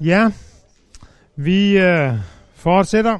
Ja, 0.00 0.30
vi 1.36 1.78
øh, 1.78 2.14
fortsætter. 2.54 3.18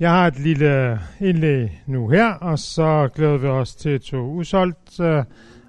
Jeg 0.00 0.10
har 0.10 0.26
et 0.26 0.38
lille 0.38 1.00
indlæg 1.20 1.82
nu 1.86 2.08
her, 2.08 2.34
og 2.34 2.58
så 2.58 3.08
glæder 3.14 3.36
vi 3.36 3.46
os 3.46 3.74
til 3.74 4.00
to 4.00 4.16
usolgt. 4.16 5.00
Øh, 5.00 5.24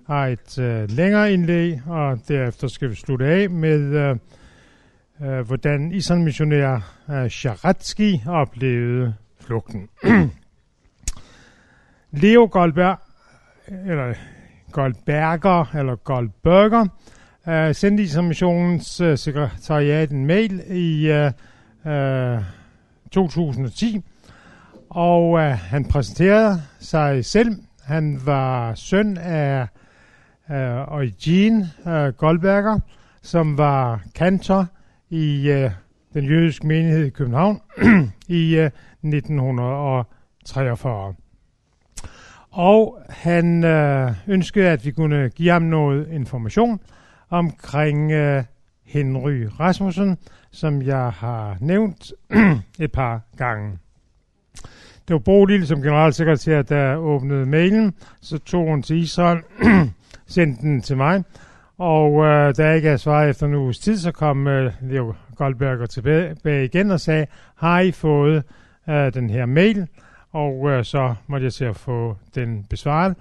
har 0.08 0.28
et 0.28 0.60
øh, 0.60 0.90
længere 0.90 1.34
indlæg, 1.34 1.82
og 1.88 2.20
derefter 2.28 2.68
skal 2.68 2.90
vi 2.90 2.96
slutte 2.96 3.26
af 3.26 3.50
med, 3.50 3.82
øh, 3.82 4.16
øh, 5.22 5.48
hvordan 5.48 5.92
islandmissionær 5.92 6.96
øh, 7.10 7.30
Sharatsky 7.30 8.16
oplevede 8.28 9.16
flugten. 9.40 9.90
Leo 12.22 12.50
Goldberg, 12.52 12.98
eller 13.68 14.14
Goldberger, 14.74 15.76
eller 15.76 15.96
Goldberger, 15.96 16.86
øh, 17.48 17.76
sendte 17.76 18.04
Isan-missionens 18.04 19.02
øh, 19.02 19.18
sekretariat 19.18 20.12
en 20.12 20.26
mail 20.26 20.64
i 20.70 21.12
øh, 21.12 21.32
øh, 21.94 22.40
2010, 23.12 24.02
og 24.90 25.40
øh, 25.40 25.52
han 25.52 25.86
præsenterede 25.86 26.62
sig 26.80 27.26
selv. 27.26 27.56
Han 27.84 28.22
var 28.26 28.76
søn 28.76 29.18
af 29.18 29.68
øh, 30.52 30.58
Eugene 30.58 31.70
øh, 31.88 32.08
Goldberger, 32.08 32.80
som 33.22 33.58
var 33.58 34.02
kantor 34.16 34.66
i 35.10 35.50
øh, 35.50 35.72
den 36.14 36.26
jødiske 36.26 36.68
menighed 36.68 37.06
i 37.06 37.10
København 37.10 37.62
i 38.28 38.56
øh, 38.56 38.72
1943. 39.04 41.14
Og 42.54 43.02
han 43.10 43.64
øh, 43.64 44.12
ønskede, 44.28 44.70
at 44.70 44.86
vi 44.86 44.92
kunne 44.92 45.30
give 45.30 45.52
ham 45.52 45.62
noget 45.62 46.08
information 46.12 46.80
omkring 47.30 48.12
øh, 48.12 48.44
Henry 48.86 49.48
Rasmussen, 49.60 50.18
som 50.52 50.82
jeg 50.82 51.10
har 51.10 51.58
nævnt 51.60 52.12
et 52.80 52.92
par 52.92 53.22
gange. 53.38 53.78
Det 55.08 55.14
var 55.14 55.20
Bodil 55.20 55.68
som 55.68 55.82
generalsekretær, 55.82 56.62
der 56.62 56.96
åbnede 56.96 57.46
mailen, 57.46 57.94
så 58.22 58.38
tog 58.38 58.68
hun 58.70 58.84
til 58.84 58.98
Israel, 58.98 59.42
sendte 60.28 60.62
den 60.62 60.82
til 60.82 60.98
mig, 60.98 61.24
og 61.78 62.26
øh, 62.26 62.56
da 62.58 62.66
jeg 62.66 62.76
ikke 62.76 62.88
havde 62.88 62.98
svaret 62.98 63.30
efter 63.30 63.48
en 63.48 63.56
uges 63.56 63.80
tid, 63.80 63.98
så 63.98 64.12
kom 64.12 64.48
øh, 64.48 64.74
Leo 64.82 65.14
Goldberger 65.36 65.86
tilbage 65.86 66.66
igen 66.66 66.92
og 66.92 67.00
sagde, 67.00 67.26
har 67.56 67.80
I 67.80 67.92
fået 67.92 68.44
øh, 68.90 69.14
den 69.14 69.30
her 69.30 69.46
mail? 69.46 69.88
Og 70.34 70.70
øh, 70.70 70.86
så 70.86 71.16
måtte 71.28 71.44
jeg 71.44 71.54
til 71.54 71.66
at 71.66 71.76
få 71.76 72.18
den 72.36 72.64
besvaret. 72.70 73.16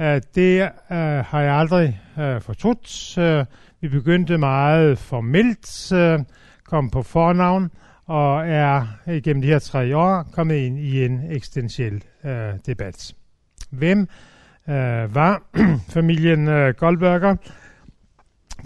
Øh, 0.00 0.20
det 0.34 0.62
øh, 0.62 0.98
har 1.24 1.40
jeg 1.40 1.54
aldrig 1.54 2.00
øh, 2.18 2.40
fortrudt. 2.40 3.18
Øh, 3.18 3.44
vi 3.80 3.88
begyndte 3.88 4.38
meget 4.38 4.98
formelt, 4.98 5.92
øh, 5.92 6.18
kom 6.64 6.90
på 6.90 7.02
fornavn, 7.02 7.70
og 8.06 8.48
er 8.48 8.86
igennem 9.06 9.42
de 9.42 9.48
her 9.48 9.58
tre 9.58 9.96
år 9.96 10.22
kommet 10.32 10.56
ind 10.56 10.78
i 10.78 11.04
en 11.04 11.22
eksistentiel 11.30 12.04
øh, 12.24 12.52
debat. 12.66 13.14
Hvem 13.70 14.08
øh, 14.68 15.14
var 15.14 15.42
familien 15.94 16.48
øh, 16.48 16.74
Goldberger? 16.74 17.36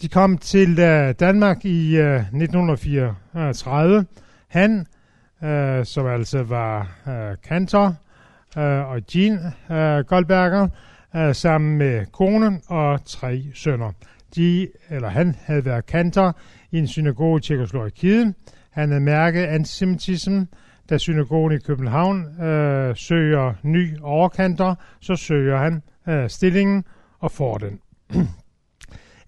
De 0.02 0.08
kom 0.08 0.38
til 0.38 0.78
øh, 0.78 1.14
Danmark 1.20 1.64
i 1.64 1.96
øh, 1.96 2.20
1934. 2.20 4.06
Han, 4.48 4.86
øh, 5.44 5.84
som 5.84 6.06
altså 6.06 6.42
var 6.42 6.96
øh, 7.08 7.36
kantor, 7.48 7.94
øh, 8.58 8.90
og 8.90 9.02
Jean 9.14 9.38
øh, 9.70 10.04
Goldberger, 10.04 10.68
øh, 11.16 11.34
sammen 11.34 11.78
med 11.78 12.06
kone 12.06 12.60
og 12.68 13.04
tre 13.04 13.42
sønner. 13.54 13.92
De, 14.36 14.68
eller 14.90 15.08
han 15.08 15.36
havde 15.44 15.64
været 15.64 15.86
kantor 15.86 16.36
i 16.72 16.78
en 16.78 16.86
synagoge 16.86 17.38
i 17.38 17.40
Tjekoslovakiet. 17.40 18.34
Han 18.70 18.88
havde 18.88 19.04
mærket 19.04 19.44
antisemitism, 19.44 20.42
da 20.90 20.98
synagogen 20.98 21.52
i 21.52 21.58
København 21.58 22.42
øh, 22.42 22.96
søger 22.96 23.54
ny 23.62 24.00
overkanter, 24.02 24.74
så 25.00 25.16
søger 25.16 25.56
han 25.56 25.82
øh, 26.08 26.30
stillingen 26.30 26.84
og 27.20 27.30
får 27.30 27.58
den. 27.58 27.80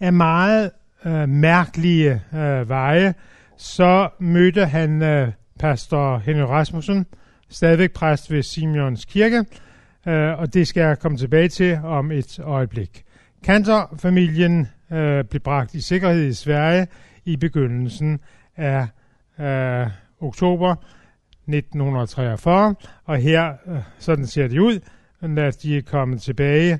Af 0.01 0.13
meget 0.13 0.71
øh, 1.05 1.29
mærkelige 1.29 2.23
øh, 2.35 2.69
veje, 2.69 3.15
så 3.57 4.09
mødte 4.19 4.67
han 4.67 5.03
øh, 5.03 5.33
pastor 5.59 6.19
Henry 6.19 6.47
Rasmussen, 6.47 7.07
stadigvæk 7.49 7.93
præst 7.93 8.31
ved 8.31 8.43
Simeons 8.43 9.05
Kirke, 9.05 9.45
øh, 10.07 10.39
og 10.39 10.55
det 10.55 10.69
skal 10.69 10.81
jeg 10.81 10.99
komme 10.99 11.19
tilbage 11.19 11.49
til 11.49 11.81
om 11.85 12.13
et 12.13 12.39
øjeblik. 12.39 13.05
Kantorfamilien 13.45 14.69
øh, 14.93 15.25
blev 15.25 15.41
bragt 15.41 15.75
i 15.75 15.81
sikkerhed 15.81 16.27
i 16.27 16.33
Sverige 16.33 16.87
i 17.25 17.37
begyndelsen 17.37 18.21
af 18.57 18.87
øh, 19.41 19.87
oktober 20.21 20.75
1943, 21.49 22.75
og 23.05 23.17
her, 23.17 23.53
øh, 23.67 23.79
sådan 23.99 24.27
ser 24.27 24.49
det 24.49 24.59
ud, 24.59 24.81
når 25.21 25.51
de 25.51 25.77
er 25.77 25.83
kommet 25.83 26.23
tilbage 26.23 26.79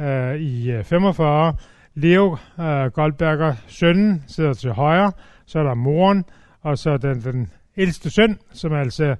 øh, 0.00 0.36
i 0.36 0.70
øh, 0.70 0.84
45. 0.84 1.54
Leo 1.94 2.36
øh, 2.60 2.84
Goldberger, 2.84 3.54
sønnen, 3.66 4.24
sidder 4.26 4.54
til 4.54 4.72
højre, 4.72 5.12
så 5.46 5.58
er 5.58 5.62
der 5.62 5.74
moren, 5.74 6.24
og 6.62 6.78
så 6.78 6.96
den, 6.96 7.20
den 7.20 7.50
ældste 7.76 8.10
søn, 8.10 8.38
som 8.52 8.72
er 8.72 8.78
altså 8.78 9.16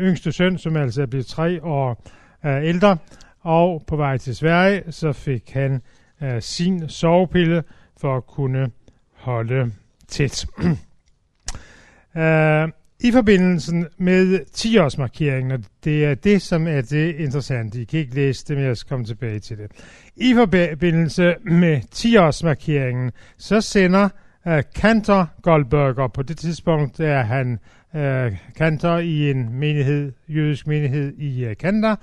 yngste 0.00 0.32
søn, 0.32 0.58
som 0.58 0.76
altså 0.76 1.02
er 1.02 1.06
blevet 1.06 1.26
tre 1.26 1.62
år 1.62 2.02
øh, 2.46 2.64
ældre, 2.64 2.96
og 3.40 3.84
på 3.86 3.96
vej 3.96 4.18
til 4.18 4.36
Sverige, 4.36 4.82
så 4.90 5.12
fik 5.12 5.50
han 5.50 5.82
øh, 6.22 6.42
sin 6.42 6.88
sovepille 6.88 7.62
for 8.00 8.16
at 8.16 8.26
kunne 8.26 8.70
holde 9.12 9.72
tæt. 10.08 10.46
øh, 12.16 12.68
I 13.00 13.12
forbindelsen 13.12 13.86
med 13.98 14.40
10-årsmarkeringen, 14.56 15.52
og 15.52 15.60
det 15.84 16.04
er 16.04 16.14
det, 16.14 16.42
som 16.42 16.66
er 16.66 16.80
det 16.80 17.16
interessante, 17.16 17.80
I 17.80 17.84
kan 17.84 18.00
ikke 18.00 18.14
læse 18.14 18.44
det, 18.48 18.56
men 18.56 18.66
jeg 18.66 18.76
skal 18.76 18.88
komme 18.88 19.04
tilbage 19.04 19.38
til 19.38 19.58
det. 19.58 19.70
I 20.16 20.34
forbindelse 20.34 21.34
med 21.44 21.80
10-årsmarkeringen, 21.94 23.10
så 23.38 23.60
sender 23.60 24.08
Øh, 24.48 24.56
uh, 24.56 24.62
Kantor 24.74 25.30
Goldberger, 25.42 26.08
på 26.08 26.22
det 26.22 26.38
tidspunkt 26.38 27.00
er 27.00 27.22
han 27.22 27.58
øh, 27.96 28.36
kantor 28.56 28.98
i 28.98 29.30
en 29.30 29.52
menighed, 29.52 30.12
jødisk 30.28 30.66
menighed 30.66 31.12
i 31.18 31.44
øh, 31.44 31.56
Kanada, 31.56 31.94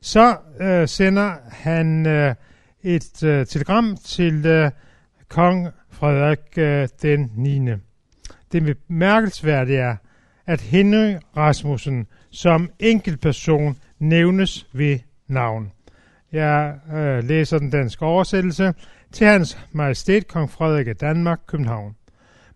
så 0.00 0.36
øh, 0.60 0.88
sender 0.88 1.32
han 1.50 2.06
øh, 2.06 2.34
et 2.82 3.22
øh, 3.22 3.46
telegram 3.46 3.96
til 4.04 4.46
øh, 4.46 4.70
kong 5.28 5.68
Frederik 5.90 6.58
øh, 6.58 6.88
den 7.02 7.32
9. 7.36 7.60
Det 8.52 8.76
bemærkelsesværdige 8.88 9.78
er, 9.78 9.96
at 10.46 10.60
Henry 10.60 11.14
Rasmussen 11.36 12.06
som 12.30 12.70
enkeltperson 12.78 13.76
nævnes 13.98 14.66
ved 14.72 14.98
navn. 15.28 15.72
Jeg 16.32 16.74
øh, 16.94 17.24
læser 17.24 17.58
den 17.58 17.70
danske 17.70 18.04
oversættelse 18.04 18.74
til 19.16 19.26
hans 19.26 19.58
majestæt 19.72 20.28
kong 20.28 20.50
Frederik 20.50 20.88
af 20.88 20.96
Danmark, 20.96 21.40
København. 21.46 21.96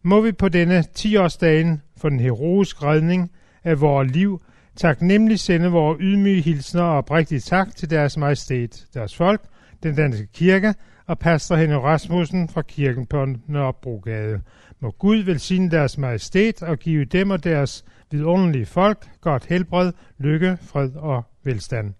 Må 0.02 0.20
vi 0.20 0.32
på 0.32 0.48
denne 0.48 0.84
10-årsdagen 0.98 1.82
for 1.96 2.08
den 2.08 2.20
heroiske 2.20 2.84
redning 2.84 3.30
af 3.64 3.80
vores 3.80 4.10
liv 4.10 4.42
taknemmelig 4.76 5.38
sende 5.38 5.70
vores 5.70 5.98
ydmyge 6.00 6.42
hilsner 6.42 6.82
og 6.82 6.96
oprigtig 6.96 7.42
tak 7.42 7.76
til 7.76 7.90
deres 7.90 8.16
majestæt, 8.16 8.86
deres 8.94 9.16
folk, 9.16 9.40
den 9.82 9.94
danske 9.94 10.26
kirke 10.26 10.74
og 11.06 11.18
pastor 11.18 11.56
Henne 11.56 11.78
Rasmussen 11.78 12.48
fra 12.48 12.62
kirken 12.62 13.06
på 13.06 13.26
Nørrebrogade. 13.46 14.40
Må 14.80 14.90
Gud 14.90 15.16
velsigne 15.16 15.70
deres 15.70 15.98
majestæt 15.98 16.62
og 16.62 16.78
give 16.78 17.04
dem 17.04 17.30
og 17.30 17.44
deres 17.44 17.84
vidunderlige 18.10 18.66
folk 18.66 19.08
godt 19.20 19.46
helbred, 19.46 19.92
lykke, 20.18 20.58
fred 20.62 20.90
og 20.94 21.24
velstand. 21.44 21.94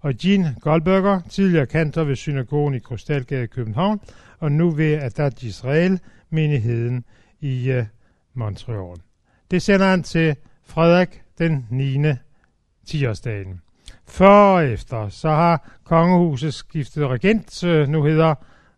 Og 0.00 0.14
Jean 0.24 0.46
Goldberger, 0.60 1.20
tidligere 1.28 1.66
kantor 1.66 2.04
ved 2.04 2.16
synagogen 2.16 2.74
i 2.74 2.78
Krystalgade 2.78 3.44
i 3.44 3.46
København, 3.46 4.00
og 4.38 4.52
nu 4.52 4.70
ved 4.70 4.92
Adat 4.92 5.42
Israel, 5.42 6.00
menigheden 6.30 7.04
i 7.40 7.70
øh, 7.70 7.84
Montreal. 8.34 8.96
Det 9.50 9.62
sender 9.62 9.86
han 9.86 10.02
til 10.02 10.36
Frederik 10.64 11.22
den 11.38 11.66
9. 11.70 11.96
10-årsdagen. 12.90 13.60
Før 14.08 14.28
og 14.28 14.64
efter, 14.64 15.08
så 15.08 15.28
har 15.28 15.70
kongehuset 15.84 16.54
skiftet 16.54 17.06
regent. 17.06 17.64
Øh, 17.64 17.88
nu 17.88 18.04
hedder 18.04 18.34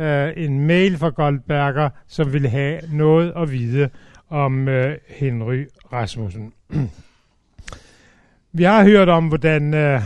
øh, 0.00 0.32
en 0.36 0.66
mail 0.66 0.98
fra 0.98 1.08
Goldberger, 1.08 1.90
som 2.06 2.32
ville 2.32 2.48
have 2.48 2.80
noget 2.92 3.32
at 3.36 3.52
vide 3.52 3.90
om 4.28 4.68
øh, 4.68 4.96
Henry 5.08 5.66
Rasmussen. 5.92 6.52
Vi 8.52 8.62
har 8.62 8.84
hørt 8.84 9.08
om, 9.08 9.28
hvordan 9.28 9.74
øh, 9.74 10.02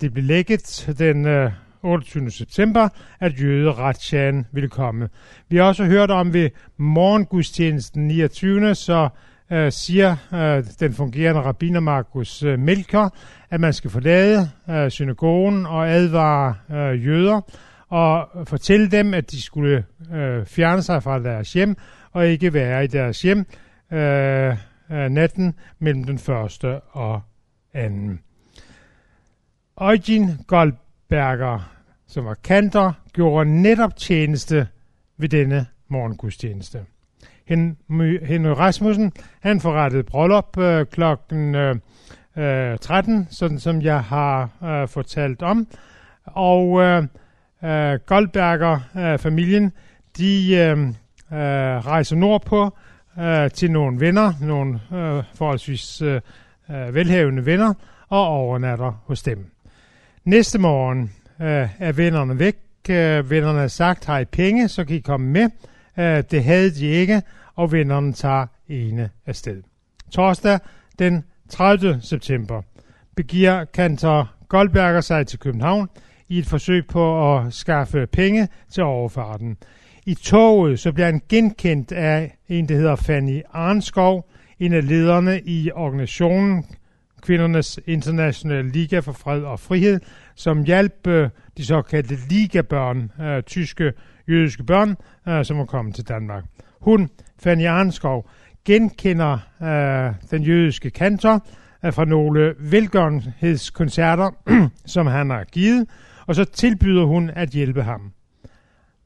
det 0.00 0.12
blev 0.12 0.24
lækket 0.24 0.94
den 0.98 1.26
øh, 1.26 1.52
28. 1.82 2.30
september, 2.30 2.88
at 3.20 3.40
jøderetjagen 3.40 4.46
ville 4.52 4.68
komme. 4.68 5.08
Vi 5.48 5.56
har 5.56 5.64
også 5.64 5.84
hørt 5.84 6.10
om 6.10 6.32
ved 6.32 6.50
morgengudstjenesten 6.76 8.08
29. 8.08 8.74
så 8.74 9.08
øh, 9.52 9.72
siger 9.72 10.16
øh, 10.34 10.64
den 10.80 10.92
fungerende 10.92 11.40
rabbiner 11.40 11.80
Markus 11.80 12.42
øh, 12.42 12.58
Melker, 12.58 13.08
at 13.50 13.60
man 13.60 13.72
skal 13.72 13.90
forlade 13.90 14.50
øh, 14.70 14.90
synagogen 14.90 15.66
og 15.66 15.88
advare 15.88 16.54
øh, 16.70 17.06
jøder 17.06 17.40
og 17.88 18.28
fortælle 18.48 18.90
dem, 18.90 19.14
at 19.14 19.30
de 19.30 19.42
skulle 19.42 19.84
øh, 20.14 20.46
fjerne 20.46 20.82
sig 20.82 21.02
fra 21.02 21.18
deres 21.18 21.52
hjem 21.52 21.76
og 22.12 22.28
ikke 22.28 22.54
være 22.54 22.84
i 22.84 22.86
deres 22.86 23.22
hjem 23.22 23.46
øh, 23.92 24.56
øh 24.90 25.08
natten 25.08 25.54
mellem 25.78 26.04
den 26.04 26.18
første 26.18 26.80
og 26.80 27.20
anden. 27.74 28.20
Eugen 29.80 30.44
Berger, 31.10 31.72
som 32.06 32.24
var 32.24 32.34
kantor, 32.34 32.96
gjorde 33.12 33.62
netop 33.62 33.96
tjeneste 33.96 34.68
ved 35.18 35.28
denne 35.28 35.66
morgengudstjeneste. 35.88 36.84
Henry 38.22 38.46
Rasmussen, 38.46 39.12
han 39.40 39.60
forrettede 39.60 40.02
bryllup 40.02 40.58
øh, 40.58 40.86
klokken 40.86 41.54
øh, 41.54 41.76
øh 42.36 42.78
13, 42.78 43.26
sådan 43.30 43.58
som 43.58 43.82
jeg 43.82 44.02
har 44.02 44.50
øh, 44.64 44.88
fortalt 44.88 45.42
om. 45.42 45.66
Og 46.24 46.80
øh, 46.80 47.02
øh, 47.64 47.98
Goldberger-familien, 48.06 49.64
øh, 49.64 49.70
de 50.18 50.54
øh, 50.54 50.78
øh, 51.38 51.86
rejser 51.86 52.16
nordpå 52.16 52.76
øh, 53.20 53.50
til 53.50 53.70
nogle 53.70 54.00
venner, 54.00 54.32
nogle 54.40 54.80
øh, 54.92 55.24
forholdsvis 55.34 56.02
øh, 56.02 56.20
øh 56.70 56.94
velhavende 56.94 57.46
venner, 57.46 57.74
og 58.08 58.26
overnatter 58.26 59.02
hos 59.06 59.22
dem. 59.22 59.59
Næste 60.24 60.58
morgen 60.58 61.02
øh, 61.40 61.68
er 61.78 61.92
vennerne 61.92 62.38
væk. 62.38 62.56
Øh, 62.90 63.30
vennerne 63.30 63.58
har 63.58 63.68
sagt, 63.68 64.04
har 64.04 64.18
I 64.18 64.24
penge, 64.24 64.68
så 64.68 64.84
kan 64.84 64.96
I 64.96 65.00
komme 65.00 65.26
med. 65.26 65.50
Øh, 65.98 66.24
det 66.30 66.44
havde 66.44 66.70
de 66.70 66.86
ikke, 66.86 67.22
og 67.56 67.72
vennerne 67.72 68.12
tager 68.12 68.46
ene 68.68 69.10
afsted. 69.26 69.62
Torsdag 70.10 70.58
den 70.98 71.24
30. 71.48 71.98
september 72.02 72.62
begiver 73.16 73.64
kantor 73.64 74.30
Goldberger 74.48 75.00
sig 75.00 75.26
til 75.26 75.38
København 75.38 75.88
i 76.28 76.38
et 76.38 76.46
forsøg 76.46 76.86
på 76.86 77.36
at 77.36 77.54
skaffe 77.54 78.06
penge 78.06 78.48
til 78.70 78.82
overfarten. 78.82 79.56
I 80.06 80.14
toget 80.14 80.80
så 80.80 80.92
bliver 80.92 81.06
han 81.06 81.22
genkendt 81.28 81.92
af 81.92 82.36
en, 82.48 82.68
der 82.68 82.74
hedder 82.74 82.96
Fanny 82.96 83.42
Arnskov, 83.52 84.30
en 84.58 84.72
af 84.72 84.88
lederne 84.88 85.40
i 85.40 85.70
organisationen 85.74 86.64
Kvindernes 87.20 87.80
Internationale 87.86 88.68
Liga 88.68 88.98
for 88.98 89.12
Fred 89.12 89.42
og 89.42 89.60
Frihed, 89.60 90.00
som 90.34 90.64
hjalp 90.64 91.06
øh, 91.06 91.28
de 91.56 91.64
såkaldte 91.66 92.16
ligabørn, 92.28 93.10
øh, 93.20 93.42
tyske 93.42 93.92
jødiske 94.28 94.64
børn, 94.64 94.96
øh, 95.28 95.44
som 95.44 95.58
var 95.58 95.64
kommet 95.64 95.94
til 95.94 96.08
Danmark. 96.08 96.44
Hun, 96.80 97.10
Fanny 97.42 97.66
Arnskov, 97.66 98.30
genkender 98.64 99.38
øh, 99.62 100.14
den 100.30 100.42
jødiske 100.42 100.90
kantor 100.90 101.46
øh, 101.84 101.92
fra 101.92 102.04
nogle 102.04 102.54
velgørenhedskoncerter, 102.58 104.30
som 104.94 105.06
han 105.06 105.30
har 105.30 105.44
givet, 105.44 105.88
og 106.26 106.34
så 106.34 106.44
tilbyder 106.44 107.04
hun 107.04 107.30
at 107.30 107.48
hjælpe 107.48 107.82
ham. 107.82 108.12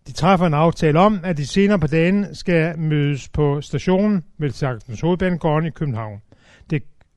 De 0.06 0.12
træffer 0.12 0.46
en 0.46 0.54
aftale 0.54 0.98
om, 0.98 1.20
at 1.24 1.36
de 1.36 1.46
senere 1.46 1.78
på 1.78 1.86
dagen 1.86 2.34
skal 2.34 2.78
mødes 2.78 3.28
på 3.28 3.60
stationen 3.60 4.24
ved 4.38 4.50
Sagtens 4.50 5.00
Hovedbanegården 5.00 5.66
i 5.66 5.70
København. 5.70 6.20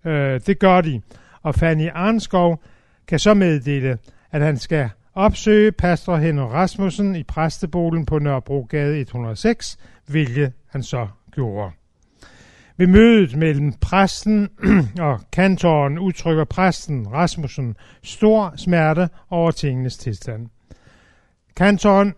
Øh, 0.05 0.41
det 0.45 0.59
gør 0.59 0.81
de, 0.81 1.01
og 1.41 1.55
Fanny 1.55 1.89
Arnskov 1.93 2.63
kan 3.07 3.19
så 3.19 3.33
meddele, 3.33 3.97
at 4.31 4.41
han 4.41 4.57
skal 4.57 4.89
opsøge 5.13 5.71
pastor 5.71 6.15
Henry 6.15 6.51
Rasmussen 6.51 7.15
i 7.15 7.23
præstebolen 7.23 8.05
på 8.05 8.19
Nørrebrogade 8.19 8.99
106, 8.99 9.77
hvilket 10.05 10.53
han 10.69 10.83
så 10.83 11.07
gjorde. 11.31 11.71
Ved 12.77 12.87
mødet 12.87 13.35
mellem 13.35 13.73
præsten 13.73 14.49
og 14.99 15.19
kantoren 15.31 15.99
udtrykker 15.99 16.43
præsten 16.43 17.13
Rasmussen 17.13 17.75
stor 18.03 18.53
smerte 18.55 19.09
over 19.29 19.51
tingenes 19.51 19.97
tilstand. 19.97 20.47
Kantoren 21.55 22.13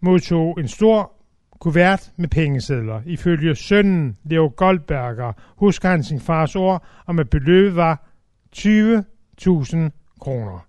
modtog 0.00 0.60
en 0.60 0.68
stor 0.68 1.12
kuvert 1.60 2.10
med 2.16 2.28
pengesedler. 2.28 3.00
Ifølge 3.06 3.54
sønnen 3.54 4.16
Leo 4.24 4.52
Goldberger 4.56 5.32
husker 5.56 5.88
han 5.88 6.02
sin 6.02 6.20
fars 6.20 6.56
ord 6.56 6.84
om, 7.06 7.18
at 7.18 7.30
beløbet 7.30 7.76
var 7.76 8.08
20.000 8.56 9.76
kroner. 10.20 10.66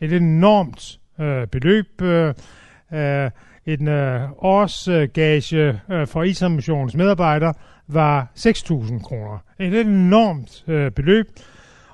Et 0.00 0.12
enormt 0.12 1.00
øh, 1.20 1.46
beløb. 1.46 2.02
Øh, 2.02 2.34
øh, 2.92 3.30
en 3.66 3.88
øh, 3.88 4.30
årsgage 4.38 5.80
øh, 5.90 6.06
for 6.06 6.22
Israelmissionens 6.22 6.94
medarbejdere 6.94 7.54
var 7.88 8.32
6.000 8.38 9.02
kroner. 9.02 9.38
Et 9.58 9.80
enormt 9.80 10.64
øh, 10.68 10.90
beløb. 10.90 11.26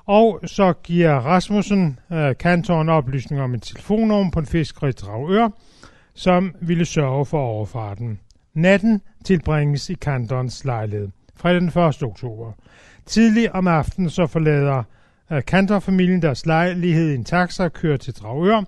Og 0.05 0.39
så 0.45 0.73
giver 0.83 1.15
Rasmussen 1.15 1.99
øh, 2.11 2.35
kantoren 2.39 2.89
oplysning 2.89 3.41
om 3.41 3.53
en 3.53 3.59
telefonnummer 3.59 4.31
på 4.31 4.39
en 4.39 4.45
fisker 4.45 5.51
som 6.13 6.55
ville 6.61 6.85
sørge 6.85 7.25
for 7.25 7.39
overfarten. 7.39 8.19
Natten 8.59 9.01
tilbringes 9.25 9.89
i 9.89 9.93
Kantons 9.93 10.65
lejlighed, 10.65 11.09
fredag 11.35 11.61
den 11.61 11.67
1. 11.67 12.03
oktober. 12.03 12.51
Tidlig 13.05 13.55
om 13.55 13.67
aftenen 13.67 14.09
så 14.09 14.27
forlader 14.27 14.83
øh, 15.31 15.43
kantorfamilien 15.47 16.21
deres 16.21 16.45
lejlighed 16.45 17.11
i 17.11 17.15
en 17.15 17.23
taxa 17.23 17.63
og 17.63 17.73
kører 17.73 17.97
til 17.97 18.13
Dragør. 18.13 18.63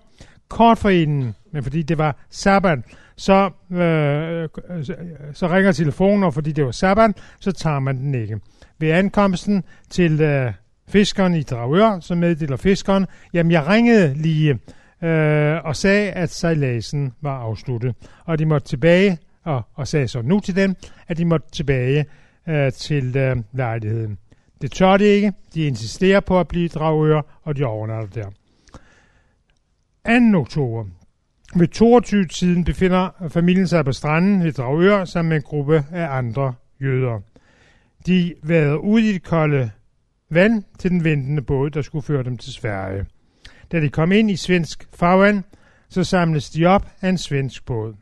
Kort 0.50 0.78
for 0.78 0.90
inden, 0.90 1.36
men 1.52 1.64
fordi 1.64 1.82
det 1.82 1.98
var 1.98 2.16
sabbat, 2.30 2.80
så, 3.16 3.50
øh, 3.72 4.50
så 5.34 5.48
ringer 5.48 5.72
telefonen, 5.72 6.24
og 6.24 6.34
fordi 6.34 6.52
det 6.52 6.66
var 6.66 6.72
sabbat, 6.72 7.12
så 7.40 7.52
tager 7.52 7.80
man 7.80 7.98
den 7.98 8.16
ikke. 8.16 8.40
Ved 8.80 8.90
ankomsten 8.90 9.64
til 9.90 10.22
øh, 10.22 10.54
fiskeren 10.88 11.34
i 11.34 11.44
Dragør, 11.44 12.00
så 12.00 12.16
meddeler 12.16 12.58
fiskeren, 12.58 13.06
jamen 13.34 13.52
jeg 13.52 13.68
ringede 13.68 14.14
lige 14.14 14.60
øh, 15.04 15.66
og 15.66 15.76
sagde, 15.76 16.12
at 16.12 16.30
sejladsen 16.30 17.14
var 17.22 17.40
afsluttet, 17.40 17.96
og 18.26 18.40
de 18.40 18.46
måtte 18.46 18.68
tilbage, 18.68 19.18
og, 19.44 19.62
og 19.74 19.88
sagde 19.88 20.08
så 20.08 20.22
nu 20.22 20.40
til 20.40 20.56
dem, 20.56 20.76
at 21.08 21.18
de 21.18 21.26
måtte 21.26 21.52
tilbage 21.52 22.06
øh, 22.50 22.72
til 22.72 23.18
øh, 23.18 23.38
lejligheden. 23.52 24.18
Det 24.62 24.72
tør 24.72 24.98
de 24.98 25.06
ikke, 25.06 25.34
de 25.54 25.64
insisterer 25.68 26.20
på 26.20 26.40
at 26.40 26.48
blive 26.48 26.68
dragører, 26.68 27.22
og 27.44 27.58
de 27.58 27.64
overnatter 27.64 28.24
der. 28.24 28.30
2. 30.32 30.38
oktober, 30.38 30.86
ved 31.56 31.68
22-tiden 31.76 32.64
befinder 32.64 33.10
familien 33.30 33.68
sig 33.68 33.86
på 33.86 33.92
stranden 33.92 34.44
ved 34.44 34.52
Dragør 34.52 35.06
sammen 35.06 35.30
med 35.30 35.38
en 35.38 35.44
gruppe 35.44 35.86
af 35.92 36.18
andre 36.18 36.54
jøder. 36.82 37.20
De 38.06 38.34
vader 38.44 38.76
ud 38.76 39.00
i 39.00 39.14
det 39.14 39.24
kolde 39.24 39.72
vand 40.30 40.64
til 40.80 40.92
den 40.92 41.04
ventende 41.04 41.42
båd, 41.42 41.70
der 41.70 41.82
skulle 41.82 42.04
føre 42.04 42.24
dem 42.24 42.38
til 42.38 42.54
Sverige. 42.54 43.06
Da 43.72 43.80
de 43.80 43.90
kom 43.90 44.12
ind 44.12 44.32
i 44.32 44.36
svensk 44.36 44.88
farvand, 44.94 45.44
så 45.90 46.04
samles 46.04 46.50
de 46.50 46.66
op 46.66 46.88
af 47.02 47.10
en 47.10 47.18
svensk 47.18 47.66
båd. 47.66 47.94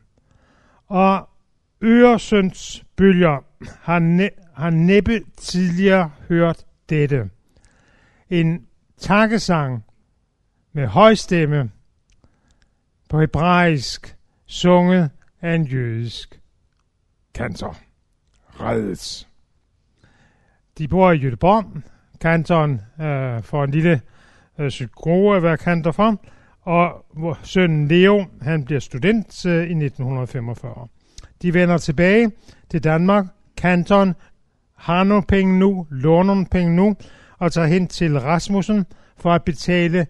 Og 0.88 1.28
Øresunds 1.82 2.84
bølger 2.96 3.44
har, 3.80 3.98
ne- 3.98 4.52
har 4.54 4.70
næppe 4.70 5.20
tidligere 5.36 6.10
hørt 6.28 6.64
dette. 6.88 7.30
En 8.30 8.66
takkesang 8.98 9.84
med 10.72 10.86
høj 10.86 11.14
stemme 11.14 11.70
på 13.08 13.20
hebraisk, 13.20 14.16
sunget 14.46 15.10
af 15.40 15.54
en 15.54 15.64
jødisk 15.64 16.40
kantor. 17.34 17.76
Reddes. 18.60 19.28
De 20.78 20.88
bor 20.88 21.12
i 21.12 21.16
Jødeborg. 21.16 21.64
Kantoren 22.20 22.80
øh, 23.00 23.42
får 23.42 23.64
en 23.64 23.70
lille 23.70 24.00
øh, 24.58 24.68
psykologe 24.68 25.36
at 25.36 25.42
være 25.42 25.56
kantor 25.56 25.92
for, 25.92 26.24
og 26.60 27.06
sønnen 27.42 27.88
Leo 27.88 28.26
han 28.42 28.64
bliver 28.64 28.80
student 28.80 29.46
øh, 29.46 29.52
i 29.52 29.84
1945. 29.84 30.88
De 31.42 31.54
vender 31.54 31.78
tilbage 31.78 32.30
til 32.70 32.84
Danmark. 32.84 33.26
Kanton, 33.56 34.14
har 34.76 35.04
nogle 35.04 35.22
penge 35.22 35.58
nu, 35.58 35.86
låner 35.90 36.34
nogle 36.34 36.46
penge 36.46 36.76
nu, 36.76 36.96
og 37.38 37.52
tager 37.52 37.66
hen 37.66 37.86
til 37.88 38.20
Rasmussen 38.20 38.86
for 39.16 39.32
at 39.32 39.44
betale 39.44 40.06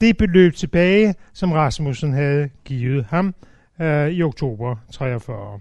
det 0.00 0.16
beløb 0.16 0.54
tilbage, 0.54 1.14
som 1.32 1.52
Rasmussen 1.52 2.12
havde 2.12 2.50
givet 2.64 3.04
ham 3.04 3.34
øh, 3.80 4.08
i 4.08 4.22
oktober 4.22 4.76
43. 4.92 5.60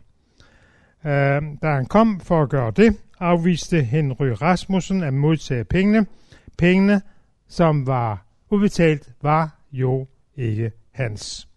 Øh, 1.05 1.41
da 1.61 1.67
han 1.73 1.85
kom 1.85 2.19
for 2.19 2.41
at 2.41 2.49
gøre 2.49 2.71
det, 2.71 2.97
afviste 3.19 3.81
Henry 3.81 4.27
Rasmussen 4.27 5.03
at 5.03 5.13
modtage 5.13 5.63
pengene. 5.63 6.05
Pengene, 6.57 7.01
som 7.47 7.87
var 7.87 8.25
ubetalt, 8.49 9.09
var 9.21 9.59
jo 9.71 10.07
ikke 10.35 10.71
hans. 10.91 11.47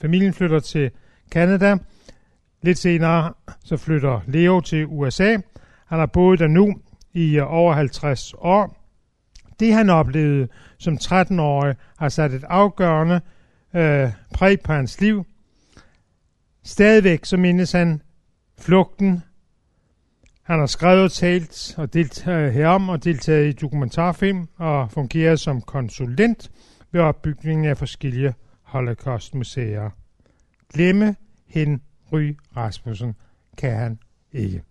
Familien 0.00 0.32
flytter 0.32 0.60
til 0.60 0.90
Canada 1.30 1.76
lidt 2.62 2.78
senere 2.78 3.32
så 3.64 3.76
flytter 3.76 4.20
Leo 4.26 4.60
til 4.60 4.86
USA. 4.86 5.36
Han 5.86 5.98
har 5.98 6.06
boet 6.06 6.38
der 6.38 6.46
nu 6.46 6.74
i 7.12 7.36
øh, 7.38 7.52
over 7.52 7.72
50 7.72 8.34
år. 8.38 8.76
Det 9.60 9.74
han 9.74 9.90
oplevede 9.90 10.48
som 10.78 10.94
13-årig 10.94 11.76
har 11.98 12.08
sat 12.08 12.32
et 12.32 12.44
afgørende 12.44 13.20
øh, 13.74 14.10
præg 14.34 14.60
på 14.60 14.72
hans 14.72 15.00
liv. 15.00 15.24
Stadigvæk 16.64 17.24
så 17.24 17.36
mindes 17.36 17.72
han 17.72 18.02
flugten. 18.58 19.22
Han 20.42 20.58
har 20.58 20.66
skrevet 20.66 21.04
og 21.04 21.12
talt 21.12 21.74
og 21.78 21.94
deltaget 21.94 22.52
herom 22.52 22.88
og 22.88 23.04
deltaget 23.04 23.48
i 23.48 23.52
dokumentarfilm 23.52 24.48
og 24.56 24.90
fungerer 24.90 25.36
som 25.36 25.60
konsulent 25.60 26.50
ved 26.92 27.00
opbygningen 27.00 27.66
af 27.66 27.78
forskellige 27.78 28.34
Holocaust-museer. 28.62 29.90
hende 31.46 31.78
Ry 32.12 32.36
Rasmussen 32.56 33.14
kan 33.58 33.76
han 33.76 33.98
ikke. 34.32 34.62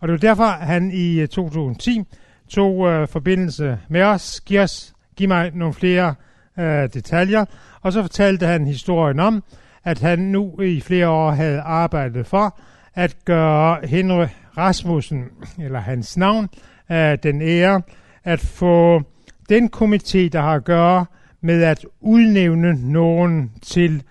Og 0.00 0.08
det 0.08 0.12
var 0.12 0.28
derfor, 0.28 0.44
han 0.44 0.90
i 0.90 1.20
øh, 1.20 1.28
2010 1.28 2.02
tog 2.48 2.88
øh, 2.88 3.08
forbindelse 3.08 3.78
med 3.88 4.02
os, 4.02 4.40
giv, 4.40 4.60
os, 4.60 4.94
giv 5.16 5.28
mig 5.28 5.50
nogle 5.54 5.74
flere 5.74 6.14
øh, 6.58 6.88
detaljer, 6.94 7.44
og 7.80 7.92
så 7.92 8.02
fortalte 8.02 8.46
han 8.46 8.66
historien 8.66 9.20
om, 9.20 9.44
at 9.84 10.00
han 10.00 10.18
nu 10.18 10.60
i 10.60 10.80
flere 10.80 11.08
år 11.08 11.30
havde 11.30 11.60
arbejdet 11.60 12.26
for 12.26 12.58
at 12.94 13.16
gøre 13.24 13.78
Henry 13.86 14.26
Rasmussen, 14.56 15.24
eller 15.58 15.80
hans 15.80 16.16
navn, 16.16 16.48
øh, 16.90 17.18
den 17.22 17.42
ære, 17.42 17.82
at 18.24 18.40
få 18.40 19.02
den 19.48 19.70
komité, 19.76 20.28
der 20.28 20.40
har 20.40 20.54
at 20.54 20.64
gøre 20.64 21.06
med 21.40 21.62
at 21.62 21.86
udnævne 22.00 22.92
nogen 22.92 23.52
til 23.62 24.02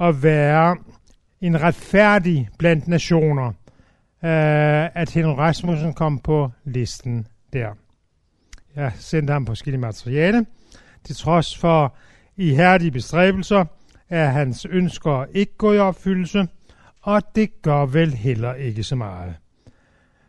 at 0.00 0.22
være 0.22 0.76
en 1.42 1.60
retfærdig 1.62 2.48
blandt 2.58 2.88
nationer, 2.88 3.48
øh, 4.24 4.90
at 4.94 5.10
Henrik 5.10 5.38
Rasmussen 5.38 5.94
kom 5.94 6.18
på 6.18 6.50
listen 6.64 7.26
der. 7.52 7.68
Jeg 8.76 8.92
sendte 8.98 9.32
ham 9.32 9.46
forskellige 9.46 9.80
materiale. 9.80 10.46
Til 11.04 11.16
trods 11.16 11.58
for 11.58 11.94
ihærdige 12.36 12.90
bestræbelser 12.90 13.64
er 14.08 14.28
hans 14.28 14.64
ønsker 14.64 15.24
ikke 15.34 15.56
gået 15.56 15.76
i 15.76 15.78
opfyldelse, 15.78 16.48
og 17.02 17.22
det 17.34 17.62
gør 17.62 17.86
vel 17.86 18.14
heller 18.14 18.54
ikke 18.54 18.82
så 18.82 18.96
meget. 18.96 19.34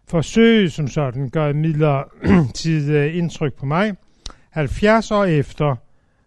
Forsøget 0.07 0.73
som 0.73 0.87
sådan 0.87 1.29
gør 1.29 1.53
midlertid 1.53 2.89
øh, 2.97 3.17
indtryk 3.17 3.53
på 3.53 3.65
mig. 3.65 3.95
70 4.49 5.11
år 5.11 5.25
efter, 5.25 5.75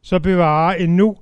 så 0.02 0.19
bevarer 0.19 0.75
en 0.75 0.97
nu 0.97 1.16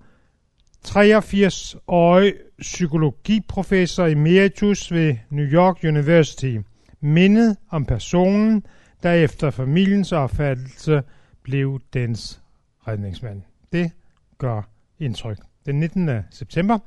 83-årig 0.89 2.35
psykologiprofessor 2.59 4.07
emeritus 4.07 4.93
ved 4.93 5.17
New 5.31 5.47
York 5.47 5.85
University, 5.85 6.59
mindet 7.01 7.57
om 7.71 7.85
personen, 7.85 8.67
der 9.03 9.13
efter 9.13 9.51
familiens 9.51 10.13
opfattelse 10.13 11.03
blev 11.43 11.81
dens 11.95 12.43
redningsmand. 12.89 13.43
Det 13.73 13.91
gør 14.39 14.69
indtryk. 14.99 15.39
Den 15.67 15.81
19. 15.81 16.11
september 16.31 16.79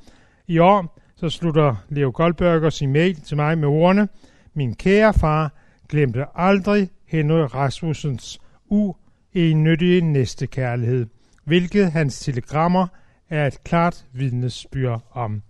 i 0.48 0.60
år, 0.60 1.00
så 1.16 1.30
slutter 1.30 1.76
Leo 1.90 2.12
Goldberger 2.14 2.70
sin 2.70 2.94
mail 2.94 3.16
til 3.16 3.38
mig 3.38 3.58
med 3.58 3.68
ordene, 3.68 4.08
min 4.54 4.76
kære 4.76 5.14
far 5.14 5.54
glemte 5.90 6.26
aldrig 6.36 6.90
Henry 7.06 7.40
Rasmussens 7.40 8.40
uennyttige 8.70 10.02
næstekærlighed, 10.02 11.06
hvilket 11.44 11.92
hans 11.92 12.20
telegrammer 12.20 12.88
er 13.30 13.48
et 13.48 13.64
klart 13.64 14.06
vidnesbyrd 14.14 15.02
om 15.12 15.44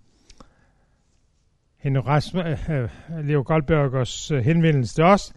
en 1.88 2.08
Rasmus, 2.08 2.44
øh, 2.70 2.90
Leo 3.26 3.44
Goldbergers 3.46 4.32
øh, 4.32 4.40
henvendelse 4.40 4.96
til 4.96 5.04
os 5.04 5.34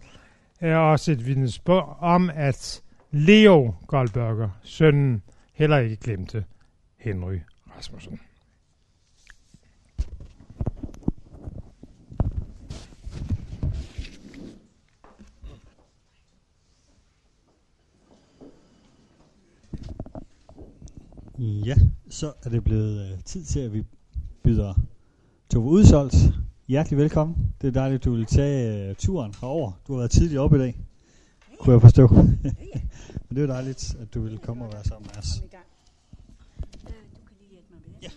er 0.59 0.77
også 0.77 1.11
et 1.11 1.25
vidnesbyrd 1.25 1.97
om, 2.01 2.29
at 2.33 2.81
Leo 3.11 3.75
Goldberger, 3.87 4.49
sønnen, 4.63 5.23
heller 5.53 5.77
ikke 5.77 5.95
glemte 5.95 6.45
Henry 6.97 7.37
Rasmussen. 7.77 8.19
Ja, 21.39 21.75
så 22.09 22.33
er 22.43 22.49
det 22.49 22.63
blevet 22.63 23.11
øh, 23.11 23.23
tid 23.23 23.43
til, 23.43 23.59
at 23.59 23.73
vi 23.73 23.83
byder 24.43 24.73
Tove 25.51 25.65
udsolgt. 25.65 26.15
Hjertelig 26.67 26.97
velkommen. 26.97 27.53
Det 27.61 27.67
er 27.67 27.71
dejligt, 27.71 27.99
at 27.99 28.05
du 28.05 28.11
vil 28.11 28.25
tage 28.25 28.89
uh, 28.89 28.95
turen 28.95 29.33
herover. 29.41 29.71
Du 29.87 29.93
har 29.93 29.97
været 29.97 30.11
tidligt 30.11 30.39
oppe 30.39 30.55
i 30.55 30.59
dag, 30.59 30.75
kunne 31.59 31.73
jeg 31.73 31.81
forstå. 31.81 32.07
Men 33.29 33.35
det 33.35 33.43
er 33.43 33.47
dejligt, 33.47 33.95
at 34.01 34.13
du 34.13 34.21
vil 34.21 34.37
komme 34.37 34.65
og 34.65 34.73
være 34.73 34.83
sammen 34.83 35.09
med 35.13 35.17
os. 35.17 35.27
Ja. 38.01 38.09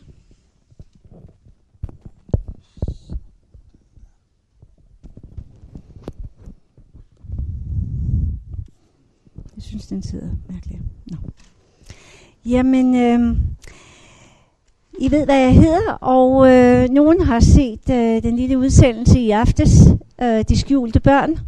Jeg 9.54 9.62
synes, 9.62 9.86
den 9.86 10.02
sidder 10.02 10.36
mærkeligt. 10.48 10.82
Nå. 11.06 11.16
Jamen, 12.46 12.94
øh, 12.94 13.36
i 14.98 15.10
ved, 15.10 15.24
hvad 15.24 15.38
jeg 15.40 15.54
hedder, 15.54 15.92
og 15.92 16.50
øh, 16.50 16.88
nogen 16.88 17.20
har 17.20 17.40
set 17.40 17.90
øh, 17.90 18.22
den 18.22 18.36
lille 18.36 18.58
udsendelse 18.58 19.18
i 19.18 19.30
aftes, 19.30 19.70
øh, 20.22 20.44
De 20.48 20.58
skjulte 20.58 21.00
børn, 21.00 21.38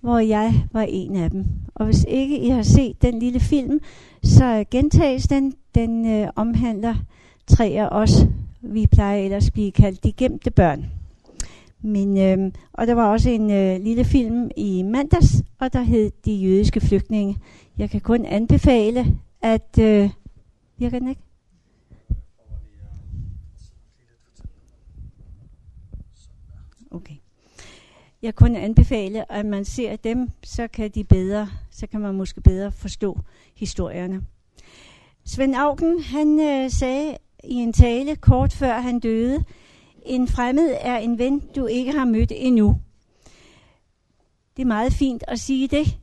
hvor 0.00 0.18
jeg 0.18 0.54
var 0.72 0.86
en 0.88 1.16
af 1.16 1.30
dem. 1.30 1.44
Og 1.74 1.84
hvis 1.84 2.04
ikke 2.08 2.38
I 2.38 2.48
har 2.48 2.62
set 2.62 3.02
den 3.02 3.18
lille 3.18 3.40
film, 3.40 3.80
så 4.22 4.64
gentages 4.70 5.28
den. 5.28 5.54
Den 5.74 6.06
øh, 6.06 6.28
omhandler 6.36 6.94
tre 7.46 7.66
af 7.66 7.88
os. 7.90 8.26
Vi 8.60 8.86
plejer 8.86 9.24
ellers 9.24 9.46
at 9.46 9.52
blive 9.52 9.72
kaldt 9.72 10.04
de 10.04 10.12
gemte 10.12 10.50
børn. 10.50 10.84
Men, 11.82 12.18
øh, 12.18 12.52
og 12.72 12.86
der 12.86 12.94
var 12.94 13.10
også 13.10 13.30
en 13.30 13.50
øh, 13.50 13.80
lille 13.80 14.04
film 14.04 14.50
i 14.56 14.82
mandags, 14.82 15.42
og 15.58 15.72
der 15.72 15.82
hed 15.82 16.10
De 16.24 16.32
jødiske 16.32 16.80
flygtninge. 16.80 17.36
Jeg 17.78 17.90
kan 17.90 18.00
kun 18.00 18.24
anbefale, 18.24 19.06
at 19.42 19.78
øh, 19.80 20.10
Virker 20.80 20.98
den 20.98 21.08
ikke? 21.08 21.22
Okay. 26.90 27.16
Jeg 28.22 28.34
kunne 28.34 28.58
anbefale, 28.58 29.32
at 29.32 29.46
man 29.46 29.64
ser 29.64 29.96
dem, 29.96 30.30
så 30.42 30.68
kan 30.68 30.90
de 30.90 31.04
bedre, 31.04 31.48
så 31.70 31.86
kan 31.86 32.00
man 32.00 32.14
måske 32.14 32.40
bedre 32.40 32.72
forstå 32.72 33.18
historierne. 33.54 34.22
Svend 35.24 35.56
Augen, 35.56 36.02
han 36.02 36.40
øh, 36.40 36.70
sagde 36.70 37.16
i 37.44 37.54
en 37.54 37.72
tale 37.72 38.16
kort 38.16 38.52
før 38.52 38.80
han 38.80 39.00
døde, 39.00 39.44
en 40.06 40.28
fremmed 40.28 40.76
er 40.80 40.98
en 40.98 41.18
ven, 41.18 41.40
du 41.56 41.66
ikke 41.66 41.92
har 41.92 42.04
mødt 42.04 42.32
endnu. 42.36 42.80
Det 44.56 44.62
er 44.62 44.66
meget 44.66 44.92
fint 44.92 45.24
at 45.28 45.40
sige 45.40 45.68
det. 45.68 45.98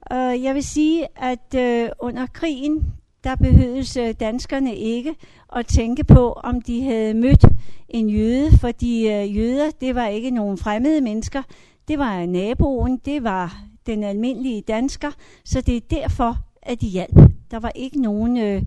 Og 0.00 0.42
jeg 0.42 0.54
vil 0.54 0.64
sige, 0.64 1.06
at 1.16 1.54
øh, 1.56 1.90
under 1.98 2.26
krigen, 2.26 2.94
der 3.24 3.36
behøves 3.36 3.96
øh, 3.96 4.14
danskerne 4.20 4.76
ikke 4.76 5.14
at 5.56 5.66
tænke 5.66 6.04
på, 6.04 6.32
om 6.32 6.60
de 6.60 6.82
havde 6.82 7.14
mødt 7.14 7.44
en 7.88 8.10
jøde, 8.10 8.58
fordi 8.58 9.08
øh, 9.08 9.36
jøder, 9.36 9.70
det 9.80 9.94
var 9.94 10.06
ikke 10.06 10.30
nogen 10.30 10.58
fremmede 10.58 11.00
mennesker, 11.00 11.42
det 11.88 11.98
var 11.98 12.26
naboen, 12.26 12.96
det 12.96 13.24
var 13.24 13.64
den 13.86 14.04
almindelige 14.04 14.60
dansker, 14.60 15.10
så 15.44 15.60
det 15.60 15.76
er 15.76 15.80
derfor, 15.80 16.36
at 16.62 16.80
de 16.80 16.86
hjalp. 16.86 17.16
Der 17.50 17.58
var 17.58 17.72
ikke 17.74 18.02
nogen 18.02 18.36
øh, 18.38 18.62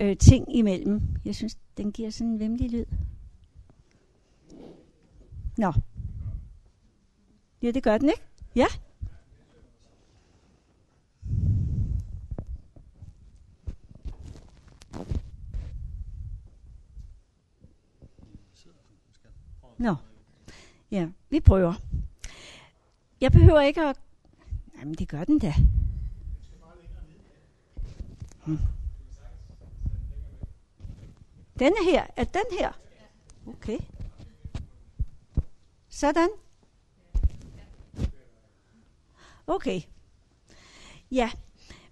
øh, 0.00 0.16
ting 0.16 0.56
imellem. 0.56 1.00
Jeg 1.24 1.34
synes, 1.34 1.56
den 1.76 1.92
giver 1.92 2.10
sådan 2.10 2.32
en 2.32 2.40
vemmelig 2.40 2.70
lyd. 2.70 2.84
Nå. 5.58 5.72
Ja, 7.62 7.70
det 7.70 7.82
gør 7.82 7.98
den, 7.98 8.08
ikke? 8.08 8.22
Ja. 8.56 8.66
Nå, 19.78 19.94
ja, 20.90 21.08
vi 21.30 21.40
prøver. 21.40 21.74
Jeg 23.20 23.32
behøver 23.32 23.60
ikke 23.60 23.82
at... 23.82 24.00
Jamen, 24.78 24.94
det 24.94 25.08
gør 25.08 25.24
den 25.24 25.38
da. 25.38 25.54
Hmm. 28.46 28.58
Denne 31.58 31.84
her, 31.90 32.06
er 32.16 32.24
den 32.24 32.58
her? 32.58 32.72
Okay. 33.46 33.78
Sådan. 35.88 36.28
Okay. 39.46 39.80
Ja, 41.10 41.30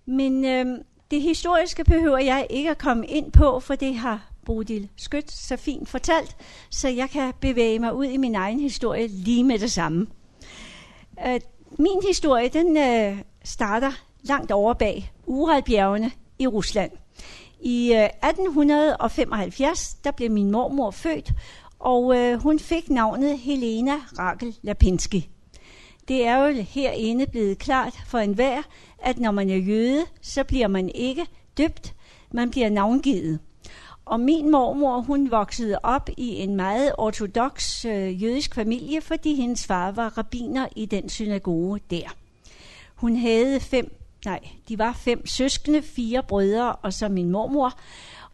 men 0.04 0.44
øhm, 0.44 0.82
det 1.10 1.22
historiske 1.22 1.84
behøver 1.84 2.18
jeg 2.18 2.46
ikke 2.50 2.70
at 2.70 2.78
komme 2.78 3.06
ind 3.06 3.32
på, 3.32 3.60
for 3.60 3.74
det 3.74 3.94
har 3.94 4.31
Bodil 4.46 4.88
Skødt 4.96 5.32
så 5.32 5.56
fint 5.56 5.88
fortalt, 5.88 6.37
så 6.70 6.88
jeg 6.88 7.11
kan 7.11 7.32
bevæge 7.40 7.78
mig 7.78 7.94
ud 7.94 8.04
i 8.04 8.16
min 8.16 8.34
egen 8.34 8.61
historie 8.61 9.06
lige 9.06 9.44
med 9.44 9.58
det 9.58 9.72
samme. 9.72 10.06
Øh, 11.26 11.40
min 11.78 12.02
historie, 12.08 12.49
den 12.49 12.76
øh, 12.76 13.18
starter 13.44 13.92
langt 14.22 14.50
over 14.52 14.75
bag 14.75 15.12
Uralbjergene 15.26 16.11
i 16.38 16.46
Rusland. 16.46 16.90
I 17.61 17.92
øh, 17.92 18.28
1875, 18.28 19.94
der 20.04 20.11
blev 20.11 20.30
min 20.30 20.50
mormor 20.50 20.90
født, 20.90 21.32
og 21.78 22.16
øh, 22.16 22.42
hun 22.42 22.58
fik 22.58 22.90
navnet 22.90 23.38
Helena 23.38 23.94
Rakel 24.18 24.56
Lapinski. 24.62 25.28
Det 26.08 26.26
er 26.26 26.37
jo 26.37 26.62
herinde 26.68 27.26
blevet 27.26 27.58
klart 27.58 27.94
for 28.06 28.18
enhver, 28.18 28.62
at 28.99 29.18
når 29.18 29.30
man 29.30 29.50
er 29.50 29.56
jøde, 29.56 30.04
så 30.20 30.44
bliver 30.44 30.68
man 30.68 30.90
ikke 30.94 31.26
døbt, 31.58 31.94
man 32.32 32.50
bliver 32.50 32.70
navngivet. 32.70 33.38
Og 34.12 34.21
min 34.21 34.50
mormor, 34.50 35.00
hun 35.00 35.31
voksede 35.31 35.78
op 35.83 36.11
i 36.16 36.37
en 36.37 36.57
meget 36.57 36.92
ortodox 36.99 37.85
øh, 37.85 38.23
jødisk 38.23 38.54
familie, 38.54 39.00
fordi 39.00 39.35
hendes 39.35 39.66
far 39.66 39.90
var 39.90 40.19
rabiner 40.19 40.66
i 40.76 40.87
den 40.87 41.09
synagoge 41.09 41.81
der. 41.90 42.14
Hun 42.95 43.16
havde 43.16 43.61
fem, 43.61 43.95
nej, 44.25 44.40
de 44.69 44.78
var 44.78 44.92
fem 44.92 45.26
søskende, 45.26 45.83
fire 45.83 46.23
brødre 46.28 46.73
og 46.73 46.92
så 46.92 47.09
min 47.09 47.31
mormor. 47.31 47.73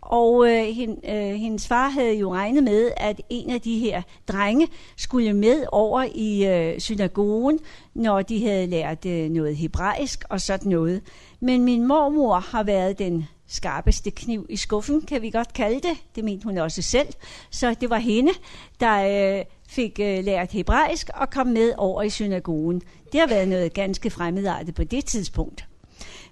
Og 0.00 0.49
øh, 0.50 0.64
hende, 0.64 1.11
øh, 1.11 1.35
hendes 1.35 1.68
far 1.68 1.88
havde 1.88 2.18
jo 2.18 2.35
regnet 2.35 2.64
med, 2.64 2.92
at 2.97 3.20
en 3.30 3.50
af 3.50 3.61
de 3.61 3.78
her 3.78 4.02
drenge 4.28 4.68
skulle 4.97 5.32
med 5.32 5.64
over 5.73 6.06
i 6.14 6.47
øh, 6.47 6.80
synagogen, 6.80 7.58
når 7.94 8.23
de 8.23 8.47
havde 8.47 8.66
lært 8.66 9.06
øh, 9.06 9.30
noget 9.30 9.56
hebraisk 9.56 10.25
og 10.28 10.40
sådan 10.40 10.70
noget. 10.70 11.02
Men 11.40 11.64
min 11.64 11.87
mormor 11.87 12.38
har 12.38 12.62
været 12.62 12.99
den 12.99 13.26
skarpeste 13.48 14.10
kniv 14.10 14.46
i 14.48 14.56
skuffen, 14.56 15.02
kan 15.02 15.22
vi 15.22 15.30
godt 15.30 15.52
kalde 15.52 15.80
det. 15.80 15.96
Det 16.14 16.24
mente 16.24 16.44
hun 16.44 16.58
også 16.58 16.82
selv. 16.82 17.08
Så 17.50 17.74
det 17.80 17.90
var 17.90 17.98
hende, 17.98 18.32
der 18.80 19.38
øh, 19.38 19.44
fik 19.68 20.00
øh, 20.02 20.24
lært 20.24 20.52
hebraisk 20.52 21.10
og 21.14 21.30
kom 21.30 21.46
med 21.46 21.72
over 21.76 22.02
i 22.02 22.10
synagogen. 22.10 22.82
Det 23.12 23.20
har 23.20 23.26
været 23.26 23.48
noget 23.48 23.72
ganske 23.72 24.10
fremmedartet 24.10 24.74
på 24.74 24.84
det 24.84 25.04
tidspunkt. 25.04 25.68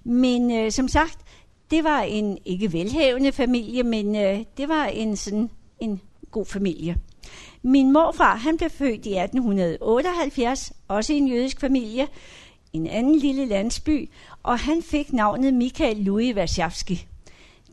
Men 0.03 0.51
øh, 0.51 0.71
som 0.71 0.87
sagt, 0.87 1.17
det 1.71 1.83
var 1.83 2.01
en 2.01 2.37
ikke 2.45 2.73
velhavende 2.73 3.31
familie, 3.31 3.83
men 3.83 4.15
øh, 4.15 4.39
det 4.57 4.69
var 4.69 4.85
en 4.85 5.15
sådan 5.15 5.49
en 5.79 6.01
god 6.31 6.45
familie. 6.45 6.97
Min 7.61 7.93
morfar, 7.93 8.35
han 8.35 8.57
blev 8.57 8.69
født 8.69 9.05
i 9.05 9.17
1878, 9.17 10.73
også 10.87 11.13
i 11.13 11.17
en 11.17 11.27
jødisk 11.27 11.59
familie, 11.59 12.07
en 12.73 12.87
anden 12.87 13.15
lille 13.15 13.45
landsby, 13.45 14.09
og 14.47 14.59
han 14.59 14.83
fik 14.83 15.13
navnet 15.13 15.53
Michael 15.53 15.97
Louis 15.97 16.35
Warszawski. 16.35 17.07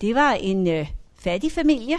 Det 0.01 0.15
var 0.15 0.33
en 0.33 0.69
øh, 0.69 0.87
fattig 1.19 1.53
familie. 1.53 1.97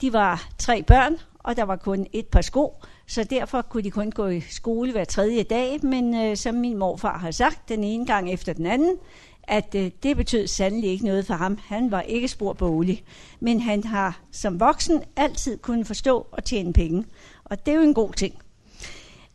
De 0.00 0.12
var 0.12 0.48
tre 0.58 0.82
børn, 0.82 1.16
og 1.38 1.56
der 1.56 1.62
var 1.62 1.76
kun 1.76 2.06
et 2.12 2.26
par 2.26 2.40
sko, 2.40 2.74
så 3.06 3.24
derfor 3.24 3.62
kunne 3.62 3.82
de 3.82 3.90
kun 3.90 4.10
gå 4.10 4.26
i 4.26 4.40
skole 4.40 4.92
hver 4.92 5.04
tredje 5.04 5.42
dag, 5.42 5.84
men 5.84 6.14
øh, 6.16 6.36
som 6.36 6.54
min 6.54 6.78
morfar 6.78 7.18
har 7.18 7.30
sagt, 7.30 7.68
den 7.68 7.84
ene 7.84 8.06
gang 8.06 8.32
efter 8.32 8.52
den 8.52 8.66
anden, 8.66 8.96
at 9.42 9.74
øh, 9.74 9.90
det 10.02 10.16
betød 10.16 10.46
sandelig 10.46 10.90
ikke 10.90 11.04
noget 11.04 11.26
for 11.26 11.34
ham. 11.34 11.58
Han 11.64 11.90
var 11.90 12.00
ikke 12.00 12.28
spor 12.28 12.52
bolig, 12.52 13.04
men 13.40 13.60
han 13.60 13.84
har 13.84 14.20
som 14.32 14.60
voksen 14.60 15.02
altid 15.16 15.58
kunnet 15.58 15.86
forstå 15.86 16.26
og 16.32 16.44
tjene 16.44 16.72
penge, 16.72 17.04
og 17.44 17.66
det 17.66 17.72
er 17.72 17.76
jo 17.76 17.82
en 17.82 17.94
god 17.94 18.12
ting. 18.12 18.34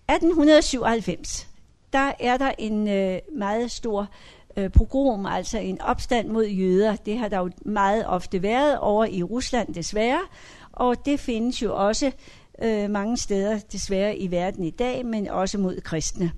1897, 0.10 1.48
der 1.94 2.12
er 2.20 2.38
der 2.38 2.52
en 2.58 2.88
øh, 2.88 3.20
meget 3.38 3.72
stor 3.72 4.10
øh, 4.58 4.72
pogrom, 4.72 5.26
altså 5.26 5.60
en 5.60 5.82
opstand 5.82 6.28
mod 6.28 6.46
jøder. 6.46 6.96
Det 6.96 7.18
har 7.18 7.28
der 7.28 7.38
jo 7.38 7.50
meget 7.66 8.08
ofte 8.08 8.44
været 8.44 8.80
over 8.80 9.06
i 9.06 9.24
Rusland 9.24 9.74
desværre, 9.74 10.22
og 10.72 11.06
det 11.06 11.20
findes 11.20 11.62
jo 11.62 11.88
også 11.88 12.12
øh, 12.64 12.90
mange 12.90 13.18
steder 13.18 13.60
desværre 13.72 14.18
i 14.18 14.32
verden 14.32 14.64
i 14.64 14.70
dag, 14.70 15.06
men 15.06 15.28
også 15.28 15.58
mod 15.58 15.82
kristne. 15.82 16.32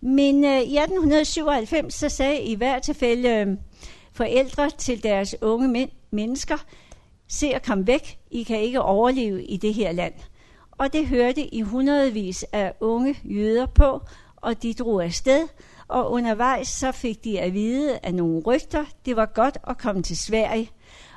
Men 0.00 0.44
øh, 0.44 0.60
i 0.60 0.78
1897 0.78 1.94
så 1.94 2.08
sagde 2.08 2.40
i 2.40 2.54
hvert 2.54 2.82
tilfælde 2.82 3.28
øh, 3.28 3.46
forældre 4.12 4.70
til 4.70 5.02
deres 5.02 5.34
unge 5.42 5.68
mænd, 5.68 5.90
mennesker, 6.10 6.56
se 7.28 7.46
at 7.54 7.66
komme 7.66 7.86
væk, 7.86 8.18
I 8.30 8.42
kan 8.42 8.60
ikke 8.60 8.82
overleve 8.82 9.44
i 9.44 9.56
det 9.56 9.74
her 9.74 9.92
land. 9.92 10.14
Og 10.70 10.92
det 10.92 11.06
hørte 11.06 11.54
i 11.54 11.60
hundredvis 11.60 12.44
af 12.52 12.72
unge 12.80 13.18
jøder 13.24 13.66
på, 13.66 14.00
og 14.36 14.62
de 14.62 14.74
drog 14.74 15.04
afsted, 15.04 15.48
og 15.88 16.10
undervejs 16.12 16.68
så 16.68 16.92
fik 16.92 17.24
de 17.24 17.40
at 17.40 17.52
vide 17.52 17.98
af 18.02 18.14
nogle 18.14 18.42
rygter, 18.42 18.84
det 19.06 19.16
var 19.16 19.26
godt 19.26 19.58
at 19.68 19.78
komme 19.78 20.02
til 20.02 20.16
Sverige. 20.16 20.70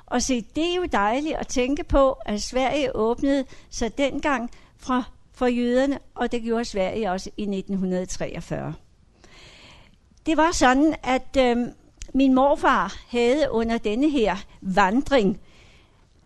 Og 0.05 0.21
se, 0.21 0.41
det 0.55 0.71
er 0.71 0.75
jo 0.75 0.85
dejligt 0.91 1.35
at 1.35 1.47
tænke 1.47 1.83
på, 1.83 2.11
at 2.11 2.41
Sverige 2.41 2.95
åbnede 2.95 3.45
sig 3.69 3.97
dengang 3.97 4.51
fra, 4.77 5.03
for 5.33 5.45
jøderne, 5.45 5.99
og 6.15 6.31
det 6.31 6.43
gjorde 6.43 6.65
Sverige 6.65 7.11
også 7.11 7.29
i 7.37 7.41
1943. 7.41 8.73
Det 10.25 10.37
var 10.37 10.51
sådan, 10.51 10.95
at 11.03 11.37
øh, 11.37 11.57
min 12.13 12.33
morfar 12.33 12.95
havde 13.09 13.51
under 13.51 13.77
denne 13.77 14.09
her 14.09 14.35
vandring, 14.61 15.39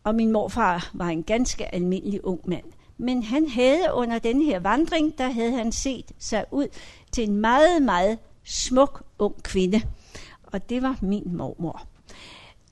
og 0.03 0.15
min 0.15 0.31
morfar 0.31 0.89
var 0.93 1.07
en 1.07 1.23
ganske 1.23 1.75
almindelig 1.75 2.25
ung 2.25 2.41
mand, 2.45 2.65
men 2.97 3.23
han 3.23 3.49
havde 3.49 3.85
under 3.93 4.19
denne 4.19 4.45
her 4.45 4.59
vandring, 4.59 5.17
der 5.17 5.31
havde 5.31 5.51
han 5.51 5.71
set 5.71 6.11
sig 6.19 6.45
ud 6.51 6.67
til 7.11 7.23
en 7.29 7.35
meget, 7.35 7.81
meget 7.81 8.19
smuk 8.45 9.03
ung 9.19 9.43
kvinde. 9.43 9.81
Og 10.43 10.69
det 10.69 10.81
var 10.81 10.97
min 11.01 11.35
mormor. 11.37 11.87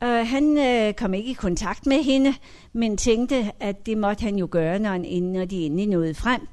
Øh, 0.04 0.28
han 0.28 0.58
øh, 0.58 0.94
kom 0.94 1.14
ikke 1.14 1.32
i 1.32 1.34
kontakt 1.34 1.86
med 1.86 2.04
hende, 2.04 2.34
men 2.74 2.98
tænkte, 2.98 3.52
at 3.60 3.86
det 3.86 3.98
måtte 3.98 4.24
han 4.24 4.36
jo 4.36 4.48
gøre, 4.52 4.80
når, 4.80 4.90
han, 4.90 5.02
når 5.24 5.46
de 5.46 5.66
endelig 5.66 5.88
nåede 5.88 6.14
frem. 6.14 6.48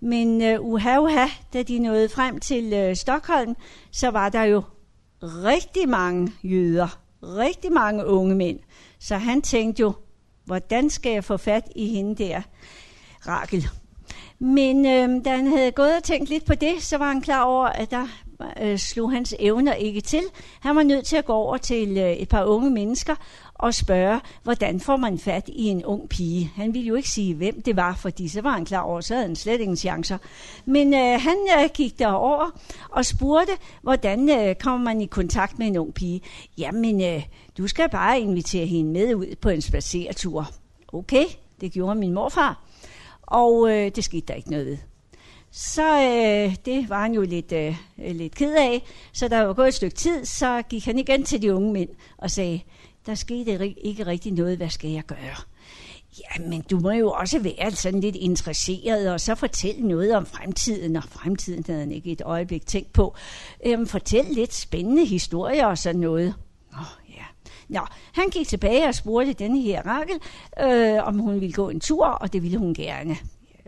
Men 0.00 0.58
uh, 0.58 0.66
uha, 0.66 0.98
uha, 0.98 1.26
da 1.52 1.62
de 1.62 1.78
nåede 1.78 2.08
frem 2.08 2.40
til 2.40 2.72
øh, 2.72 2.96
Stockholm, 2.96 3.56
så 3.90 4.10
var 4.10 4.28
der 4.28 4.42
jo 4.42 4.62
rigtig 5.22 5.88
mange 5.88 6.32
jøder, 6.42 7.00
rigtig 7.22 7.72
mange 7.72 8.06
unge 8.06 8.34
mænd. 8.34 8.58
Så 8.98 9.16
han 9.16 9.42
tænkte 9.42 9.80
jo, 9.80 9.92
hvordan 10.44 10.90
skal 10.90 11.12
jeg 11.12 11.24
få 11.24 11.36
fat 11.36 11.64
i 11.76 11.88
hende 11.88 12.24
der, 12.24 12.42
Rakel? 13.26 13.68
Men 14.38 14.86
øh, 14.86 15.24
da 15.24 15.36
han 15.36 15.46
havde 15.46 15.72
gået 15.72 15.96
og 15.96 16.02
tænkt 16.02 16.28
lidt 16.28 16.44
på 16.44 16.54
det, 16.54 16.82
så 16.82 16.98
var 16.98 17.08
han 17.08 17.20
klar 17.20 17.42
over, 17.42 17.66
at 17.66 17.90
der 17.90 18.06
øh, 18.62 18.78
slog 18.78 19.12
hans 19.12 19.34
evner 19.38 19.74
ikke 19.74 20.00
til. 20.00 20.22
Han 20.60 20.76
var 20.76 20.82
nødt 20.82 21.06
til 21.06 21.16
at 21.16 21.24
gå 21.24 21.32
over 21.32 21.56
til 21.56 21.98
øh, 21.98 22.12
et 22.12 22.28
par 22.28 22.44
unge 22.44 22.70
mennesker 22.70 23.14
og 23.54 23.74
spørge, 23.74 24.20
hvordan 24.42 24.80
får 24.80 24.96
man 24.96 25.18
fat 25.18 25.48
i 25.48 25.64
en 25.64 25.84
ung 25.84 26.08
pige. 26.08 26.52
Han 26.56 26.74
ville 26.74 26.88
jo 26.88 26.94
ikke 26.94 27.08
sige, 27.08 27.34
hvem 27.34 27.62
det 27.62 27.76
var, 27.76 27.94
fordi 27.94 28.28
så 28.28 28.40
var 28.40 28.50
han 28.50 28.64
klar 28.64 28.80
over, 28.80 29.00
så 29.00 29.14
havde 29.14 29.26
han 29.26 29.36
slet 29.36 29.60
ingen 29.60 29.76
chancer. 29.76 30.18
Men 30.64 30.94
øh, 30.94 31.20
han 31.20 31.36
øh, 31.58 31.70
gik 31.74 31.98
derover 31.98 32.50
og 32.90 33.04
spurgte, 33.04 33.52
hvordan 33.82 34.30
øh, 34.30 34.54
kommer 34.54 34.84
man 34.84 35.00
i 35.00 35.06
kontakt 35.06 35.58
med 35.58 35.66
en 35.66 35.76
ung 35.76 35.94
pige. 35.94 36.20
Jamen, 36.58 37.02
øh, 37.02 37.22
du 37.58 37.68
skal 37.68 37.88
bare 37.90 38.20
invitere 38.20 38.66
hende 38.66 38.92
med 38.92 39.14
ud 39.14 39.36
på 39.40 39.48
en 39.48 39.62
spaceretur. 39.62 40.50
Okay, 40.92 41.24
det 41.60 41.72
gjorde 41.72 41.94
min 41.94 42.14
morfar, 42.14 42.64
og 43.22 43.70
øh, 43.70 43.90
det 43.96 44.04
skete 44.04 44.26
der 44.26 44.34
ikke 44.34 44.50
noget 44.50 44.66
ved. 44.66 44.89
Så 45.52 45.82
øh, 45.82 46.56
det 46.64 46.88
var 46.88 47.02
han 47.02 47.14
jo 47.14 47.22
lidt, 47.22 47.52
øh, 47.52 47.76
lidt 47.98 48.34
ked 48.34 48.54
af. 48.54 48.82
Så 49.12 49.28
der 49.28 49.42
var 49.42 49.52
gået 49.52 49.68
et 49.68 49.74
stykke 49.74 49.96
tid, 49.96 50.24
så 50.24 50.62
gik 50.62 50.84
han 50.84 50.98
igen 50.98 51.24
til 51.24 51.42
de 51.42 51.54
unge 51.54 51.72
mænd 51.72 51.88
og 52.18 52.30
sagde, 52.30 52.60
der 53.06 53.14
skete 53.14 53.74
ikke 53.80 54.06
rigtig 54.06 54.32
noget, 54.32 54.56
hvad 54.56 54.70
skal 54.70 54.90
jeg 54.90 55.04
gøre? 55.04 55.36
Ja, 56.18 56.42
men 56.48 56.64
du 56.70 56.80
må 56.80 56.90
jo 56.90 57.10
også 57.10 57.38
være 57.38 57.70
sådan 57.70 58.00
lidt 58.00 58.16
interesseret, 58.16 59.12
og 59.12 59.20
så 59.20 59.34
fortælle 59.34 59.88
noget 59.88 60.16
om 60.16 60.26
fremtiden, 60.26 60.96
og 60.96 61.04
fremtiden 61.04 61.64
havde 61.66 61.80
han 61.80 61.92
ikke 61.92 62.12
et 62.12 62.22
øjeblik 62.24 62.66
tænkt 62.66 62.92
på. 62.92 63.14
Øhm, 63.66 63.86
fortæl 63.86 64.24
lidt 64.24 64.54
spændende 64.54 65.06
historier 65.06 65.66
og 65.66 65.78
sådan 65.78 66.00
noget. 66.00 66.34
Nå, 66.72 66.78
oh, 66.78 67.14
ja. 67.16 67.24
Nå, 67.68 67.80
han 68.12 68.28
gik 68.30 68.48
tilbage 68.48 68.88
og 68.88 68.94
spurgte 68.94 69.32
denne 69.32 69.60
her 69.60 69.82
Rakel, 69.82 70.16
øh, 70.60 71.06
om 71.06 71.18
hun 71.18 71.40
ville 71.40 71.52
gå 71.52 71.68
en 71.68 71.80
tur, 71.80 72.06
og 72.06 72.32
det 72.32 72.42
ville 72.42 72.58
hun 72.58 72.74
gerne 72.74 73.16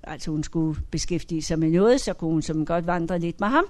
altså 0.05 0.31
hun 0.31 0.43
skulle 0.43 0.81
beskæftige 0.91 1.43
sig 1.43 1.59
med 1.59 1.71
noget, 1.71 2.01
så 2.01 2.13
kunne 2.13 2.31
hun 2.31 2.43
som 2.43 2.67
godt 2.67 2.87
vandre 2.87 3.19
lidt 3.19 3.41
med 3.41 3.49
ham. 3.49 3.65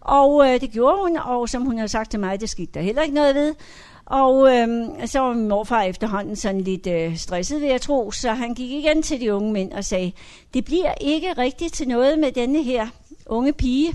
Og 0.00 0.48
øh, 0.48 0.60
det 0.60 0.70
gjorde 0.70 0.98
hun, 1.02 1.16
og 1.16 1.48
som 1.48 1.62
hun 1.62 1.78
har 1.78 1.86
sagt 1.86 2.10
til 2.10 2.20
mig, 2.20 2.40
det 2.40 2.50
skete 2.50 2.70
der 2.74 2.80
heller 2.80 3.02
ikke 3.02 3.14
noget 3.14 3.34
ved. 3.34 3.54
Og 4.04 4.56
øh, 4.56 4.68
så 5.06 5.20
var 5.20 5.32
min 5.32 5.48
morfar 5.48 5.82
efterhånden 5.82 6.36
sådan 6.36 6.60
lidt 6.60 6.86
øh, 6.86 7.16
stresset, 7.16 7.60
ved 7.60 7.68
at 7.68 7.80
tro, 7.80 8.10
så 8.10 8.32
han 8.32 8.54
gik 8.54 8.70
igen 8.70 9.02
til 9.02 9.20
de 9.20 9.34
unge 9.34 9.52
mænd 9.52 9.72
og 9.72 9.84
sagde, 9.84 10.12
det 10.54 10.64
bliver 10.64 10.94
ikke 11.00 11.32
rigtigt 11.32 11.74
til 11.74 11.88
noget 11.88 12.18
med 12.18 12.32
denne 12.32 12.62
her 12.62 12.86
unge 13.26 13.52
pige 13.52 13.92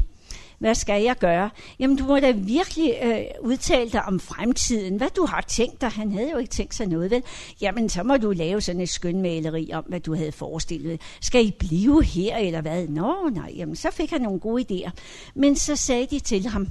hvad 0.60 0.76
skal 0.76 1.04
jeg 1.04 1.16
gøre? 1.20 1.50
Jamen, 1.80 1.98
du 1.98 2.04
må 2.06 2.20
da 2.20 2.32
virkelig 2.32 2.94
øh, 3.04 3.22
udtale 3.42 3.90
dig 3.90 4.04
om 4.04 4.20
fremtiden, 4.20 4.98
hvad 4.98 5.10
du 5.16 5.26
har 5.26 5.42
tænkt 5.42 5.82
dig. 5.82 5.90
Han 5.90 6.12
havde 6.12 6.32
jo 6.32 6.38
ikke 6.38 6.52
tænkt 6.52 6.76
sig 6.76 6.88
noget, 6.88 7.12
vel? 7.12 7.24
Jamen, 7.62 7.90
så 7.90 8.04
må 8.04 8.18
du 8.18 8.32
lave 8.32 8.62
sådan 8.62 8.82
et 8.82 8.90
skønmaleri 8.90 9.70
om, 9.74 9.84
hvad 9.88 10.00
du 10.00 10.16
havde 10.16 10.32
forestillet. 10.32 11.02
Skal 11.22 11.46
I 11.46 11.52
blive 11.60 12.04
her, 12.04 12.38
eller 12.38 12.62
hvad? 12.62 12.88
Nå, 12.88 13.30
nej, 13.34 13.54
jamen, 13.56 13.76
så 13.76 13.92
fik 13.92 14.10
han 14.10 14.22
nogle 14.22 14.40
gode 14.40 14.66
idéer. 14.72 14.92
Men 15.36 15.56
så 15.56 15.76
sagde 15.76 16.08
de 16.12 16.20
til 16.20 16.48
ham, 16.48 16.68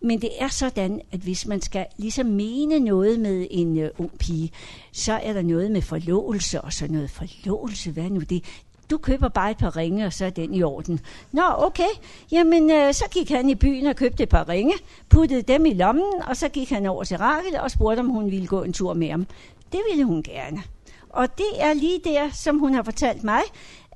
Men 0.00 0.20
det 0.20 0.30
er 0.38 0.48
sådan, 0.48 1.00
at 1.12 1.20
hvis 1.20 1.46
man 1.46 1.60
skal 1.62 1.86
ligesom 1.96 2.26
mene 2.26 2.78
noget 2.78 3.20
med 3.20 3.46
en 3.50 3.78
øh, 3.78 3.90
ung 3.98 4.18
pige, 4.18 4.50
så 4.92 5.12
er 5.12 5.32
der 5.32 5.42
noget 5.42 5.70
med 5.70 5.82
forlovelse 5.82 6.60
og 6.60 6.72
sådan 6.72 6.94
noget. 6.94 7.10
Forlovelse, 7.10 7.90
hvad 7.90 8.10
nu 8.10 8.20
det? 8.20 8.44
Du 8.90 8.98
køber 8.98 9.28
bare 9.28 9.50
et 9.50 9.56
par 9.56 9.76
ringe, 9.76 10.06
og 10.06 10.12
så 10.12 10.26
er 10.26 10.30
den 10.30 10.54
i 10.54 10.62
orden. 10.62 11.00
Nå, 11.32 11.42
okay. 11.58 11.88
Jamen, 12.32 12.70
øh, 12.70 12.94
så 12.94 13.04
gik 13.10 13.30
han 13.30 13.50
i 13.50 13.54
byen 13.54 13.86
og 13.86 13.96
købte 13.96 14.22
et 14.22 14.28
par 14.28 14.48
ringe, 14.48 14.74
puttede 15.08 15.42
dem 15.42 15.66
i 15.66 15.74
lommen, 15.74 16.22
og 16.26 16.36
så 16.36 16.48
gik 16.48 16.70
han 16.70 16.86
over 16.86 17.04
til 17.04 17.18
Rakel 17.18 17.60
og 17.60 17.70
spurgte, 17.70 18.00
om 18.00 18.08
hun 18.08 18.30
ville 18.30 18.46
gå 18.46 18.62
en 18.62 18.72
tur 18.72 18.94
med 18.94 19.10
ham. 19.10 19.26
Det 19.72 19.80
ville 19.90 20.04
hun 20.04 20.22
gerne. 20.22 20.62
Og 21.10 21.38
det 21.38 21.46
er 21.58 21.74
lige 21.74 22.00
der, 22.04 22.30
som 22.32 22.58
hun 22.58 22.74
har 22.74 22.82
fortalt 22.82 23.24
mig, 23.24 23.40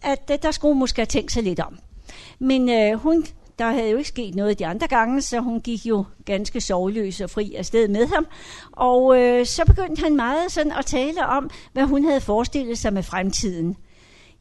at 0.03 0.31
øh, 0.33 0.39
der 0.43 0.51
skulle 0.51 0.73
hun 0.73 0.79
måske 0.79 1.01
have 1.01 1.07
tænkt 1.07 1.33
sig 1.33 1.43
lidt 1.43 1.61
om. 1.61 1.79
Men 2.39 2.69
øh, 2.69 2.95
hun, 2.95 3.25
der 3.59 3.71
havde 3.71 3.91
jo 3.91 3.97
ikke 3.97 4.09
sket 4.09 4.35
noget 4.35 4.59
de 4.59 4.67
andre 4.67 4.87
gange, 4.89 5.23
så 5.23 5.41
hun 5.41 5.61
gik 5.61 5.87
jo 5.87 6.05
ganske 6.25 6.61
sovløs 6.61 7.21
og 7.21 7.31
fri 7.31 7.55
afsted 7.55 7.89
med 7.89 8.07
ham. 8.07 8.27
Og 8.73 9.21
øh, 9.21 9.47
så 9.47 9.63
begyndte 9.67 10.03
han 10.03 10.17
meget 10.17 10.53
sådan 10.53 10.73
at 10.73 10.87
tale 10.87 11.27
om, 11.27 11.51
hvad 11.73 11.85
hun 11.85 12.05
havde 12.05 12.21
forestillet 12.21 12.79
sig 12.79 12.93
med 12.93 13.03
fremtiden. 13.03 13.77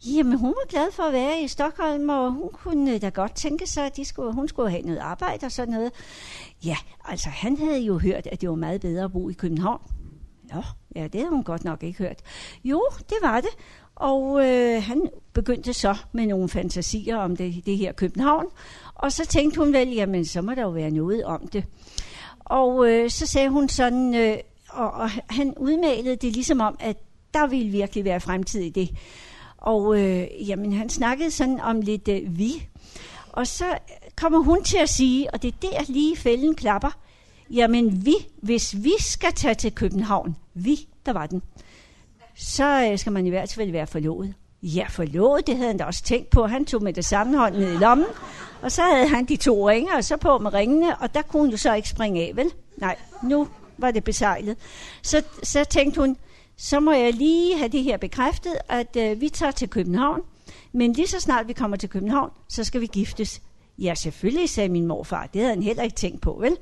Jamen, 0.05 0.37
hun 0.37 0.49
var 0.49 0.67
glad 0.69 0.91
for 0.91 1.03
at 1.03 1.13
være 1.13 1.41
i 1.41 1.47
Stockholm, 1.47 2.09
og 2.09 2.31
hun 2.31 2.49
kunne 2.53 2.97
da 2.97 3.09
godt 3.09 3.35
tænke 3.35 3.67
sig, 3.67 3.85
at 3.85 3.97
de 3.97 4.05
skulle, 4.05 4.33
hun 4.33 4.47
skulle 4.47 4.69
have 4.69 4.81
noget 4.81 4.99
arbejde 4.99 5.45
og 5.45 5.51
sådan 5.51 5.73
noget. 5.73 5.91
Ja, 6.65 6.75
altså 7.05 7.29
han 7.29 7.57
havde 7.57 7.79
jo 7.79 7.97
hørt, 7.97 8.27
at 8.27 8.41
det 8.41 8.49
var 8.49 8.55
meget 8.55 8.81
bedre 8.81 9.03
at 9.03 9.11
bo 9.11 9.29
i 9.29 9.33
København. 9.33 9.81
Nå, 10.53 10.63
ja, 10.95 11.03
det 11.03 11.15
havde 11.15 11.29
hun 11.29 11.43
godt 11.43 11.63
nok 11.63 11.83
ikke 11.83 11.99
hørt. 11.99 12.21
Jo, 12.63 12.83
det 13.09 13.17
var 13.21 13.41
det. 13.41 13.49
Og 13.95 14.45
øh, 14.45 14.83
han 14.83 15.09
begyndte 15.33 15.73
så 15.73 15.97
med 16.11 16.27
nogle 16.27 16.49
fantasier 16.49 17.17
om 17.17 17.35
det, 17.35 17.65
det 17.65 17.77
her 17.77 17.91
København. 17.91 18.45
Og 18.95 19.11
så 19.11 19.25
tænkte 19.25 19.59
hun 19.59 19.73
vel, 19.73 19.89
jamen 19.89 20.25
så 20.25 20.41
må 20.41 20.55
der 20.55 20.61
jo 20.61 20.69
være 20.69 20.91
noget 20.91 21.23
om 21.23 21.47
det. 21.47 21.63
Og 22.39 22.89
øh, 22.89 23.09
så 23.09 23.25
sagde 23.25 23.49
hun 23.49 23.69
sådan, 23.69 24.15
øh, 24.15 24.37
og, 24.69 24.91
og 24.91 25.09
han 25.09 25.53
udmalede 25.57 26.15
det 26.15 26.33
ligesom 26.33 26.59
om, 26.59 26.77
at 26.79 26.97
der 27.33 27.47
ville 27.47 27.71
virkelig 27.71 28.05
være 28.05 28.19
fremtid 28.19 28.61
i 28.61 28.69
det. 28.69 28.89
Og 29.61 29.99
øh, 29.99 30.49
jamen, 30.49 30.73
han 30.73 30.89
snakkede 30.89 31.31
sådan 31.31 31.59
om 31.61 31.81
lidt 31.81 32.07
øh, 32.07 32.37
vi. 32.37 32.67
Og 33.31 33.47
så 33.47 33.65
kommer 34.15 34.39
hun 34.39 34.63
til 34.63 34.77
at 34.77 34.89
sige, 34.89 35.33
og 35.33 35.41
det 35.41 35.53
er 35.53 35.67
der 35.67 35.91
lige 35.91 36.17
fælden 36.17 36.55
klapper, 36.55 36.97
jamen 37.51 38.05
vi, 38.05 38.15
hvis 38.41 38.75
vi 38.83 38.93
skal 38.99 39.33
tage 39.33 39.55
til 39.55 39.75
København, 39.75 40.35
vi, 40.53 40.87
der 41.05 41.13
var 41.13 41.25
den, 41.25 41.41
så 42.35 42.89
øh, 42.91 42.99
skal 42.99 43.11
man 43.11 43.25
i 43.25 43.29
hvert 43.29 43.53
fald 43.53 43.71
være 43.71 43.87
forlovet. 43.87 44.33
Ja, 44.63 44.85
forlovet, 44.89 45.47
det 45.47 45.55
havde 45.55 45.67
han 45.67 45.77
da 45.77 45.83
også 45.83 46.03
tænkt 46.03 46.29
på. 46.29 46.45
Han 46.45 46.65
tog 46.65 46.83
med 46.83 46.93
det 46.93 47.05
samme 47.05 47.37
hånd 47.37 47.55
ned 47.55 47.73
i 47.73 47.77
lommen, 47.77 48.07
og 48.61 48.71
så 48.71 48.81
havde 48.81 49.07
han 49.07 49.25
de 49.25 49.35
to 49.35 49.69
ringer, 49.69 49.95
og 49.95 50.03
så 50.03 50.17
på 50.17 50.37
med 50.37 50.53
ringene, 50.53 50.97
og 50.97 51.13
der 51.13 51.21
kunne 51.21 51.41
hun 51.41 51.49
jo 51.49 51.57
så 51.57 51.73
ikke 51.73 51.89
springe 51.89 52.21
af, 52.21 52.31
vel? 52.35 52.51
Nej, 52.77 52.95
nu 53.23 53.47
var 53.77 53.91
det 53.91 54.03
besejlet. 54.03 54.57
Så, 55.01 55.23
så 55.43 55.63
tænkte 55.63 56.01
hun, 56.01 56.17
så 56.61 56.79
må 56.79 56.91
jeg 56.91 57.13
lige 57.13 57.57
have 57.57 57.69
det 57.69 57.83
her 57.83 57.97
bekræftet, 57.97 58.53
at 58.69 58.95
øh, 58.95 59.21
vi 59.21 59.29
tager 59.29 59.51
til 59.51 59.69
København, 59.69 60.21
men 60.71 60.93
lige 60.93 61.07
så 61.07 61.19
snart 61.19 61.47
vi 61.47 61.53
kommer 61.53 61.77
til 61.77 61.89
København, 61.89 62.31
så 62.47 62.63
skal 62.63 62.81
vi 62.81 62.85
giftes. 62.85 63.41
Ja, 63.77 63.95
selvfølgelig, 63.95 64.49
sagde 64.49 64.69
min 64.69 64.87
morfar. 64.87 65.29
Det 65.33 65.41
havde 65.41 65.53
han 65.53 65.63
heller 65.63 65.83
ikke 65.83 65.95
tænkt 65.95 66.21
på, 66.21 66.37
vel? 66.39 66.57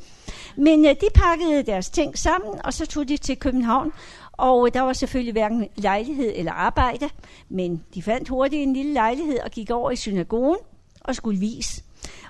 Men 0.58 0.86
øh, 0.86 0.92
de 0.92 1.08
pakkede 1.14 1.64
deres 1.64 1.90
ting 1.90 2.18
sammen, 2.18 2.62
og 2.64 2.74
så 2.74 2.86
tog 2.86 3.08
de 3.08 3.18
til 3.18 3.38
København. 3.38 3.92
Og 4.32 4.68
øh, 4.68 4.74
der 4.74 4.82
var 4.82 4.94
selvfølgelig 4.94 5.32
hverken 5.32 5.68
lejlighed 5.76 6.34
eller 6.36 6.52
arbejde, 6.52 7.10
men 7.50 7.84
de 7.94 8.04
fandt 8.04 8.30
hurtigt 8.30 8.64
en 8.64 8.74
lille 8.74 8.94
lejlighed 8.94 9.40
og 9.40 9.52
gik 9.52 9.72
over 9.72 9.92
i 9.92 9.96
synagogen 9.96 10.60
og 11.02 11.16
skulle 11.16 11.40
vise. 11.40 11.84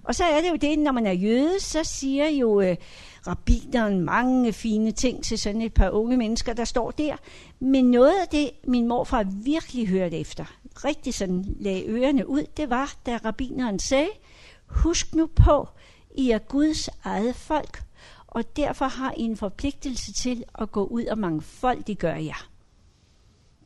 Og 0.03 0.15
så 0.15 0.23
er 0.23 0.41
det 0.41 0.49
jo 0.49 0.55
det, 0.55 0.79
når 0.79 0.91
man 0.91 1.05
er 1.05 1.11
jøde, 1.11 1.59
så 1.59 1.83
siger 1.83 2.29
jo 2.29 2.61
øh, 2.61 2.75
rabineren 3.27 4.01
mange 4.01 4.53
fine 4.53 4.91
ting 4.91 5.23
til 5.23 5.39
sådan 5.39 5.61
et 5.61 5.73
par 5.73 5.89
unge 5.89 6.17
mennesker, 6.17 6.53
der 6.53 6.65
står 6.65 6.91
der. 6.91 7.15
Men 7.59 7.91
noget 7.91 8.13
af 8.21 8.27
det, 8.27 8.51
min 8.63 8.87
morfar 8.87 9.23
virkelig 9.23 9.87
hørte 9.87 10.19
efter, 10.19 10.45
rigtig 10.85 11.13
sådan 11.13 11.45
lagde 11.59 11.85
ørerne 11.87 12.29
ud, 12.29 12.43
det 12.57 12.69
var, 12.69 12.93
da 13.05 13.19
rabineren 13.25 13.79
sagde, 13.79 14.09
husk 14.67 15.15
nu 15.15 15.29
på, 15.35 15.67
I 16.15 16.31
er 16.31 16.39
Guds 16.39 16.89
eget 17.03 17.35
folk, 17.35 17.83
og 18.27 18.55
derfor 18.55 18.85
har 18.85 19.13
I 19.17 19.21
en 19.21 19.37
forpligtelse 19.37 20.13
til 20.13 20.43
at 20.59 20.71
gå 20.71 20.83
ud 20.85 21.05
og 21.05 21.17
gør 21.99 22.15
jer. 22.15 22.47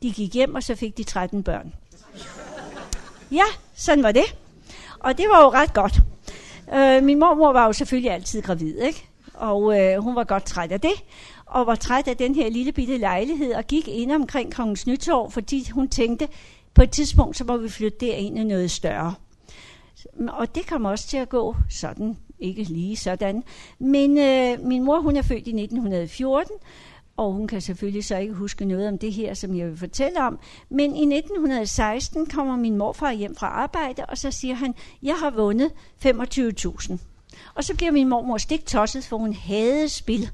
De 0.02 0.12
gik 0.12 0.34
hjem, 0.34 0.54
og 0.54 0.62
så 0.62 0.74
fik 0.74 0.98
de 0.98 1.04
13 1.04 1.42
børn. 1.42 1.74
Ja, 3.30 3.44
sådan 3.74 4.02
var 4.02 4.12
det. 4.12 4.36
Og 5.00 5.18
det 5.18 5.26
var 5.28 5.42
jo 5.42 5.50
ret 5.50 5.74
godt. 5.74 6.00
Øh, 6.74 7.04
min 7.04 7.18
mormor 7.18 7.52
var 7.52 7.66
jo 7.66 7.72
selvfølgelig 7.72 8.10
altid 8.10 8.42
gravid, 8.42 8.78
ikke? 8.78 9.08
Og 9.34 9.80
øh, 9.80 9.98
hun 9.98 10.16
var 10.16 10.24
godt 10.24 10.44
træt 10.44 10.72
af 10.72 10.80
det, 10.80 11.04
og 11.46 11.66
var 11.66 11.74
træt 11.74 12.08
af 12.08 12.16
den 12.16 12.34
her 12.34 12.50
lille 12.50 12.72
bitte 12.72 12.96
lejlighed, 12.96 13.54
og 13.54 13.66
gik 13.66 13.88
ind 13.88 14.12
omkring 14.12 14.54
Kongens 14.54 14.86
Nytorv, 14.86 15.30
fordi 15.30 15.70
hun 15.70 15.88
tænkte, 15.88 16.28
på 16.74 16.82
et 16.82 16.90
tidspunkt, 16.90 17.36
så 17.36 17.44
må 17.44 17.56
vi 17.56 17.68
flytte 17.68 17.98
derind 18.00 18.38
i 18.38 18.44
noget 18.44 18.70
større. 18.70 19.14
Og 20.28 20.54
det 20.54 20.66
kom 20.66 20.84
også 20.84 21.06
til 21.06 21.16
at 21.16 21.28
gå 21.28 21.56
sådan, 21.70 22.16
ikke 22.38 22.62
lige 22.62 22.96
sådan. 22.96 23.42
Men 23.78 24.18
øh, 24.18 24.66
min 24.66 24.82
mor, 24.82 25.00
hun 25.00 25.16
er 25.16 25.22
født 25.22 25.46
i 25.46 25.62
1914, 25.62 26.56
og 27.16 27.32
hun 27.32 27.46
kan 27.46 27.60
selvfølgelig 27.60 28.04
så 28.04 28.16
ikke 28.16 28.34
huske 28.34 28.64
noget 28.64 28.88
om 28.88 28.98
det 28.98 29.12
her, 29.12 29.34
som 29.34 29.56
jeg 29.56 29.68
vil 29.68 29.76
fortælle 29.76 30.26
om. 30.26 30.38
Men 30.68 30.96
i 30.96 31.16
1916 31.16 32.26
kommer 32.26 32.56
min 32.56 32.76
morfar 32.76 33.12
hjem 33.12 33.36
fra 33.36 33.46
arbejde, 33.46 34.06
og 34.06 34.18
så 34.18 34.30
siger 34.30 34.54
han, 34.54 34.74
jeg 35.02 35.14
har 35.14 35.30
vundet 35.30 35.70
25.000. 36.06 37.11
Og 37.54 37.64
så 37.64 37.74
bliver 37.74 37.92
min 37.92 38.08
mormor 38.08 38.38
stik 38.38 38.66
tosset, 38.66 39.04
for 39.04 39.16
hun 39.16 39.32
havde 39.34 39.88
spil. 39.88 40.30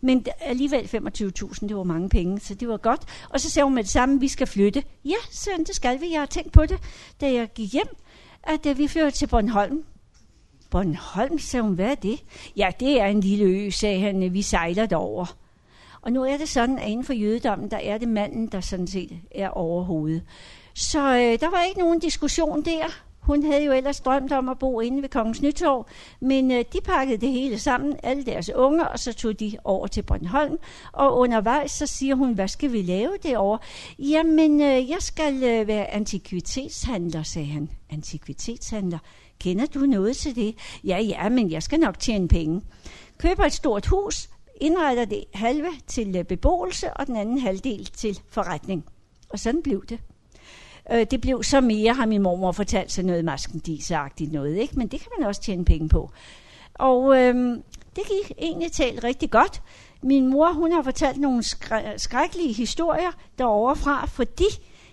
Men 0.00 0.26
alligevel 0.40 0.84
25.000, 0.84 1.68
det 1.68 1.76
var 1.76 1.82
mange 1.82 2.08
penge, 2.08 2.40
så 2.40 2.54
det 2.54 2.68
var 2.68 2.76
godt. 2.76 3.00
Og 3.30 3.40
så 3.40 3.50
sagde 3.50 3.64
hun 3.64 3.74
med 3.74 3.82
det 3.82 3.90
samme, 3.90 4.20
vi 4.20 4.28
skal 4.28 4.46
flytte. 4.46 4.82
Ja, 5.04 5.14
søn, 5.30 5.64
det 5.64 5.76
skal 5.76 6.00
vi. 6.00 6.12
Jeg 6.12 6.20
har 6.20 6.26
tænkt 6.26 6.52
på 6.52 6.66
det, 6.66 6.78
da 7.20 7.32
jeg 7.32 7.48
gik 7.54 7.72
hjem, 7.72 7.96
at 8.42 8.66
øh, 8.66 8.78
vi 8.78 8.88
flytter 8.88 9.10
til 9.10 9.26
Bornholm. 9.26 9.84
Bornholm, 10.70 11.38
sagde 11.38 11.64
hun, 11.64 11.74
hvad 11.74 11.90
er 11.90 11.94
det? 11.94 12.22
Ja, 12.56 12.70
det 12.80 13.00
er 13.00 13.06
en 13.06 13.20
lille 13.20 13.44
ø, 13.44 13.70
sagde 13.70 14.00
han, 14.00 14.22
øh, 14.22 14.32
vi 14.32 14.42
sejler 14.42 14.86
derover. 14.86 15.36
Og 16.02 16.12
nu 16.12 16.24
er 16.24 16.36
det 16.36 16.48
sådan, 16.48 16.78
at 16.78 16.88
inden 16.88 17.04
for 17.04 17.12
jødedommen, 17.12 17.70
der 17.70 17.76
er 17.76 17.98
det 17.98 18.08
manden, 18.08 18.46
der 18.46 18.60
sådan 18.60 18.86
set 18.86 19.20
er 19.30 19.48
overhovedet. 19.48 20.22
Så 20.74 20.98
øh, 20.98 21.40
der 21.40 21.50
var 21.50 21.62
ikke 21.62 21.80
nogen 21.80 21.98
diskussion 21.98 22.64
der. 22.64 22.86
Hun 23.22 23.42
havde 23.42 23.64
jo 23.64 23.72
ellers 23.72 24.00
drømt 24.00 24.32
om 24.32 24.48
at 24.48 24.58
bo 24.58 24.80
inde 24.80 25.02
ved 25.02 25.08
Kongens 25.08 25.42
Nytorv, 25.42 25.86
men 26.20 26.50
øh, 26.50 26.64
de 26.72 26.80
pakkede 26.84 27.20
det 27.20 27.28
hele 27.28 27.58
sammen, 27.58 27.96
alle 28.02 28.24
deres 28.24 28.50
unger, 28.54 28.84
og 28.84 28.98
så 28.98 29.12
tog 29.12 29.40
de 29.40 29.56
over 29.64 29.86
til 29.86 30.02
Bornholm. 30.02 30.58
Og 30.92 31.18
undervejs 31.18 31.70
så 31.70 31.86
siger 31.86 32.14
hun, 32.14 32.32
hvad 32.32 32.48
skal 32.48 32.72
vi 32.72 32.82
lave 32.82 33.12
derovre? 33.22 33.58
Jamen, 33.98 34.60
øh, 34.60 34.90
jeg 34.90 34.96
skal 35.00 35.34
øh, 35.34 35.66
være 35.66 35.90
antikvitetshandler, 35.90 37.22
sagde 37.22 37.48
han. 37.48 37.70
Antikvitetshandler? 37.90 38.98
Kender 39.40 39.66
du 39.66 39.78
noget 39.78 40.16
til 40.16 40.36
det? 40.36 40.54
Ja, 40.84 40.98
ja, 40.98 41.28
men 41.28 41.50
jeg 41.50 41.62
skal 41.62 41.80
nok 41.80 41.98
tjene 41.98 42.28
penge. 42.28 42.62
Køber 43.18 43.44
et 43.44 43.52
stort 43.52 43.86
hus, 43.86 44.28
indretter 44.60 45.04
det 45.04 45.24
halve 45.34 45.70
til 45.86 46.16
øh, 46.16 46.24
beboelse, 46.24 46.92
og 46.92 47.06
den 47.06 47.16
anden 47.16 47.38
halvdel 47.38 47.84
til 47.84 48.20
forretning. 48.28 48.84
Og 49.30 49.38
sådan 49.38 49.62
blev 49.62 49.84
det. 49.88 49.98
Øh, 50.92 51.06
det 51.10 51.20
blev 51.20 51.42
så 51.42 51.60
mere, 51.60 51.94
har 51.94 52.06
min 52.06 52.22
mormor 52.22 52.52
fortalt 52.52 52.92
sig 52.92 53.04
noget 53.04 53.24
maskendisagtigt 53.24 54.32
noget, 54.32 54.56
ikke? 54.56 54.78
men 54.78 54.88
det 54.88 55.00
kan 55.00 55.08
man 55.18 55.28
også 55.28 55.42
tjene 55.42 55.64
penge 55.64 55.88
på. 55.88 56.10
Og 56.74 57.18
øh, 57.18 57.34
det 57.96 58.04
gik 58.04 58.32
egentlig 58.38 58.72
talt 58.72 59.04
rigtig 59.04 59.30
godt. 59.30 59.62
Min 60.02 60.26
mor, 60.26 60.52
hun 60.52 60.72
har 60.72 60.82
fortalt 60.82 61.20
nogle 61.20 61.42
skræ- 61.42 61.96
skrækkelige 61.96 62.52
historier 62.52 63.10
derovre 63.38 63.76
fra, 63.76 64.06
fordi 64.06 64.44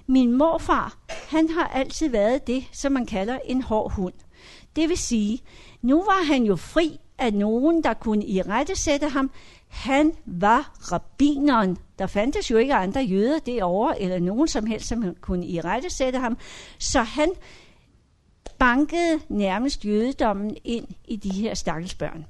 min 0.07 0.31
morfar, 0.31 0.97
han 1.29 1.49
har 1.49 1.67
altid 1.67 2.09
været 2.09 2.47
det, 2.47 2.63
som 2.71 2.91
man 2.91 3.05
kalder 3.05 3.39
en 3.45 3.61
hård 3.61 3.91
hund. 3.91 4.13
Det 4.75 4.89
vil 4.89 4.97
sige, 4.97 5.39
nu 5.81 5.97
var 5.97 6.25
han 6.25 6.43
jo 6.43 6.55
fri 6.55 6.99
af 7.17 7.33
nogen, 7.33 7.83
der 7.83 7.93
kunne 7.93 8.25
i 8.25 8.41
rette 8.41 8.75
sætte 8.75 9.09
ham. 9.09 9.31
Han 9.67 10.13
var 10.25 10.71
rabineren. 10.91 11.77
Der 11.99 12.07
fandtes 12.07 12.51
jo 12.51 12.57
ikke 12.57 12.73
andre 12.73 13.01
jøder 13.01 13.39
derovre, 13.39 14.01
eller 14.01 14.19
nogen 14.19 14.47
som 14.47 14.65
helst, 14.65 14.87
som 14.87 15.15
kunne 15.21 15.45
i 15.45 15.61
rette 15.61 15.89
sætte 15.89 16.19
ham. 16.19 16.37
Så 16.79 17.01
han 17.01 17.29
bankede 18.59 19.19
nærmest 19.29 19.85
jødedommen 19.85 20.57
ind 20.63 20.87
i 21.07 21.15
de 21.15 21.29
her 21.29 21.53
stakkels 21.53 21.95
børn. 21.95 22.25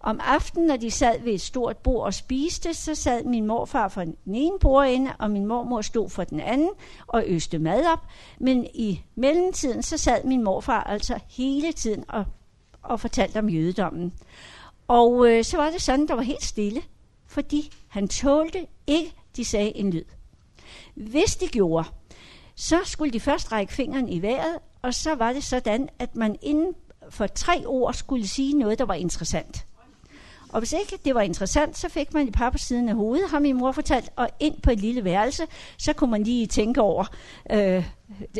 Om 0.00 0.20
aftenen, 0.22 0.66
når 0.66 0.76
de 0.76 0.90
sad 0.90 1.22
ved 1.22 1.32
et 1.32 1.40
stort 1.40 1.76
bord 1.76 2.04
og 2.04 2.14
spiste, 2.14 2.74
så 2.74 2.94
sad 2.94 3.24
min 3.24 3.46
morfar 3.46 3.88
for 3.88 4.04
den 4.04 4.16
ene 4.26 4.58
bordende, 4.58 5.12
og 5.18 5.30
min 5.30 5.46
mormor 5.46 5.80
stod 5.80 6.10
for 6.10 6.24
den 6.24 6.40
anden 6.40 6.70
og 7.06 7.24
øste 7.26 7.58
mad 7.58 7.84
op. 7.92 8.06
Men 8.38 8.66
i 8.74 9.02
mellemtiden, 9.14 9.82
så 9.82 9.98
sad 9.98 10.24
min 10.24 10.44
morfar 10.44 10.82
altså 10.82 11.18
hele 11.30 11.72
tiden 11.72 12.04
og, 12.08 12.24
og 12.82 13.00
fortalte 13.00 13.38
om 13.38 13.48
jødedommen. 13.48 14.12
Og 14.88 15.28
øh, 15.28 15.44
så 15.44 15.56
var 15.56 15.70
det 15.70 15.82
sådan, 15.82 16.08
der 16.08 16.14
var 16.14 16.22
helt 16.22 16.44
stille, 16.44 16.82
fordi 17.26 17.72
han 17.88 18.08
tålte 18.08 18.66
ikke, 18.86 19.12
de 19.36 19.44
sagde 19.44 19.76
en 19.76 19.90
lyd. 19.90 20.04
Hvis 20.94 21.36
de 21.36 21.46
gjorde, 21.46 21.88
så 22.54 22.76
skulle 22.84 23.12
de 23.12 23.20
først 23.20 23.52
række 23.52 23.72
fingeren 23.72 24.08
i 24.08 24.22
vejret, 24.22 24.58
og 24.82 24.94
så 24.94 25.14
var 25.14 25.32
det 25.32 25.44
sådan, 25.44 25.88
at 25.98 26.16
man 26.16 26.36
inden 26.42 26.74
for 27.10 27.26
tre 27.26 27.66
ord 27.66 27.94
skulle 27.94 28.28
sige 28.28 28.58
noget, 28.58 28.78
der 28.78 28.84
var 28.84 28.94
interessant. 28.94 29.66
Og 30.48 30.60
hvis 30.60 30.72
ikke 30.72 30.98
det 31.04 31.14
var 31.14 31.20
interessant, 31.20 31.78
så 31.78 31.88
fik 31.88 32.14
man 32.14 32.28
et 32.28 32.34
par 32.34 32.50
på 32.50 32.58
siden 32.58 32.88
af 32.88 32.94
hovedet, 32.94 33.30
har 33.30 33.38
min 33.38 33.56
mor 33.56 33.72
fortalt, 33.72 34.10
og 34.16 34.28
ind 34.40 34.60
på 34.60 34.70
et 34.70 34.80
lille 34.80 35.04
værelse, 35.04 35.42
så 35.78 35.92
kunne 35.92 36.10
man 36.10 36.22
lige 36.22 36.46
tænke 36.46 36.80
over 36.80 37.04
øh, 37.50 37.84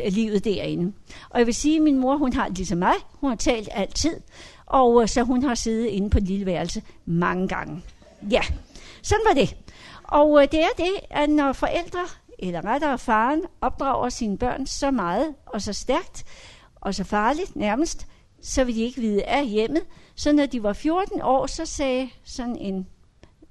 livet 0.09 0.45
derinde. 0.45 0.93
Og 1.29 1.39
jeg 1.39 1.47
vil 1.47 1.53
sige, 1.53 1.75
at 1.75 1.81
min 1.81 1.99
mor, 1.99 2.17
hun 2.17 2.33
har 2.33 2.47
det 2.47 2.57
ligesom 2.57 2.77
mig, 2.77 2.93
hun 3.11 3.29
har 3.29 3.37
talt 3.37 3.69
altid, 3.71 4.19
og 4.65 5.01
øh, 5.01 5.07
så 5.07 5.23
hun 5.23 5.43
har 5.43 5.55
siddet 5.55 5.85
inde 5.85 6.09
på 6.09 6.17
et 6.17 6.23
lille 6.23 6.45
værelse 6.45 6.81
mange 7.05 7.47
gange. 7.47 7.81
Ja, 8.31 8.41
sådan 9.07 9.25
var 9.27 9.33
det. 9.33 9.57
Og 10.03 10.41
øh, 10.41 10.47
det 10.51 10.59
er 10.59 10.75
det, 10.77 10.93
at 11.09 11.29
når 11.29 11.53
forældre, 11.53 12.05
eller 12.39 12.65
rettere 12.65 12.97
faren, 12.97 13.41
opdrager 13.61 14.09
sine 14.09 14.37
børn 14.37 14.65
så 14.65 14.91
meget 14.91 15.35
og 15.45 15.61
så 15.61 15.73
stærkt, 15.73 16.25
og 16.75 16.95
så 16.95 17.03
farligt 17.03 17.55
nærmest, 17.55 18.07
så 18.41 18.63
vil 18.63 18.75
de 18.75 18.81
ikke 18.81 19.01
vide 19.01 19.23
af 19.23 19.47
hjemmet. 19.47 19.83
Så 20.15 20.31
når 20.33 20.45
de 20.45 20.63
var 20.63 20.73
14 20.73 21.21
år, 21.21 21.45
så 21.47 21.65
sagde 21.65 22.09
sådan 22.23 22.55
en, 22.55 22.87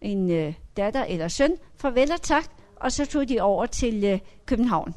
en 0.01 0.31
øh, 0.31 0.55
datter 0.77 1.05
eller 1.05 1.29
søn 1.29 1.57
farvel 1.77 2.13
og 2.13 2.23
tak, 2.23 2.45
og 2.77 2.93
så 2.93 3.07
tog 3.07 3.29
de 3.29 3.41
over 3.41 3.67
til 3.67 4.05
øh, 4.05 4.19
København. 4.47 4.95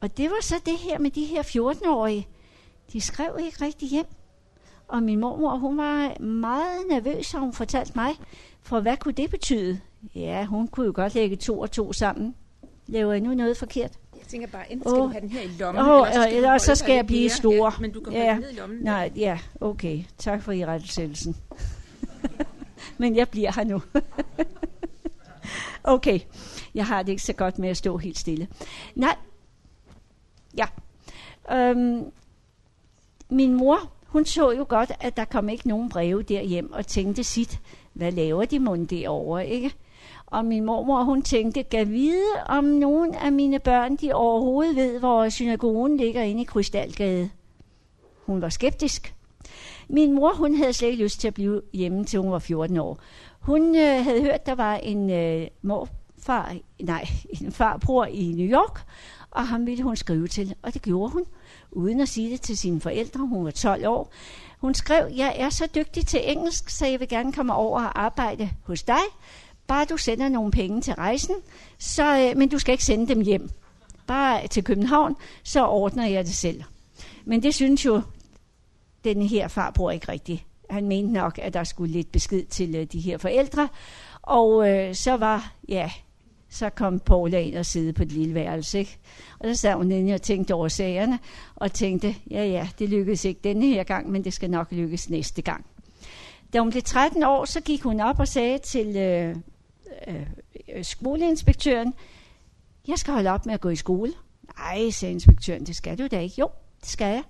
Og 0.00 0.16
det 0.16 0.30
var 0.30 0.42
så 0.42 0.54
det 0.66 0.78
her 0.78 0.98
med 0.98 1.10
de 1.10 1.24
her 1.24 1.42
14-årige. 1.42 2.28
De 2.92 3.00
skrev 3.00 3.38
ikke 3.40 3.64
rigtig 3.64 3.88
hjem. 3.88 4.06
Og 4.88 5.02
min 5.02 5.20
mormor, 5.20 5.56
hun 5.56 5.78
var 5.78 6.20
meget 6.20 6.86
nervøs, 6.90 7.34
og 7.34 7.40
hun 7.40 7.52
fortalte 7.52 7.92
mig. 7.94 8.10
For 8.64 8.80
hvad 8.80 8.96
kunne 8.96 9.14
det 9.14 9.30
betyde? 9.30 9.80
Ja, 10.14 10.44
hun 10.44 10.68
kunne 10.68 10.86
jo 10.86 10.92
godt 10.94 11.14
lægge 11.14 11.36
to 11.36 11.60
og 11.60 11.70
to 11.70 11.92
sammen. 11.92 12.34
Laver 12.86 13.12
jeg 13.12 13.20
nu 13.20 13.34
noget 13.34 13.56
forkert? 13.56 13.92
Jeg 14.18 14.22
tænker 14.28 14.46
bare, 14.48 14.72
enten 14.72 14.88
skal 14.88 15.00
oh. 15.00 15.04
du 15.04 15.08
have 15.08 15.20
den 15.20 15.30
her 15.30 15.40
i 15.40 15.48
lommen, 15.58 15.84
oh, 15.84 16.08
eller, 16.08 16.22
så 16.22 16.36
eller 16.36 16.58
så 16.58 16.74
skal 16.74 16.94
jeg 16.94 17.06
blive 17.06 17.30
stor. 17.30 17.64
Ja, 17.64 17.70
men 17.80 17.92
du 17.92 18.00
kan 18.00 18.12
ja. 18.12 18.38
ned 18.38 18.50
i 18.50 18.54
lommen. 18.54 18.78
Nej, 18.82 19.12
ja, 19.16 19.38
okay. 19.60 20.02
Tak 20.18 20.42
for 20.42 20.52
i 20.52 20.66
rettelsættelsen. 20.66 21.36
men 22.98 23.16
jeg 23.16 23.28
bliver 23.28 23.52
her 23.52 23.64
nu. 23.64 23.82
okay, 25.94 26.20
jeg 26.74 26.86
har 26.86 27.02
det 27.02 27.12
ikke 27.12 27.22
så 27.22 27.32
godt 27.32 27.58
med 27.58 27.68
at 27.68 27.76
stå 27.76 27.96
helt 27.96 28.18
stille. 28.18 28.48
Nej, 28.94 29.16
ja. 30.56 30.66
Øhm, 31.52 32.04
min 33.28 33.54
mor, 33.54 33.92
hun 34.14 34.24
så 34.24 34.50
jo 34.50 34.66
godt, 34.68 34.92
at 35.00 35.16
der 35.16 35.24
kom 35.24 35.48
ikke 35.48 35.68
nogen 35.68 35.88
breve 35.88 36.22
derhjem, 36.22 36.72
og 36.72 36.86
tænkte 36.86 37.24
sit, 37.24 37.60
hvad 37.92 38.12
laver 38.12 38.44
de 38.44 38.58
mund 38.58 38.88
derovre, 38.88 39.46
ikke? 39.46 39.74
Og 40.26 40.44
min 40.44 40.64
mormor, 40.64 41.02
hun 41.02 41.22
tænkte, 41.22 41.62
gav 41.62 41.88
vide, 41.88 42.24
om 42.46 42.64
nogen 42.64 43.14
af 43.14 43.32
mine 43.32 43.58
børn, 43.58 43.96
de 43.96 44.12
overhovedet 44.12 44.76
ved, 44.76 44.98
hvor 44.98 45.28
synagogen 45.28 45.96
ligger 45.96 46.22
inde 46.22 46.42
i 46.42 46.44
Krystalgade. 46.44 47.30
Hun 48.26 48.42
var 48.42 48.48
skeptisk. 48.48 49.14
Min 49.88 50.14
mor, 50.14 50.32
hun 50.34 50.54
havde 50.54 50.72
slet 50.72 50.88
ikke 50.88 51.04
lyst 51.04 51.20
til 51.20 51.28
at 51.28 51.34
blive 51.34 51.62
hjemme, 51.72 52.04
til 52.04 52.20
hun 52.20 52.32
var 52.32 52.38
14 52.38 52.76
år. 52.76 52.98
Hun 53.40 53.76
øh, 53.76 54.04
havde 54.04 54.22
hørt, 54.22 54.46
der 54.46 54.54
var 54.54 54.76
en 54.76 55.10
øh, 55.10 55.46
morfar, 55.62 56.56
nej, 56.82 57.08
en 57.40 57.52
farbror 57.52 58.04
i 58.04 58.32
New 58.36 58.46
York, 58.46 58.80
og 59.30 59.48
ham 59.48 59.66
ville 59.66 59.82
hun 59.82 59.96
skrive 59.96 60.28
til, 60.28 60.54
og 60.62 60.74
det 60.74 60.82
gjorde 60.82 61.12
hun, 61.12 61.24
uden 61.74 62.00
at 62.00 62.08
sige 62.08 62.30
det 62.30 62.40
til 62.40 62.58
sine 62.58 62.80
forældre. 62.80 63.20
Hun 63.26 63.44
var 63.44 63.50
12 63.50 63.86
år. 63.86 64.12
Hun 64.60 64.74
skrev, 64.74 65.10
jeg 65.16 65.34
er 65.36 65.50
så 65.50 65.68
dygtig 65.74 66.06
til 66.06 66.20
engelsk, 66.30 66.70
så 66.70 66.86
jeg 66.86 67.00
vil 67.00 67.08
gerne 67.08 67.32
komme 67.32 67.54
over 67.54 67.80
og 67.80 68.02
arbejde 68.02 68.50
hos 68.62 68.82
dig. 68.82 69.02
Bare 69.66 69.84
du 69.84 69.96
sender 69.96 70.28
nogle 70.28 70.50
penge 70.50 70.80
til 70.80 70.94
rejsen, 70.94 71.34
så, 71.78 72.18
øh, 72.18 72.38
men 72.38 72.48
du 72.48 72.58
skal 72.58 72.72
ikke 72.72 72.84
sende 72.84 73.08
dem 73.08 73.20
hjem. 73.20 73.50
Bare 74.06 74.46
til 74.46 74.64
København, 74.64 75.16
så 75.42 75.66
ordner 75.66 76.06
jeg 76.06 76.24
det 76.24 76.34
selv. 76.34 76.62
Men 77.24 77.42
det 77.42 77.54
synes 77.54 77.84
jo 77.84 78.02
den 79.04 79.22
her 79.22 79.48
farbror 79.48 79.90
ikke 79.90 80.12
rigtigt. 80.12 80.44
Han 80.70 80.88
mente 80.88 81.12
nok, 81.12 81.38
at 81.42 81.54
der 81.54 81.64
skulle 81.64 81.92
lidt 81.92 82.12
besked 82.12 82.44
til 82.44 82.74
øh, 82.74 82.86
de 82.86 83.00
her 83.00 83.18
forældre. 83.18 83.68
Og 84.22 84.70
øh, 84.70 84.94
så 84.94 85.16
var, 85.16 85.52
ja, 85.68 85.90
så 86.54 86.70
kom 86.70 87.00
Paula 87.00 87.40
ind 87.40 87.56
og 87.56 87.66
sidde 87.66 87.92
på 87.92 88.02
et 88.02 88.12
lille 88.12 88.34
værelse. 88.34 88.78
Ikke? 88.78 88.98
Og 89.38 89.46
så 89.48 89.54
sad 89.54 89.74
hun 89.74 89.92
inde 89.92 90.14
og 90.14 90.22
tænkte 90.22 90.54
over 90.54 90.68
sagerne, 90.68 91.18
og 91.54 91.72
tænkte, 91.72 92.14
ja 92.30 92.46
ja, 92.46 92.68
det 92.78 92.88
lykkedes 92.88 93.24
ikke 93.24 93.40
denne 93.44 93.66
her 93.66 93.84
gang, 93.84 94.10
men 94.10 94.24
det 94.24 94.32
skal 94.32 94.50
nok 94.50 94.72
lykkes 94.72 95.10
næste 95.10 95.42
gang. 95.42 95.66
Da 96.52 96.58
hun 96.58 96.70
blev 96.70 96.82
13 96.82 97.22
år, 97.22 97.44
så 97.44 97.60
gik 97.60 97.82
hun 97.82 98.00
op 98.00 98.20
og 98.20 98.28
sagde 98.28 98.58
til 98.58 98.96
øh, 98.96 99.36
øh, 100.08 100.26
øh, 100.76 100.84
skoleinspektøren, 100.84 101.94
jeg 102.88 102.98
skal 102.98 103.14
holde 103.14 103.30
op 103.30 103.46
med 103.46 103.54
at 103.54 103.60
gå 103.60 103.68
i 103.68 103.76
skole. 103.76 104.12
Nej, 104.58 104.90
sagde 104.90 105.12
inspektøren, 105.12 105.66
det 105.66 105.76
skal 105.76 105.98
du 105.98 106.06
da 106.06 106.20
ikke. 106.20 106.34
Jo, 106.38 106.48
det 106.80 106.88
skal 106.88 107.06
jeg. 107.06 107.22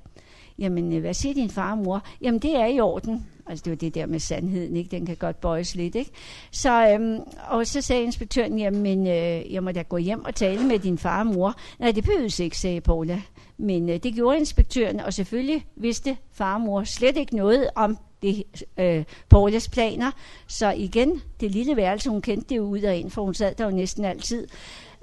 Jamen, 0.59 0.93
øh, 0.93 1.01
hvad 1.01 1.15
siger 1.15 1.35
din 1.35 1.51
far 1.51 1.71
og 1.71 1.79
mor? 1.79 2.03
Jamen, 2.21 2.41
det 2.41 2.57
er 2.57 2.67
i 2.67 2.81
orden. 2.81 3.27
Altså, 3.47 3.63
det 3.63 3.71
var 3.71 3.77
det 3.77 3.95
der 3.95 4.07
med 4.07 4.19
sandheden, 4.19 4.77
ikke? 4.77 4.91
Den 4.91 5.07
kan 5.07 5.17
godt 5.17 5.41
bøjes 5.41 5.75
lidt, 5.75 5.95
ikke? 5.95 6.11
Så, 6.51 6.89
øhm, 6.89 7.21
og 7.49 7.67
så 7.67 7.81
sagde 7.81 8.03
inspektøren, 8.03 8.59
jamen, 8.59 9.07
øh, 9.07 9.53
jeg 9.53 9.63
må 9.63 9.73
da 9.73 9.83
gå 9.83 9.97
hjem 9.97 10.25
og 10.25 10.35
tale 10.35 10.67
med 10.67 10.79
din 10.79 10.99
far 10.99 11.21
og 11.21 11.27
mor. 11.27 11.55
Nej, 11.79 11.91
det 11.91 12.05
behøves 12.05 12.41
ikke, 12.41 12.59
sagde 12.59 12.81
Paula. 12.81 13.23
Men 13.57 13.89
øh, 13.89 13.97
det 14.03 14.15
gjorde 14.15 14.39
inspektøren, 14.39 15.01
og 15.01 15.15
selvfølgelig 15.15 15.67
vidste 15.77 16.17
far 16.33 16.55
og 16.55 16.61
mor 16.61 16.85
slet 16.85 17.17
ikke 17.17 17.37
noget 17.37 17.71
om 17.75 17.99
det, 18.23 18.43
øh, 18.79 19.05
Paulas 19.29 19.69
planer. 19.69 20.11
Så 20.47 20.71
igen, 20.71 21.23
det 21.41 21.51
lille 21.51 21.77
værelse, 21.77 22.11
hun 22.11 22.23
kendte 22.23 22.55
det 22.55 22.61
ud 22.61 22.83
og 22.83 22.97
ind, 22.97 23.11
for 23.11 23.25
hun 23.25 23.35
sad 23.35 23.55
der 23.55 23.65
jo 23.65 23.71
næsten 23.71 24.05
altid. 24.05 24.47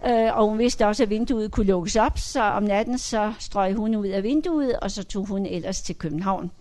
Øh, 0.06 0.38
og 0.38 0.50
hun 0.50 0.60
vidste 0.60 0.88
også, 0.88 1.04
at 1.04 1.10
vinduet 1.10 1.52
kunne 1.52 1.66
lukkes 1.66 1.96
op, 1.96 2.18
så 2.20 2.44
om 2.44 2.64
natten 2.64 2.98
så 2.98 3.34
strøg 3.40 3.74
hun 3.74 3.96
ud 3.96 4.08
af 4.08 4.24
vinduet, 4.24 4.80
og 4.80 4.92
så 4.92 5.04
tog 5.04 5.26
hun 5.26 5.46
ellers 5.46 5.82
til 5.82 5.96
København. 5.96 6.52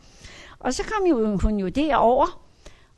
Og 0.61 0.75
så 0.75 0.83
kom 0.83 1.07
jo, 1.07 1.37
hun 1.37 1.57
jo 1.59 1.69
derover, 1.69 2.41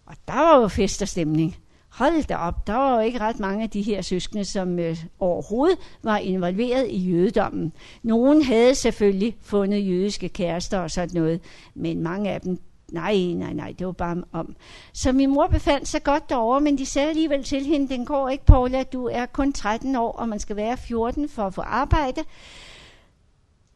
og 0.06 0.14
der 0.28 0.34
var 0.34 0.60
jo 0.60 0.68
fest 0.68 1.02
og 1.02 1.08
stemning. 1.08 1.56
Hold 1.88 2.26
da 2.26 2.36
op, 2.36 2.66
der 2.66 2.74
var 2.74 2.94
jo 2.94 3.00
ikke 3.00 3.20
ret 3.20 3.40
mange 3.40 3.62
af 3.62 3.70
de 3.70 3.82
her 3.82 4.02
søskende, 4.02 4.44
som 4.44 4.78
øh, 4.78 5.04
overhovedet 5.18 5.78
var 6.02 6.18
involveret 6.18 6.86
i 6.90 6.96
jødedommen. 6.96 7.72
Nogen 8.02 8.42
havde 8.42 8.74
selvfølgelig 8.74 9.36
fundet 9.42 9.88
jødiske 9.88 10.28
kærester 10.28 10.78
og 10.78 10.90
sådan 10.90 11.14
noget, 11.14 11.40
men 11.74 12.02
mange 12.02 12.30
af 12.30 12.40
dem, 12.40 12.58
nej, 12.92 13.16
nej, 13.16 13.52
nej, 13.52 13.74
det 13.78 13.86
var 13.86 13.92
bare 13.92 14.22
om. 14.32 14.56
Så 14.92 15.12
min 15.12 15.30
mor 15.30 15.46
befandt 15.46 15.88
sig 15.88 16.02
godt 16.02 16.28
derovre, 16.28 16.60
men 16.60 16.78
de 16.78 16.86
sagde 16.86 17.08
alligevel 17.08 17.44
til 17.44 17.66
hende, 17.66 17.88
den 17.88 18.04
går 18.04 18.28
ikke, 18.28 18.44
Paula, 18.44 18.82
du 18.82 19.06
er 19.06 19.26
kun 19.26 19.52
13 19.52 19.96
år, 19.96 20.12
og 20.12 20.28
man 20.28 20.38
skal 20.38 20.56
være 20.56 20.76
14 20.76 21.28
for 21.28 21.42
at 21.42 21.54
få 21.54 21.60
arbejde. 21.60 22.20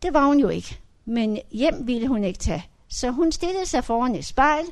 Det 0.02 0.14
var 0.14 0.26
hun 0.26 0.40
jo 0.40 0.48
ikke, 0.48 0.78
men 1.04 1.38
hjem 1.52 1.86
ville 1.86 2.08
hun 2.08 2.24
ikke 2.24 2.38
tage. 2.38 2.64
Så 2.88 3.10
hun 3.10 3.32
stillede 3.32 3.66
sig 3.66 3.84
foran 3.84 4.14
et 4.14 4.24
spejl, 4.24 4.64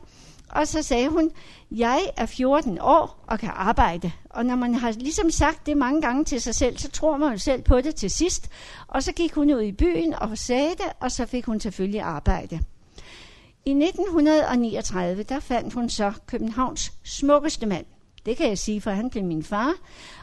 og 0.49 0.69
så 0.69 0.83
sagde 0.83 1.09
hun, 1.09 1.31
jeg 1.71 2.01
er 2.17 2.27
14 2.27 2.79
år 2.81 3.25
og 3.27 3.39
kan 3.39 3.51
arbejde. 3.55 4.13
Og 4.31 4.47
når 4.47 4.57
man 4.57 4.75
har 4.75 4.91
ligesom 4.93 5.31
sagt 5.31 5.67
det 5.67 5.77
mange 5.77 6.03
gange 6.03 6.25
til 6.25 6.41
sig 6.41 6.55
selv, 6.55 6.79
så 6.79 6.91
tror 6.91 7.17
man 7.17 7.33
jo 7.33 7.39
selv 7.39 7.63
på 7.63 7.81
det 7.81 7.95
til 7.95 8.11
sidst. 8.11 8.49
Og 8.89 9.03
så 9.03 9.13
gik 9.13 9.35
hun 9.35 9.55
ud 9.55 9.63
i 9.63 9.73
byen 9.73 10.15
og 10.15 10.39
sagde 10.39 10.71
det, 10.71 10.93
og 11.01 11.13
så 11.13 11.27
fik 11.27 11.45
hun 11.45 11.61
selvfølgelig 11.61 12.01
arbejde. 12.01 12.61
I 13.67 13.71
1939, 13.71 15.23
der 15.23 15.41
fandt 15.41 15.75
hun 15.75 15.89
så 15.89 16.13
Københavns 16.27 16.93
smukkeste 17.05 17.67
mand. 17.67 17.87
Det 18.27 18.37
kan 18.37 18.49
jeg 18.49 18.59
sige, 18.59 18.81
for 18.81 18.91
han 18.91 19.11
blev 19.11 19.25
min 19.25 19.43
far. 19.43 19.75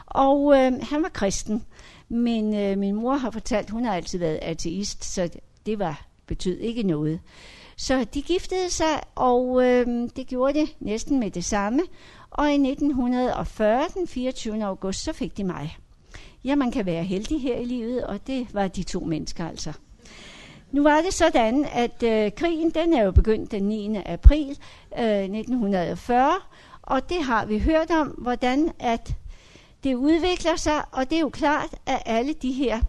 Og 0.06 0.54
øh, 0.56 0.72
han 0.82 1.02
var 1.02 1.08
kristen. 1.08 1.64
Men 2.08 2.54
øh, 2.56 2.78
min 2.78 2.94
mor 2.94 3.14
har 3.14 3.30
fortalt, 3.30 3.70
hun 3.70 3.84
har 3.84 3.94
altid 3.94 4.18
været 4.18 4.38
ateist, 4.42 5.04
så 5.04 5.28
det 5.66 5.78
var 5.78 6.06
betød 6.26 6.58
ikke 6.58 6.82
noget. 6.82 7.20
Så 7.82 8.04
de 8.14 8.22
giftede 8.22 8.70
sig, 8.70 9.00
og 9.14 9.64
øh, 9.64 9.86
det 10.16 10.26
gjorde 10.26 10.58
det 10.58 10.76
næsten 10.80 11.20
med 11.20 11.30
det 11.30 11.44
samme. 11.44 11.82
Og 12.30 12.50
i 12.50 12.54
1940, 12.54 13.84
den 13.94 14.08
24. 14.08 14.64
august, 14.64 15.04
så 15.04 15.12
fik 15.12 15.36
de 15.36 15.44
mig. 15.44 15.76
Ja, 16.44 16.54
man 16.54 16.70
kan 16.70 16.86
være 16.86 17.04
heldig 17.04 17.42
her 17.42 17.56
i 17.56 17.64
livet, 17.64 18.06
og 18.06 18.26
det 18.26 18.54
var 18.54 18.68
de 18.68 18.82
to 18.82 19.00
mennesker 19.00 19.48
altså. 19.48 19.72
Nu 20.72 20.82
var 20.82 21.00
det 21.00 21.14
sådan, 21.14 21.66
at 21.72 22.02
øh, 22.02 22.32
krigen 22.36 22.70
den 22.70 22.92
er 22.92 23.04
jo 23.04 23.10
begyndt 23.10 23.50
den 23.50 23.62
9. 23.62 23.96
april 23.96 24.58
øh, 24.98 25.22
1940, 25.22 26.32
og 26.82 27.08
det 27.08 27.22
har 27.22 27.46
vi 27.46 27.58
hørt 27.58 27.90
om, 27.90 28.08
hvordan 28.08 28.72
at 28.78 29.14
det 29.84 29.94
udvikler 29.94 30.56
sig, 30.56 30.84
og 30.92 31.10
det 31.10 31.16
er 31.16 31.20
jo 31.20 31.30
klart, 31.30 31.74
at 31.86 32.02
alle 32.06 32.32
de 32.32 32.52
her 32.52 32.80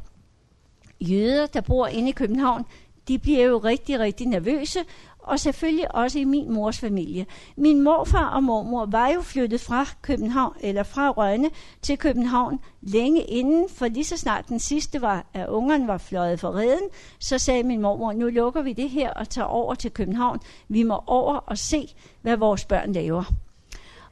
jøder, 1.01 1.45
der 1.45 1.61
bor 1.61 1.87
inde 1.87 2.09
i 2.09 2.11
København, 2.11 2.65
de 3.07 3.19
bliver 3.19 3.43
jo 3.43 3.57
rigtig, 3.57 3.99
rigtig 3.99 4.27
nervøse, 4.27 4.79
og 5.19 5.39
selvfølgelig 5.39 5.95
også 5.95 6.19
i 6.19 6.23
min 6.23 6.51
mors 6.51 6.79
familie. 6.79 7.25
Min 7.57 7.81
morfar 7.81 8.29
og 8.29 8.43
mormor 8.43 8.85
var 8.85 9.09
jo 9.09 9.21
flyttet 9.21 9.61
fra 9.61 9.85
København, 10.01 10.53
eller 10.59 10.83
fra 10.83 11.09
Rønne 11.09 11.49
til 11.81 11.97
København 11.97 12.59
længe 12.81 13.23
inden, 13.23 13.69
for 13.69 13.87
lige 13.87 14.03
så 14.03 14.17
snart 14.17 14.49
den 14.49 14.59
sidste 14.59 15.01
var, 15.01 15.25
at 15.33 15.47
ungerne 15.47 15.87
var 15.87 15.97
fløjet 15.97 16.39
for 16.39 16.55
reden, 16.55 16.89
så 17.19 17.37
sagde 17.37 17.63
min 17.63 17.81
mormor, 17.81 18.13
nu 18.13 18.29
lukker 18.29 18.61
vi 18.61 18.73
det 18.73 18.89
her 18.89 19.09
og 19.13 19.29
tager 19.29 19.45
over 19.45 19.75
til 19.75 19.91
København. 19.91 20.39
Vi 20.67 20.83
må 20.83 20.99
over 21.07 21.35
og 21.35 21.57
se, 21.57 21.87
hvad 22.21 22.37
vores 22.37 22.65
børn 22.65 22.93
laver. 22.93 23.23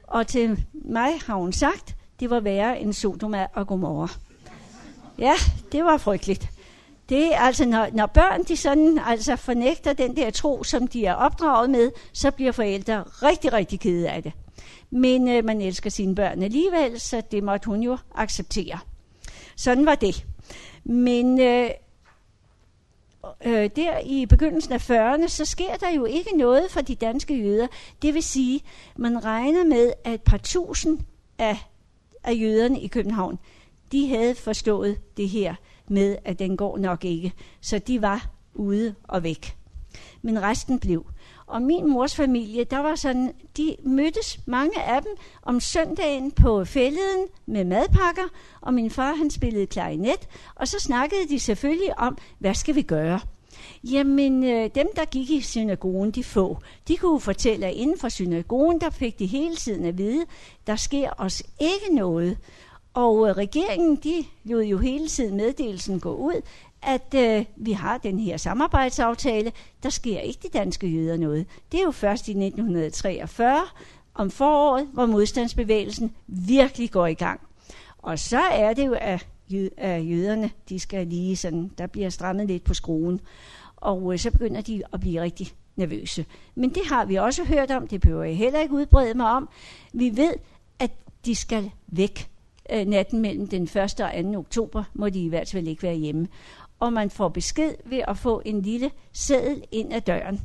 Og 0.03 0.27
til 0.27 0.65
mig 0.73 1.11
har 1.25 1.35
hun 1.35 1.53
sagt, 1.53 1.95
det 2.19 2.29
var 2.29 2.39
værre 2.39 2.79
end 2.79 2.93
Sodoma 2.93 3.47
og 3.53 3.67
Gomorra. 3.67 4.07
Ja, 5.19 5.33
det 5.71 5.83
var 5.83 5.97
frygteligt. 5.97 6.49
Det 7.11 7.35
er 7.35 7.39
altså, 7.39 7.65
når, 7.65 7.87
når 7.93 8.05
børn 8.05 8.43
de 8.43 8.57
sådan, 8.57 8.99
altså 9.05 9.35
fornægter 9.35 9.93
den 9.93 10.15
der 10.15 10.29
tro, 10.29 10.63
som 10.63 10.87
de 10.87 11.05
er 11.05 11.13
opdraget 11.13 11.69
med, 11.69 11.91
så 12.13 12.31
bliver 12.31 12.51
forældre 12.51 13.03
rigtig, 13.03 13.53
rigtig 13.53 13.79
kede 13.79 14.09
af 14.09 14.23
det. 14.23 14.31
Men 14.89 15.27
øh, 15.27 15.45
man 15.45 15.61
elsker 15.61 15.89
sine 15.89 16.15
børn 16.15 16.43
alligevel, 16.43 16.99
så 16.99 17.21
det 17.31 17.43
måtte 17.43 17.65
hun 17.65 17.81
jo 17.81 17.97
acceptere. 18.15 18.79
Sådan 19.55 19.85
var 19.85 19.95
det. 19.95 20.25
Men 20.83 21.39
øh, 21.39 21.69
øh, 23.45 23.69
der 23.75 23.99
i 23.99 24.25
begyndelsen 24.25 24.73
af 24.73 24.89
40'erne, 24.89 25.27
så 25.27 25.45
sker 25.45 25.75
der 25.75 25.89
jo 25.89 26.05
ikke 26.05 26.37
noget 26.37 26.71
for 26.71 26.81
de 26.81 26.95
danske 26.95 27.35
jøder. 27.35 27.67
Det 28.01 28.13
vil 28.13 28.23
sige, 28.23 28.61
man 28.95 29.25
regner 29.25 29.65
med, 29.65 29.93
at 30.03 30.13
et 30.13 30.21
par 30.21 30.37
tusind 30.37 30.99
af, 31.37 31.57
af 32.23 32.33
jøderne 32.33 32.81
i 32.81 32.87
København, 32.87 33.39
de 33.91 34.09
havde 34.09 34.35
forstået 34.35 35.17
det 35.17 35.29
her 35.29 35.55
med, 35.91 36.17
at 36.25 36.39
den 36.39 36.57
går 36.57 36.77
nok 36.77 37.05
ikke. 37.05 37.33
Så 37.61 37.79
de 37.79 38.01
var 38.01 38.29
ude 38.53 38.95
og 39.03 39.23
væk. 39.23 39.55
Men 40.21 40.41
resten 40.41 40.79
blev. 40.79 41.05
Og 41.45 41.61
min 41.61 41.89
mors 41.89 42.15
familie, 42.15 42.63
der 42.63 42.79
var 42.79 42.95
sådan, 42.95 43.33
de 43.57 43.75
mødtes, 43.83 44.39
mange 44.45 44.81
af 44.81 45.01
dem, 45.01 45.11
om 45.41 45.59
søndagen 45.59 46.31
på 46.31 46.65
fælleden 46.65 47.27
med 47.45 47.65
madpakker, 47.65 48.27
og 48.61 48.73
min 48.73 48.89
far 48.89 49.13
han 49.13 49.29
spillede 49.29 49.65
klarinet, 49.65 50.27
og 50.55 50.67
så 50.67 50.79
snakkede 50.79 51.29
de 51.29 51.39
selvfølgelig 51.39 51.99
om, 51.99 52.17
hvad 52.39 52.53
skal 52.53 52.75
vi 52.75 52.81
gøre? 52.81 53.19
Jamen, 53.83 54.43
øh, 54.43 54.69
dem 54.75 54.87
der 54.95 55.05
gik 55.05 55.29
i 55.29 55.41
synagogen, 55.41 56.11
de 56.11 56.23
få, 56.23 56.57
de 56.87 56.97
kunne 56.97 57.19
fortælle, 57.19 57.65
at 57.65 57.73
inden 57.73 57.99
for 57.99 58.09
synagogen, 58.09 58.81
der 58.81 58.89
fik 58.89 59.19
de 59.19 59.25
hele 59.25 59.55
tiden 59.55 59.85
at 59.85 59.97
vide, 59.97 60.25
der 60.67 60.75
sker 60.75 61.09
os 61.17 61.43
ikke 61.59 61.95
noget. 61.95 62.37
Og 62.93 63.29
øh, 63.29 63.37
regeringen, 63.37 63.95
de 63.95 64.25
lod 64.43 64.63
jo 64.63 64.77
hele 64.77 65.07
tiden 65.07 65.37
meddelelsen 65.37 65.99
gå 65.99 66.15
ud, 66.15 66.41
at 66.81 67.13
øh, 67.15 67.45
vi 67.55 67.71
har 67.71 67.97
den 67.97 68.19
her 68.19 68.37
samarbejdsaftale. 68.37 69.51
Der 69.83 69.89
sker 69.89 70.19
ikke 70.19 70.39
de 70.43 70.57
danske 70.57 70.87
jøder 70.87 71.17
noget. 71.17 71.45
Det 71.71 71.79
er 71.79 71.83
jo 71.83 71.91
først 71.91 72.27
i 72.27 72.31
1943 72.31 73.61
om 74.13 74.31
foråret, 74.31 74.87
hvor 74.93 75.05
modstandsbevægelsen 75.05 76.15
virkelig 76.27 76.91
går 76.91 77.07
i 77.07 77.13
gang. 77.13 77.39
Og 77.97 78.19
så 78.19 78.39
er 78.39 78.73
det 78.73 78.85
jo, 78.87 78.97
at, 79.01 79.27
jøderne, 79.81 80.51
de 80.69 80.79
skal 80.79 81.07
lige 81.07 81.35
sådan, 81.35 81.71
der 81.77 81.87
bliver 81.87 82.09
strammet 82.09 82.47
lidt 82.47 82.63
på 82.63 82.73
skruen. 82.73 83.21
Og 83.75 84.13
øh, 84.13 84.19
så 84.19 84.31
begynder 84.31 84.61
de 84.61 84.83
at 84.93 84.99
blive 84.99 85.21
rigtig 85.21 85.47
nervøse. 85.75 86.25
Men 86.55 86.69
det 86.69 86.81
har 86.85 87.05
vi 87.05 87.15
også 87.15 87.43
hørt 87.43 87.71
om, 87.71 87.87
det 87.87 88.01
behøver 88.01 88.23
jeg 88.23 88.37
heller 88.37 88.59
ikke 88.59 88.73
udbrede 88.73 89.13
mig 89.13 89.31
om. 89.31 89.49
Vi 89.93 90.17
ved, 90.17 90.33
at 90.79 90.91
de 91.25 91.35
skal 91.35 91.71
væk 91.87 92.30
øh, 92.71 92.85
natten 92.85 93.21
mellem 93.21 93.47
den 93.47 93.63
1. 93.63 93.75
og 93.77 94.11
2. 94.33 94.39
oktober, 94.39 94.83
må 94.93 95.09
de 95.09 95.23
i 95.23 95.29
hvert 95.29 95.49
fald 95.51 95.67
ikke 95.67 95.83
være 95.83 95.95
hjemme 95.95 96.27
og 96.81 96.93
man 96.93 97.09
får 97.09 97.29
besked 97.29 97.73
ved 97.85 98.01
at 98.07 98.17
få 98.17 98.41
en 98.45 98.61
lille 98.61 98.91
seddel 99.13 99.63
ind 99.71 99.93
ad 99.93 100.01
døren. 100.01 100.41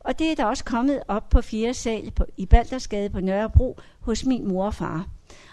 Og 0.00 0.18
det 0.18 0.30
er 0.30 0.34
der 0.34 0.44
også 0.44 0.64
kommet 0.64 1.02
op 1.08 1.28
på 1.28 1.40
4. 1.40 1.74
sal 1.74 2.10
på, 2.10 2.24
i 2.36 2.46
Baldersgade 2.46 3.10
på 3.10 3.20
Nørrebro 3.20 3.78
hos 4.00 4.24
min 4.24 4.48
mor 4.48 4.66
og 4.66 4.74
far. 4.74 5.06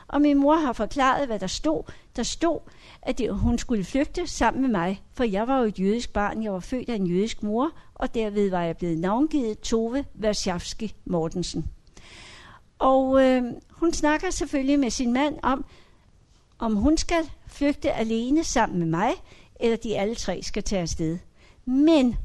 Og 0.08 0.21
min 0.21 0.38
mor 0.38 0.56
har 0.56 0.74
forklaret, 0.74 1.28
hvad 1.28 1.39
der 1.39 1.47
stod. 1.47 1.91
Der 2.15 2.24
stod, 2.24 2.60
at 3.02 3.17
det, 3.17 3.34
hun 3.34 3.58
skulle 3.58 3.84
flygte 3.84 4.28
sammen 4.28 4.62
med 4.62 4.69
mig, 4.69 5.02
for 5.13 5.24
jeg 5.24 5.47
var 5.47 5.60
jo 5.60 5.65
et 5.65 5.80
jødisk 5.80 6.13
barn. 6.13 6.43
Jeg 6.43 6.54
var 6.54 6.60
født 6.60 6.89
af 6.89 6.95
en 6.95 7.08
jødisk 7.08 7.43
mor, 7.43 7.71
og 7.95 8.15
derved 8.15 8.50
var 8.50 8.63
jeg 8.63 8.78
blevet 8.78 8.97
navngivet 8.97 9.60
Tove 9.60 10.06
Versjavski 10.13 10.95
Mortensen. 11.06 11.65
Og 12.80 13.24
øh, 13.24 13.43
hun 13.71 13.93
snakker 13.93 14.30
selvfølgelig 14.30 14.80
med 14.80 14.89
sin 14.89 15.13
mand 15.13 15.36
om, 15.43 15.65
om 16.62 16.76
hun 16.76 16.97
skal 16.97 17.32
flygte 17.47 17.91
alene 17.91 18.43
sammen 18.43 18.80
med 18.80 18.88
mig, 18.88 19.12
eller 19.60 19.78
de 19.78 20.00
alle 20.00 20.15
tre 20.15 20.43
skal 20.43 20.63
tage 20.63 20.82
afsted. 20.82 21.17
Men 21.65 22.15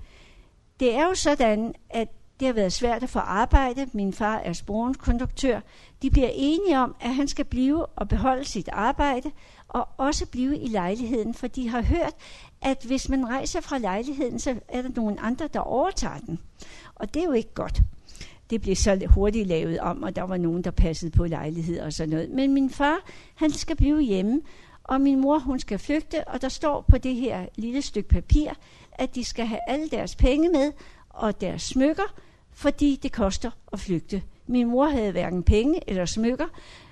det 0.81 0.95
er 0.95 1.07
jo 1.07 1.15
sådan, 1.15 1.75
at 1.91 2.09
det 2.41 2.47
har 2.47 2.53
været 2.53 2.73
svært 2.73 3.03
at 3.03 3.09
få 3.09 3.19
arbejde. 3.19 3.87
Min 3.93 4.13
far 4.13 4.37
er 4.37 4.53
sporenkonduktør. 4.53 5.61
De 6.03 6.11
bliver 6.11 6.31
enige 6.33 6.79
om, 6.79 6.97
at 7.01 7.15
han 7.15 7.29
skal 7.29 7.45
blive 7.45 7.87
og 7.87 8.09
beholde 8.09 8.45
sit 8.45 8.69
arbejde, 8.73 9.31
og 9.69 9.89
også 9.97 10.27
blive 10.27 10.59
i 10.59 10.67
lejligheden, 10.67 11.35
for 11.35 11.47
de 11.47 11.69
har 11.69 11.83
hørt, 11.83 12.15
at 12.63 12.85
hvis 12.87 13.09
man 13.09 13.29
rejser 13.29 13.61
fra 13.61 13.79
lejligheden, 13.79 14.39
så 14.39 14.55
er 14.69 14.83
der 14.83 14.91
nogen 14.97 15.19
andre, 15.21 15.49
der 15.55 15.61
overtager 15.61 16.19
den. 16.19 16.39
Og 16.95 17.15
det 17.15 17.23
er 17.23 17.27
jo 17.27 17.33
ikke 17.33 17.55
godt. 17.55 17.83
Det 18.51 18.61
blev 18.61 18.77
så 18.77 19.07
hurtigt 19.07 19.47
lavet 19.47 19.79
om, 19.81 20.03
og 20.03 20.17
der 20.17 20.23
var 20.23 20.37
nogen, 20.37 20.65
der 20.65 20.71
passede 20.71 21.11
på 21.11 21.25
lejlighed 21.25 21.81
og 21.81 21.93
sådan 21.93 22.11
noget. 22.11 22.31
Men 22.31 22.55
min 22.55 22.71
far, 22.71 22.99
han 23.35 23.51
skal 23.51 23.77
blive 23.77 24.01
hjemme, 24.01 24.41
og 24.85 25.01
min 25.01 25.21
mor, 25.21 25.39
hun 25.39 25.61
skal 25.61 25.79
flygte, 25.79 26.29
og 26.29 26.43
der 26.43 26.49
står 26.49 26.85
på 26.89 26.99
det 26.99 27.15
her 27.15 27.47
lille 27.57 27.83
stykke 27.83 28.09
papir, 28.09 28.51
at 28.93 29.15
de 29.15 29.25
skal 29.25 29.47
have 29.47 29.61
alle 29.69 29.89
deres 29.89 30.17
penge 30.17 30.49
med, 30.49 30.73
og 31.09 31.41
deres 31.41 31.63
smykker, 31.63 32.15
fordi 32.53 32.99
det 33.03 33.13
koster 33.13 33.51
at 33.73 33.81
flygte. 33.81 34.23
Min 34.47 34.67
mor 34.67 34.87
havde 34.87 35.13
hverken 35.13 35.43
penge 35.43 35.81
eller 35.87 36.05
smykker, 36.05 36.47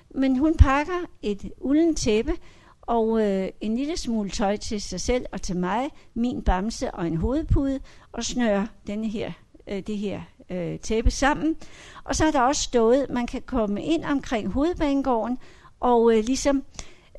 men 0.09 0.37
hun 0.37 0.57
pakker 0.57 1.05
et 1.21 1.51
ulden 1.57 1.95
tæppe 1.95 2.33
og 2.81 3.21
øh, 3.21 3.49
en 3.61 3.75
lille 3.75 3.97
smule 3.97 4.29
tøj 4.29 4.57
til 4.57 4.81
sig 4.81 5.01
selv 5.01 5.25
og 5.31 5.41
til 5.41 5.57
mig, 5.57 5.89
min 6.13 6.41
bamse 6.41 6.91
og 6.91 7.07
en 7.07 7.17
hovedpude, 7.17 7.79
og 8.11 8.23
snører 8.23 8.65
denne 8.87 9.07
her, 9.07 9.31
øh, 9.67 9.79
det 9.79 9.97
her 9.97 10.21
øh, 10.49 10.79
tæppe 10.79 11.11
sammen. 11.11 11.55
Og 12.03 12.15
så 12.15 12.25
er 12.25 12.31
der 12.31 12.41
også 12.41 12.61
stået, 12.61 13.03
at 13.03 13.09
man 13.09 13.27
kan 13.27 13.41
komme 13.41 13.83
ind 13.83 14.03
omkring 14.03 14.51
hovedbanegården 14.51 15.37
og 15.79 16.17
øh, 16.17 16.23
ligesom 16.23 16.63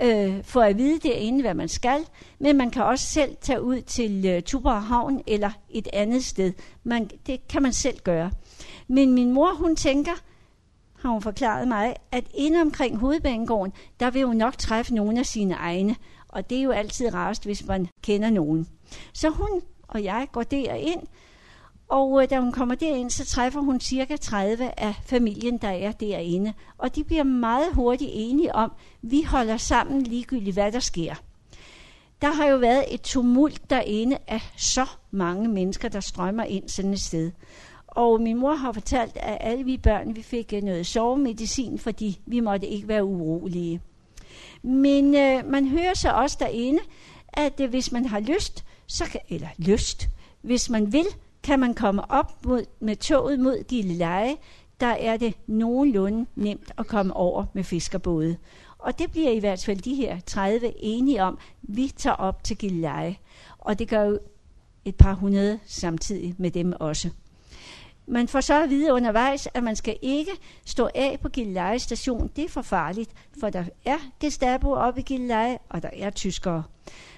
øh, 0.03 0.45
få 0.45 0.61
at 0.61 0.79
vide 0.79 0.99
derinde, 1.09 1.41
hvad 1.41 1.55
man 1.55 1.69
skal, 1.69 2.01
men 2.39 2.57
man 2.57 2.71
kan 2.71 2.83
også 2.83 3.07
selv 3.07 3.37
tage 3.41 3.63
ud 3.63 3.81
til 3.81 4.27
øh, 4.27 4.43
Tuborg 4.43 4.83
Havn 4.83 5.23
eller 5.27 5.51
et 5.71 5.89
andet 5.93 6.25
sted. 6.25 6.53
Man, 6.85 7.11
det 7.27 7.49
kan 7.49 7.63
man 7.63 7.73
selv 7.73 7.99
gøre. 7.99 8.31
Men 8.89 9.13
min 9.13 9.33
mor, 9.33 9.55
hun 9.55 9.77
tænker, 9.77 10.13
har 11.03 11.09
hun 11.09 11.23
forklaret 11.23 11.69
mig, 11.69 11.97
at 12.13 12.25
inde 12.35 12.61
omkring 12.61 12.99
hovedbanegården, 12.99 13.73
der 14.01 14.11
vil 14.11 14.27
hun 14.27 14.37
nok 14.37 14.59
træffe 14.59 14.95
nogle 14.95 15.19
af 15.19 15.27
sine 15.27 15.55
egne. 15.55 15.97
Og 16.29 16.51
det 16.51 16.59
er 16.59 16.63
jo 16.63 16.71
altid 16.71 17.15
rarest, 17.15 17.45
hvis 17.45 17.67
man 17.67 17.89
kender 18.03 18.31
nogen. 18.31 18.69
Så 19.13 19.31
hun 19.31 19.63
og 19.89 20.05
jeg 20.05 20.27
går 20.33 20.43
derind, 20.43 21.03
og 21.89 22.23
øh, 22.23 22.31
da 22.31 22.41
hun 22.41 22.53
kommer 22.53 22.75
derind, 22.75 23.11
så 23.11 23.25
træffer 23.25 23.61
hun 23.61 23.81
cirka 23.81 24.17
30 24.17 24.81
af 24.81 24.95
familien, 25.05 25.59
der 25.59 25.69
er 25.69 25.93
derinde. 25.93 26.53
Og 26.79 26.97
de 26.97 27.05
bliver 27.05 27.23
meget 27.23 27.75
hurtigt 27.75 28.11
enige 28.15 28.55
om, 28.55 28.73
at 28.75 29.11
vi 29.11 29.23
holder 29.23 29.57
sammen 29.57 30.03
ligegyldigt, 30.03 30.55
hvad 30.55 30.73
der 30.73 30.81
sker. 30.81 31.15
Der 32.23 32.33
har 32.33 32.47
jo 32.47 32.57
været 32.57 32.95
et 32.95 33.01
tumult 33.01 33.71
derinde 33.71 34.19
af 34.27 34.41
så 34.57 34.87
mange 35.11 35.49
mennesker, 35.49 35.89
der 35.89 36.01
strømmer 36.01 36.45
ind 36.45 36.69
sådan 36.69 36.93
et 36.93 37.01
sted. 37.01 37.33
Og 37.87 38.21
min 38.21 38.37
mor 38.37 38.55
har 38.55 38.73
fortalt, 38.73 39.17
at 39.17 39.39
alle 39.41 39.65
vi 39.65 39.77
børn 39.77 40.17
vi 40.17 40.23
fik 40.23 40.53
øh, 40.53 40.63
noget 40.63 40.87
sovemedicin, 40.87 41.79
fordi 41.79 42.21
vi 42.27 42.41
måtte 42.41 42.67
ikke 42.67 42.89
være 42.89 43.05
urolige. 43.05 43.81
Men 44.63 45.15
øh, 45.15 45.47
man 45.47 45.69
hører 45.69 45.95
så 45.95 46.11
også 46.11 46.37
derinde, 46.41 46.79
at 47.29 47.61
øh, 47.61 47.71
hvis 47.71 47.93
man 47.93 48.05
har 48.05 48.21
lyst, 48.21 48.65
så 48.87 49.05
kan, 49.05 49.21
eller 49.29 49.49
lyst, 49.59 50.09
hvis 50.43 50.71
man 50.71 50.93
vil, 50.93 51.07
kan 51.47 51.61
man 51.61 51.75
komme 51.75 52.11
op 52.11 52.47
mod, 52.47 52.65
med 52.81 52.97
toget 52.97 53.41
mod 53.41 53.65
Gilleleje, 53.69 54.37
der 54.81 54.87
er 54.87 55.17
det 55.17 55.35
nogenlunde 55.47 56.27
nemt 56.35 56.73
at 56.79 56.87
komme 56.87 57.17
over 57.17 57.45
med 57.53 57.65
fiskerbåde. 57.65 58.37
Og 58.79 58.99
det 58.99 59.11
bliver 59.11 59.31
i 59.31 59.39
hvert 59.39 59.65
fald 59.65 59.79
de 59.79 59.95
her 59.95 60.21
30 60.21 60.73
enige 60.77 61.23
om, 61.23 61.39
vi 61.63 61.93
tager 61.97 62.17
op 62.17 62.45
til 62.45 62.59
Gilleleje. 62.59 63.17
Og 63.59 63.79
det 63.79 63.89
gør 63.89 64.03
jo 64.03 64.19
et 64.85 64.95
par 64.97 65.15
hundrede 65.15 65.59
samtidig 65.67 66.35
med 66.39 66.51
dem 66.51 66.73
også. 66.81 67.11
Man 68.07 68.29
får 68.29 68.41
så 68.41 68.63
at 68.63 68.71
vide 68.71 68.93
undervejs, 68.93 69.49
at 69.55 69.63
man 69.63 69.77
skal 69.77 69.97
ikke 70.03 70.33
stå 70.65 70.89
af 70.95 71.19
på 71.23 71.29
Gilleleje 71.29 71.79
station. 71.79 72.31
Det 72.37 72.45
er 72.45 72.49
for 72.49 72.63
farligt, 72.63 73.11
for 73.41 73.51
der 73.51 73.65
er 73.85 73.99
Gestapo 74.21 74.73
oppe 74.73 75.01
i 75.01 75.03
Gilleleje, 75.03 75.59
og 75.69 75.83
der 75.83 75.91
er 75.93 76.11
tyskere. 76.11 76.63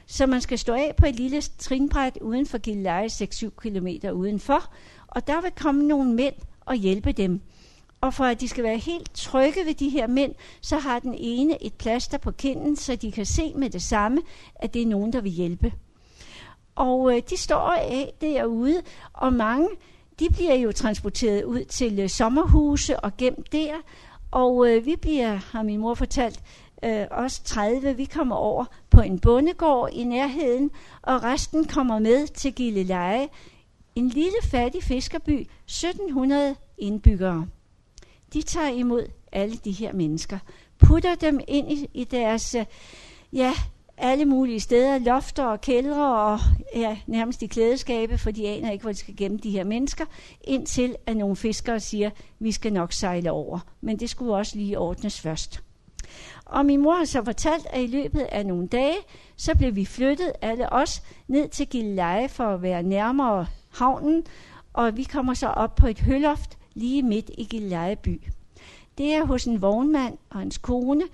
Så 0.09 0.27
man 0.27 0.41
skal 0.41 0.59
stå 0.59 0.73
af 0.73 0.95
på 0.97 1.07
et 1.07 1.17
lille 1.17 1.41
trinbræt 1.41 2.19
uden 2.21 2.47
for 2.47 2.59
Gilleleje 2.59 3.07
6-7 3.07 3.51
km 3.57 3.87
udenfor, 4.13 4.73
og 5.09 5.27
der 5.27 5.41
vil 5.41 5.51
komme 5.51 5.87
nogle 5.87 6.15
mænd 6.15 6.35
og 6.61 6.75
hjælpe 6.75 7.13
dem. 7.13 7.41
Og 8.01 8.15
for 8.15 8.25
at 8.25 8.41
de 8.41 8.49
skal 8.49 8.65
være 8.65 8.79
helt 8.79 9.15
trygge 9.15 9.67
ved 9.67 9.75
de 9.75 9.89
her 9.89 10.07
mænd, 10.07 10.35
så 10.61 10.79
har 10.79 10.99
den 10.99 11.15
ene 11.19 11.65
et 11.65 11.75
plaster 11.75 12.19
på 12.19 12.31
kinden, 12.31 12.77
så 12.77 12.97
de 12.97 13.13
kan 13.13 13.27
se 13.27 13.53
med 13.55 13.71
det 13.71 13.83
samme, 13.83 14.23
at 14.55 14.75
det 14.75 14.83
er 14.83 14.87
nogen, 14.87 15.13
der 15.13 15.21
vil 15.21 15.33
hjælpe. 15.33 15.73
Og 16.75 17.17
øh, 17.17 17.23
de 17.31 17.37
står 17.37 17.71
af 17.73 18.13
derude, 18.21 18.83
og 19.13 19.33
mange 19.33 19.69
de 20.19 20.29
bliver 20.33 20.55
jo 20.55 20.73
transporteret 20.73 21.45
ud 21.45 21.65
til 21.65 21.99
øh, 21.99 22.09
sommerhuse 22.09 23.01
og 23.01 23.17
gemt 23.17 23.53
der. 23.53 23.75
Og 24.31 24.71
øh, 24.71 24.87
vi 24.87 24.97
bliver, 24.97 25.35
har 25.35 25.63
min 25.63 25.81
mor 25.81 25.95
fortalt, 25.95 26.41
øh, 26.85 27.07
os 27.11 27.39
30, 27.39 27.97
vi 27.97 28.05
kommer 28.05 28.37
over 28.37 28.65
på 28.91 29.01
en 29.01 29.19
bondegård 29.19 29.91
i 29.93 30.05
nærheden, 30.05 30.71
og 31.03 31.23
resten 31.23 31.65
kommer 31.65 31.99
med 31.99 32.27
til 32.27 32.55
Gilleleje, 32.55 33.29
en 33.95 34.09
lille 34.09 34.39
fattig 34.43 34.83
fiskerby, 34.83 35.47
1700 35.65 36.55
indbyggere. 36.79 37.47
De 38.33 38.43
tager 38.43 38.69
imod 38.69 39.07
alle 39.33 39.57
de 39.57 39.73
her 39.73 39.93
mennesker, 39.93 40.39
putter 40.79 41.15
dem 41.15 41.41
ind 41.49 41.73
i, 41.73 41.89
i 41.95 42.05
deres, 42.05 42.55
øh, 42.55 42.65
ja, 43.33 43.53
alle 43.99 44.25
mulige 44.25 44.61
steder, 44.61 44.99
lofter 44.99 45.45
og 45.45 45.61
kældre 45.61 46.23
og 46.23 46.39
ja, 46.75 46.99
nærmest 47.07 47.43
i 47.43 47.47
klædeskabe, 47.47 48.19
for 48.19 48.31
de 48.31 48.49
aner 48.49 48.71
ikke, 48.71 48.83
hvor 48.83 48.93
de 48.93 48.99
skal 48.99 49.17
gemme 49.17 49.39
de 49.39 49.51
her 49.51 49.65
mennesker, 49.65 50.05
indtil 50.45 50.97
at 51.07 51.17
nogle 51.17 51.37
fiskere 51.37 51.81
siger, 51.81 52.11
vi 52.39 52.53
skal 52.53 52.73
nok 52.73 52.93
sejle 52.93 53.31
over. 53.31 53.59
Men 53.81 53.99
det 53.99 54.11
skulle 54.11 54.35
også 54.35 54.57
lige 54.57 54.79
ordnes 54.79 55.21
først. 55.21 55.63
Og 56.49 56.67
min 56.67 56.83
mor 56.83 56.95
har 56.95 57.05
så 57.05 57.25
fortalt, 57.25 57.67
at 57.71 57.83
i 57.83 57.87
løbet 57.87 58.21
af 58.21 58.47
nogle 58.47 58.69
dage, 58.69 58.97
så 59.37 59.57
blev 59.57 59.75
vi 59.75 59.85
flyttet, 59.85 60.33
alle 60.43 60.73
os, 60.73 61.03
ned 61.29 61.49
til 61.49 61.69
Gilleleje 61.69 62.29
for 62.29 62.45
at 62.45 62.63
være 62.63 62.83
nærmere 62.83 63.47
havnen, 63.71 64.25
og 64.73 64.97
vi 64.97 65.03
kommer 65.03 65.35
så 65.35 65.47
op 65.47 65.75
på 65.75 65.87
et 65.87 66.01
høloft 66.01 66.59
lige 66.75 67.03
midt 67.03 67.31
i 67.39 67.45
Gilleleje 67.45 67.97
by. 67.97 68.23
Det 68.99 69.15
er 69.15 69.25
hos 69.25 69.45
en 69.45 69.63
vognmand 69.63 70.19
og 70.31 70.39
hans 70.39 70.59
kone. 70.59 71.05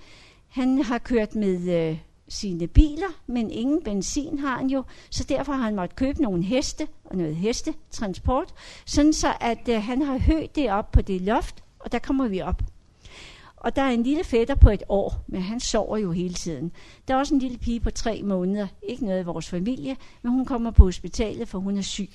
Han 0.47 0.81
har 0.81 0.97
kørt 0.97 1.35
med 1.35 1.89
øh, 1.89 1.97
sine 2.27 2.67
biler, 2.67 3.07
men 3.27 3.51
ingen 3.51 3.83
benzin 3.83 4.39
har 4.39 4.57
han 4.57 4.67
jo, 4.67 4.83
så 5.09 5.23
derfor 5.23 5.53
har 5.53 5.63
han 5.63 5.75
måttet 5.75 5.95
købe 5.95 6.21
nogle 6.21 6.43
heste 6.43 6.87
og 7.05 7.17
noget 7.17 7.35
hestetransport, 7.35 8.53
sådan 8.85 9.13
så 9.13 9.33
at 9.41 9.69
øh, 9.69 9.83
han 9.83 10.01
har 10.01 10.17
højt 10.17 10.55
det 10.55 10.71
op 10.71 10.91
på 10.91 11.01
det 11.01 11.21
loft, 11.21 11.63
og 11.79 11.91
der 11.91 11.99
kommer 11.99 12.27
vi 12.27 12.41
op. 12.41 12.61
Og 13.57 13.75
der 13.75 13.81
er 13.81 13.89
en 13.89 14.03
lille 14.03 14.23
fætter 14.23 14.55
på 14.55 14.69
et 14.69 14.83
år, 14.89 15.23
men 15.27 15.41
han 15.41 15.59
sover 15.59 15.97
jo 15.97 16.11
hele 16.11 16.33
tiden. 16.33 16.71
Der 17.07 17.13
er 17.13 17.17
også 17.17 17.33
en 17.33 17.39
lille 17.39 17.57
pige 17.57 17.79
på 17.79 17.91
tre 17.91 18.21
måneder, 18.23 18.67
ikke 18.83 19.05
noget 19.05 19.21
i 19.21 19.25
vores 19.25 19.49
familie, 19.49 19.97
men 20.21 20.31
hun 20.31 20.45
kommer 20.45 20.71
på 20.71 20.83
hospitalet, 20.83 21.47
for 21.47 21.59
hun 21.59 21.77
er 21.77 21.81
syg. 21.81 22.09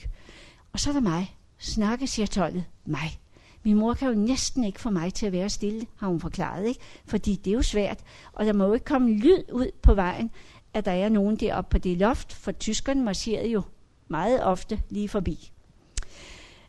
Og 0.73 0.81
så 0.81 0.91
er 0.91 0.95
der 0.95 1.01
mig. 1.01 1.37
Snakke, 1.59 2.07
siger 2.07 2.27
tollet. 2.27 2.65
Mig. 2.85 3.21
Min 3.63 3.77
mor 3.77 3.95
kan 3.95 4.09
jo 4.09 4.15
næsten 4.15 4.65
ikke 4.65 4.81
få 4.81 4.91
mig 4.91 5.15
til 5.15 5.27
at 5.27 5.33
være 5.33 5.49
stille, 5.49 5.87
har 5.97 6.09
hun 6.09 6.21
forklaret, 6.21 6.67
ikke? 6.67 6.81
Fordi 7.05 7.37
det 7.37 7.51
er 7.51 7.55
jo 7.55 7.63
svært, 7.63 7.99
og 8.33 8.47
der 8.47 8.53
må 8.53 8.67
jo 8.67 8.73
ikke 8.73 8.85
komme 8.85 9.15
lyd 9.15 9.43
ud 9.53 9.71
på 9.83 9.95
vejen, 9.95 10.31
at 10.75 10.85
der 10.85 10.93
er 10.93 11.09
nogen 11.09 11.37
deroppe 11.37 11.71
på 11.71 11.79
det 11.79 11.97
loft, 11.97 12.33
for 12.33 12.53
tyskerne 12.53 13.03
marcherede 13.03 13.49
jo 13.49 13.63
meget 14.09 14.45
ofte 14.45 14.83
lige 14.91 15.09
forbi. 15.09 15.53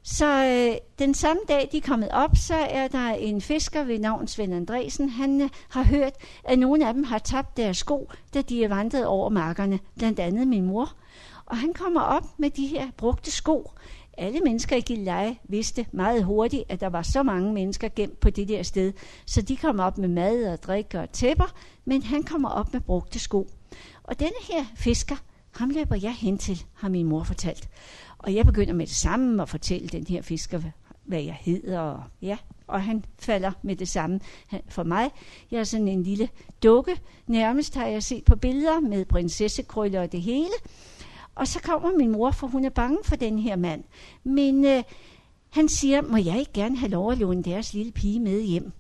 Så 0.04 0.46
øh, 0.46 0.78
den 1.00 1.14
samme 1.14 1.42
dag, 1.48 1.70
de 1.72 1.78
er 1.78 1.82
kommet 1.82 2.10
op, 2.12 2.36
så 2.36 2.56
er 2.56 2.88
der 2.88 3.10
en 3.10 3.42
fisker 3.42 3.84
ved 3.84 4.00
navn 4.00 4.28
Svend 4.28 4.54
Andresen. 4.54 5.10
Han 5.10 5.42
øh, 5.42 5.50
har 5.70 5.84
hørt, 5.84 6.14
at 6.44 6.60
nogle 6.60 6.88
af 6.88 6.94
dem 6.94 7.04
har 7.04 7.20
tabt 7.20 7.58
deres 7.58 7.78
sko, 7.78 8.10
da 8.34 8.42
de 8.42 8.64
er 8.64 8.68
vandret 8.68 9.06
over 9.06 9.30
markerne, 9.30 9.80
blandt 9.98 10.20
andet 10.20 10.48
min 10.48 10.66
mor. 10.66 10.94
Og 11.46 11.58
han 11.58 11.74
kommer 11.74 12.02
op 12.02 12.24
med 12.38 12.50
de 12.50 12.68
her 12.68 12.92
brugte 12.98 13.32
sko. 13.32 13.72
Alle 14.18 14.40
mennesker 14.40 14.76
i 14.76 14.82
Gilleleje 14.82 15.38
vidste 15.44 15.86
meget 15.92 16.24
hurtigt, 16.24 16.64
at 16.70 16.80
der 16.80 16.90
var 16.90 17.02
så 17.02 17.24
mange 17.24 17.54
mennesker 17.54 17.90
gemt 17.96 18.20
på 18.20 18.30
det 18.30 18.48
der 18.48 18.64
sted, 18.64 18.94
så 19.26 19.42
de 19.42 19.58
kom 19.58 19.80
op 19.80 19.98
med 19.98 20.08
mad 20.08 20.54
og 20.54 20.64
drikke 20.64 21.00
og 21.00 21.12
tæpper, 21.12 21.54
men 21.86 22.04
han 22.04 22.24
kommer 22.24 22.50
op 22.50 22.74
med 22.74 22.82
brugte 22.82 23.20
sko. 23.20 23.48
Og 24.04 24.20
denne 24.20 24.42
her 24.52 24.66
fisker, 24.76 25.16
ham 25.52 25.70
løber 25.70 25.96
jeg 25.96 26.14
hen 26.14 26.38
til, 26.38 26.64
har 26.74 26.90
min 26.90 27.06
mor 27.06 27.24
fortalt. 27.24 27.70
Og 28.24 28.36
jeg 28.36 28.46
begynder 28.46 28.74
med 28.74 28.88
det 28.88 28.96
samme 28.96 29.42
at 29.42 29.50
fortælle 29.50 29.88
den 29.88 30.06
her 30.08 30.22
fisker, 30.22 30.62
hvad 31.04 31.22
jeg 31.22 31.38
hedder. 31.42 31.80
Og, 31.80 32.04
ja, 32.22 32.38
og 32.68 32.84
han 32.84 33.06
falder 33.20 33.52
med 33.62 33.76
det 33.76 33.90
samme 33.90 34.20
for 34.70 34.84
mig. 34.84 35.12
Jeg 35.52 35.60
er 35.60 35.64
sådan 35.64 35.88
en 35.88 36.04
lille 36.04 36.30
dukke. 36.64 37.02
Nærmest 37.28 37.76
har 37.76 37.88
jeg 37.88 38.04
set 38.04 38.26
på 38.26 38.36
billeder 38.36 38.80
med 38.80 39.06
prinsessekrøller 39.06 40.02
og 40.02 40.12
det 40.12 40.22
hele. 40.22 40.54
Og 41.36 41.48
så 41.48 41.60
kommer 41.60 41.98
min 41.98 42.12
mor, 42.12 42.32
for 42.32 42.48
hun 42.48 42.66
er 42.66 42.70
bange 42.70 42.98
for 43.04 43.16
den 43.16 43.40
her 43.40 43.56
mand. 43.56 43.84
Men 44.24 44.66
øh, 44.66 44.84
han 45.50 45.70
siger, 45.70 46.02
må 46.02 46.18
jeg 46.18 46.40
ikke 46.40 46.54
gerne 46.54 46.78
have 46.78 46.92
lov 46.92 47.12
at 47.12 47.18
låne 47.18 47.44
deres 47.44 47.74
lille 47.74 47.92
pige 47.92 48.20
med 48.20 48.42
hjem? 48.42 48.72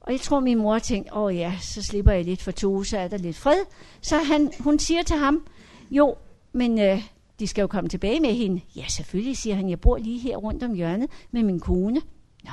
Og 0.00 0.12
jeg 0.12 0.20
tror, 0.20 0.40
min 0.40 0.58
mor 0.58 0.78
tænkte, 0.78 1.16
åh 1.16 1.36
ja, 1.36 1.54
så 1.60 1.82
slipper 1.82 2.12
jeg 2.12 2.24
lidt 2.24 2.42
for 2.42 2.50
to, 2.50 2.82
så 2.82 2.98
er 2.98 3.08
der 3.08 3.16
lidt 3.16 3.36
fred. 3.36 3.64
Så 4.00 4.18
han, 4.18 4.52
hun 4.60 4.78
siger 4.78 5.02
til 5.02 5.16
ham, 5.16 5.46
jo, 5.90 6.16
men 6.52 6.80
øh, 6.80 7.02
de 7.38 7.46
skal 7.46 7.62
jo 7.62 7.66
komme 7.66 7.88
tilbage 7.88 8.20
med 8.20 8.34
hende. 8.34 8.60
Ja, 8.76 8.84
selvfølgelig, 8.88 9.36
siger 9.36 9.56
han, 9.56 9.70
jeg 9.70 9.80
bor 9.80 9.96
lige 9.96 10.18
her 10.18 10.36
rundt 10.36 10.62
om 10.62 10.74
hjørnet 10.74 11.10
med 11.30 11.42
min 11.42 11.60
kone. 11.60 12.00
Nå. 12.44 12.50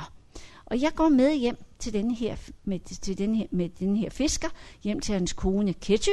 Og 0.64 0.80
jeg 0.80 0.92
går 0.94 1.08
med 1.08 1.34
hjem 1.34 1.56
til 1.78 1.92
den 1.92 2.10
her, 2.10 2.36
med, 2.64 2.80
til 2.80 3.18
den 3.18 3.34
her, 3.34 3.46
med 3.50 3.68
den 3.68 3.96
her 3.96 4.10
fisker, 4.10 4.48
hjem 4.84 5.00
til 5.00 5.12
hans 5.12 5.32
kone 5.32 5.72
Ketty, 5.72 6.10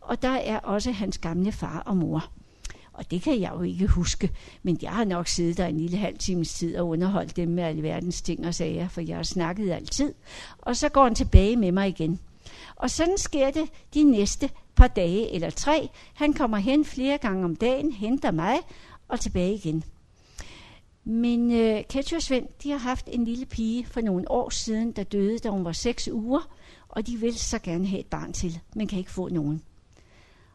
og 0.00 0.22
der 0.22 0.28
er 0.28 0.58
også 0.58 0.92
hans 0.92 1.18
gamle 1.18 1.52
far 1.52 1.82
og 1.86 1.96
mor. 1.96 2.32
Og 2.92 3.10
det 3.10 3.22
kan 3.22 3.40
jeg 3.40 3.52
jo 3.54 3.62
ikke 3.62 3.86
huske, 3.86 4.30
men 4.62 4.78
jeg 4.82 4.90
har 4.90 5.04
nok 5.04 5.28
siddet 5.28 5.56
der 5.56 5.66
en 5.66 5.80
lille 5.80 5.96
halv 5.96 6.18
times 6.18 6.54
tid 6.54 6.76
og 6.76 6.88
underholdt 6.88 7.36
dem 7.36 7.48
med 7.48 7.64
alverdens 7.64 8.22
ting 8.22 8.46
og 8.46 8.54
sager, 8.54 8.88
for 8.88 9.00
jeg 9.00 9.16
har 9.16 9.22
snakket 9.22 9.70
altid. 9.70 10.14
Og 10.58 10.76
så 10.76 10.88
går 10.88 11.04
han 11.04 11.14
tilbage 11.14 11.56
med 11.56 11.72
mig 11.72 11.88
igen. 11.88 12.20
Og 12.82 12.90
sådan 12.90 13.18
sker 13.18 13.50
det 13.50 13.68
de 13.94 14.02
næste 14.02 14.50
par 14.74 14.86
dage 14.86 15.30
eller 15.34 15.50
tre. 15.50 15.88
Han 16.14 16.34
kommer 16.34 16.56
hen 16.56 16.84
flere 16.84 17.18
gange 17.18 17.44
om 17.44 17.56
dagen, 17.56 17.92
henter 17.92 18.30
mig 18.30 18.56
og 19.08 19.20
tilbage 19.20 19.54
igen. 19.54 19.84
Men 21.04 21.50
øh, 21.50 21.84
Ketty 21.88 22.14
og 22.14 22.22
Svend, 22.22 22.48
de 22.62 22.70
har 22.70 22.78
haft 22.78 23.08
en 23.12 23.24
lille 23.24 23.46
pige 23.46 23.86
for 23.86 24.00
nogle 24.00 24.30
år 24.30 24.50
siden, 24.50 24.92
der 24.92 25.02
døde, 25.02 25.38
da 25.38 25.48
hun 25.48 25.64
var 25.64 25.72
seks 25.72 26.08
uger, 26.08 26.40
og 26.88 27.06
de 27.06 27.16
vil 27.16 27.38
så 27.38 27.58
gerne 27.58 27.86
have 27.86 28.00
et 28.00 28.06
barn 28.06 28.32
til, 28.32 28.60
men 28.74 28.86
kan 28.86 28.98
ikke 28.98 29.10
få 29.10 29.28
nogen. 29.28 29.62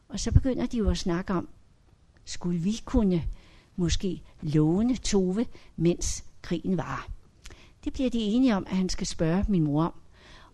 Og 0.10 0.20
så 0.20 0.32
begynder 0.32 0.66
de 0.66 0.78
jo 0.78 0.90
at 0.90 0.98
snakke 0.98 1.34
om, 1.34 1.50
skulle 2.26 2.60
vi 2.60 2.82
kunne 2.86 3.24
måske 3.76 4.22
låne 4.42 4.96
Tove, 4.96 5.46
mens 5.76 6.24
krigen 6.42 6.78
var. 6.78 7.08
Det 7.84 7.94
bliver 7.94 8.10
de 8.10 8.20
enige 8.20 8.56
om, 8.56 8.66
at 8.70 8.78
han 8.78 8.90
skal 8.90 9.08
spørge 9.08 9.46
min 9.48 9.64
mor 9.64 9.84
om. 9.84 9.94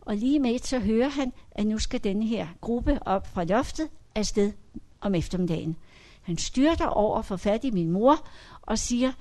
Og 0.06 0.16
lige 0.16 0.40
med 0.40 0.60
så 0.60 0.80
hører 0.80 1.10
han, 1.10 1.34
at 1.52 1.68
nu 1.68 1.80
skal 1.80 2.04
denne 2.04 2.26
her 2.26 2.48
gruppe 2.62 3.00
op 3.06 3.28
fra 3.28 3.44
loftet 3.44 3.90
afsted 4.16 4.54
om 5.02 5.16
eftermiddagen. 5.16 5.76
Han 6.22 6.38
styrter 6.38 6.86
over 6.86 7.22
for 7.22 7.36
fat 7.36 7.64
i 7.64 7.72
min 7.72 7.92
mor 7.92 8.28
og 8.62 8.80
siger, 8.80 9.12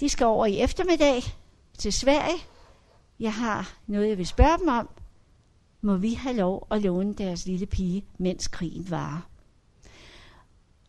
de 0.00 0.08
skal 0.08 0.26
over 0.26 0.46
i 0.46 0.60
eftermiddag 0.60 1.22
til 1.78 1.92
Sverige. 1.92 2.38
Jeg 3.20 3.34
har 3.34 3.74
noget, 3.86 4.08
jeg 4.08 4.18
vil 4.18 4.26
spørge 4.26 4.58
dem 4.58 4.68
om. 4.68 4.88
Må 5.80 5.96
vi 5.96 6.14
have 6.14 6.36
lov 6.36 6.66
at 6.70 6.82
låne 6.82 7.14
deres 7.14 7.46
lille 7.46 7.66
pige, 7.66 8.04
mens 8.18 8.48
krigen 8.48 8.90
varer? 8.90 9.20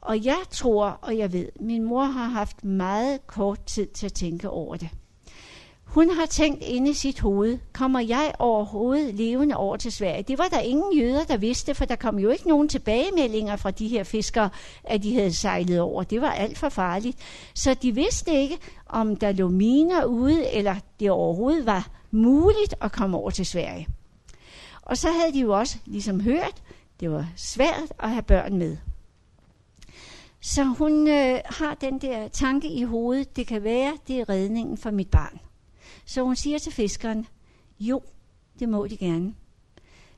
Og 0.02 0.26
jeg 0.26 0.40
tror, 0.50 0.86
og 0.86 1.18
jeg 1.18 1.34
ved, 1.34 1.50
min 1.60 1.84
mor 1.84 2.04
har 2.04 2.28
haft 2.28 2.64
meget 2.64 3.28
kort 3.28 3.66
tid 3.66 3.88
til 3.88 4.06
at 4.06 4.14
tænke 4.14 4.50
over 4.50 4.76
det. 4.76 4.90
Hun 5.94 6.10
har 6.10 6.26
tænkt 6.26 6.64
inde 6.64 6.90
i 6.90 6.94
sit 6.94 7.20
hoved, 7.20 7.58
kommer 7.74 8.00
jeg 8.00 8.34
overhovedet 8.40 9.16
levende 9.16 9.58
over 9.58 9.78
til 9.78 9.92
Sverige? 9.92 10.24
Det 10.24 10.38
var 10.38 10.48
der 10.48 10.60
ingen 10.60 10.98
jøder, 10.98 11.24
der 11.24 11.38
vidste, 11.38 11.76
for 11.76 11.86
der 11.86 11.96
kom 11.96 12.20
jo 12.20 12.30
ikke 12.30 12.48
nogen 12.48 12.70
tilbagemeldinger 12.70 13.56
fra 13.56 13.72
de 13.72 13.88
her 13.88 14.04
fiskere, 14.04 14.50
at 14.84 15.04
de 15.04 15.14
havde 15.16 15.34
sejlet 15.34 15.80
over. 15.80 16.04
Det 16.04 16.22
var 16.22 16.32
alt 16.32 16.58
for 16.58 16.70
farligt. 16.70 17.18
Så 17.54 17.74
de 17.74 17.92
vidste 17.92 18.32
ikke, 18.32 18.58
om 18.86 19.16
der 19.16 19.32
lå 19.32 19.50
miner 19.50 20.06
ude, 20.06 20.52
eller 20.52 20.76
det 21.00 21.12
overhovedet 21.12 21.66
var 21.66 21.90
muligt 22.12 22.76
at 22.82 22.92
komme 22.92 23.18
over 23.18 23.30
til 23.30 23.46
Sverige. 23.46 23.88
Og 24.82 24.98
så 24.98 25.08
havde 25.12 25.34
de 25.34 25.40
jo 25.40 25.60
også 25.60 25.78
ligesom 25.86 26.22
hørt, 26.22 26.62
det 27.00 27.12
var 27.12 27.28
svært 27.36 27.94
at 28.00 28.10
have 28.10 28.24
børn 28.24 28.58
med. 28.58 28.78
Så 30.42 30.64
hun 30.64 31.08
øh, 31.08 31.40
har 31.46 31.74
den 31.74 32.00
der 32.00 32.28
tanke 32.28 32.68
i 32.68 32.84
hovedet, 32.84 33.36
det 33.36 33.48
kan 33.48 33.64
være, 33.64 33.94
det 34.08 34.20
er 34.20 34.30
redningen 34.30 34.78
for 34.78 34.92
mit 34.92 35.10
barn. 35.10 35.40
Så 36.06 36.24
hun 36.24 36.36
siger 36.36 36.58
til 36.58 36.72
fiskeren, 36.72 37.28
jo, 37.80 38.02
det 38.60 38.70
må 38.70 38.88
de 38.88 38.98
gerne. 38.98 39.34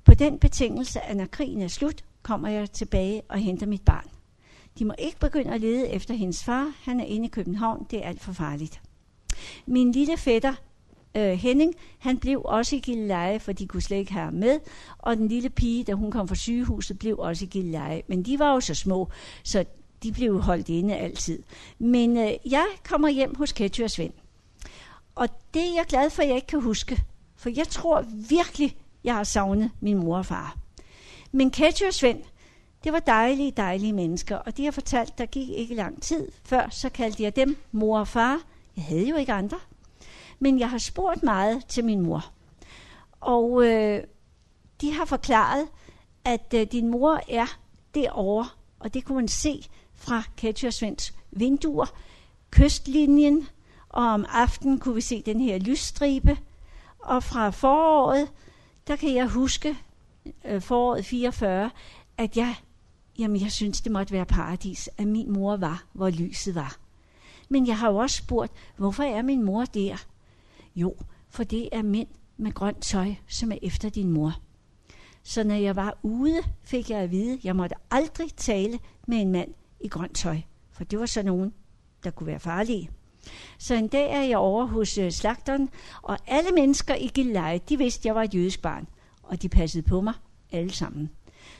På 0.03 0.13
den 0.13 0.39
betingelse, 0.39 1.01
at 1.01 1.17
når 1.17 1.25
krigen 1.25 1.61
er 1.61 1.67
slut, 1.67 2.03
kommer 2.21 2.49
jeg 2.49 2.71
tilbage 2.71 3.21
og 3.29 3.37
henter 3.37 3.65
mit 3.65 3.81
barn. 3.81 4.09
De 4.79 4.85
må 4.85 4.93
ikke 4.99 5.19
begynde 5.19 5.53
at 5.53 5.61
lede 5.61 5.89
efter 5.89 6.13
hendes 6.13 6.43
far. 6.43 6.73
Han 6.83 6.99
er 6.99 7.05
inde 7.05 7.25
i 7.25 7.29
København. 7.29 7.87
Det 7.91 7.99
er 7.99 8.07
alt 8.07 8.21
for 8.21 8.33
farligt. 8.33 8.81
Min 9.65 9.91
lille 9.91 10.17
fætter, 10.17 10.53
øh, 11.17 11.31
Henning, 11.31 11.73
han 11.99 12.17
blev 12.17 12.41
også 12.45 12.75
i 12.75 12.79
Gilleleje, 12.79 13.39
for 13.39 13.51
de 13.51 13.67
kunne 13.67 13.81
slet 13.81 13.97
ikke 13.97 14.13
have 14.13 14.25
ham 14.25 14.33
med. 14.33 14.59
Og 14.97 15.17
den 15.17 15.27
lille 15.27 15.49
pige, 15.49 15.83
da 15.83 15.93
hun 15.93 16.11
kom 16.11 16.27
fra 16.27 16.35
sygehuset, 16.35 16.99
blev 16.99 17.19
også 17.19 17.45
i 17.45 17.47
Gilleleje. 17.47 18.01
Men 18.07 18.23
de 18.23 18.39
var 18.39 18.53
jo 18.53 18.59
så 18.59 18.73
små, 18.73 19.09
så 19.43 19.65
de 20.03 20.11
blev 20.11 20.41
holdt 20.41 20.69
inde 20.69 20.95
altid. 20.95 21.43
Men 21.79 22.17
øh, 22.17 22.31
jeg 22.51 22.65
kommer 22.83 23.09
hjem 23.09 23.35
hos 23.35 23.51
Ketty 23.51 23.81
og 23.81 23.91
Svend. 23.91 24.13
Og 25.15 25.29
det 25.53 25.61
er 25.61 25.73
jeg 25.75 25.85
glad 25.87 26.09
for, 26.09 26.21
at 26.21 26.27
jeg 26.27 26.35
ikke 26.35 26.47
kan 26.47 26.61
huske. 26.61 27.03
For 27.35 27.49
jeg 27.49 27.67
tror 27.67 28.05
virkelig, 28.29 28.77
jeg 29.03 29.15
har 29.15 29.23
savnet 29.23 29.71
min 29.79 29.97
mor 29.97 30.17
og 30.17 30.25
far. 30.25 30.57
Men 31.31 31.51
Katja 31.51 31.87
og 31.87 31.93
Svend, 31.93 32.23
det 32.83 32.93
var 32.93 32.99
dejlige, 32.99 33.51
dejlige 33.51 33.93
mennesker, 33.93 34.35
og 34.35 34.57
de 34.57 34.63
har 34.63 34.71
fortalt, 34.71 35.17
der 35.17 35.25
gik 35.25 35.49
ikke 35.49 35.75
lang 35.75 36.01
tid 36.01 36.31
før, 36.43 36.69
så 36.69 36.89
kaldte 36.89 37.23
jeg 37.23 37.35
dem 37.35 37.57
mor 37.71 37.99
og 37.99 38.07
far. 38.07 38.41
Jeg 38.75 38.83
havde 38.83 39.07
jo 39.09 39.15
ikke 39.15 39.33
andre. 39.33 39.59
Men 40.39 40.59
jeg 40.59 40.69
har 40.69 40.77
spurgt 40.77 41.23
meget 41.23 41.65
til 41.65 41.85
min 41.85 42.01
mor. 42.01 42.25
Og 43.21 43.65
øh, 43.65 44.03
de 44.81 44.93
har 44.93 45.05
forklaret, 45.05 45.67
at 46.25 46.53
øh, 46.53 46.67
din 46.71 46.89
mor 46.89 47.21
er 47.29 47.59
derovre, 47.95 48.47
og 48.79 48.93
det 48.93 49.05
kunne 49.05 49.15
man 49.15 49.27
se 49.27 49.65
fra 49.93 50.23
Katja 50.37 50.67
og 50.67 50.73
Svends 50.73 51.13
vinduer. 51.31 51.85
Kystlinjen, 52.51 53.47
og 53.95 54.03
om 54.03 54.25
aftenen 54.29 54.79
kunne 54.79 54.95
vi 54.95 55.01
se 55.01 55.21
den 55.21 55.39
her 55.39 55.57
lysstribe. 55.57 56.37
Og 56.99 57.23
fra 57.23 57.49
foråret, 57.49 58.31
der 58.87 58.95
kan 58.95 59.15
jeg 59.15 59.27
huske, 59.27 59.77
øh, 60.45 60.61
foråret 60.61 61.05
44, 61.05 61.71
at 62.17 62.37
jeg, 62.37 62.55
jamen 63.19 63.41
jeg 63.41 63.51
synes, 63.51 63.81
det 63.81 63.91
måtte 63.91 64.13
være 64.13 64.25
paradis, 64.25 64.89
at 64.97 65.07
min 65.07 65.33
mor 65.33 65.57
var, 65.57 65.83
hvor 65.93 66.09
lyset 66.09 66.55
var. 66.55 66.77
Men 67.49 67.67
jeg 67.67 67.77
har 67.77 67.89
jo 67.89 67.97
også 67.97 68.17
spurgt, 68.17 68.51
hvorfor 68.77 69.03
er 69.03 69.21
min 69.21 69.43
mor 69.43 69.65
der? 69.65 70.05
Jo, 70.75 70.95
for 71.29 71.43
det 71.43 71.69
er 71.71 71.81
mænd 71.81 72.07
med 72.37 72.51
grønt 72.51 72.81
tøj, 72.81 73.15
som 73.27 73.51
er 73.51 73.57
efter 73.61 73.89
din 73.89 74.11
mor. 74.11 74.33
Så 75.23 75.43
når 75.43 75.55
jeg 75.55 75.75
var 75.75 75.97
ude, 76.03 76.43
fik 76.63 76.89
jeg 76.89 76.99
at 76.99 77.11
vide, 77.11 77.33
at 77.33 77.45
jeg 77.45 77.55
måtte 77.55 77.75
aldrig 77.91 78.33
tale 78.37 78.79
med 79.07 79.17
en 79.17 79.31
mand 79.31 79.53
i 79.79 79.87
grønt 79.87 80.15
tøj, 80.15 80.37
for 80.71 80.83
det 80.83 80.99
var 80.99 81.05
så 81.05 81.23
nogen, 81.23 81.53
der 82.03 82.11
kunne 82.11 82.27
være 82.27 82.39
farlige. 82.39 82.89
Så 83.57 83.75
en 83.75 83.87
dag 83.87 84.11
er 84.11 84.21
jeg 84.21 84.37
over 84.37 84.65
hos 84.65 84.97
øh, 84.97 85.11
slagteren, 85.11 85.69
og 86.01 86.17
alle 86.27 86.51
mennesker 86.51 86.95
i 86.95 87.11
Gilleleje, 87.13 87.59
de 87.69 87.77
vidste, 87.77 88.01
at 88.01 88.05
jeg 88.05 88.15
var 88.15 88.23
et 88.23 88.35
jødisk 88.35 88.61
barn, 88.61 88.87
og 89.23 89.41
de 89.41 89.49
passede 89.49 89.83
på 89.83 90.01
mig 90.01 90.13
alle 90.51 90.73
sammen. 90.73 91.09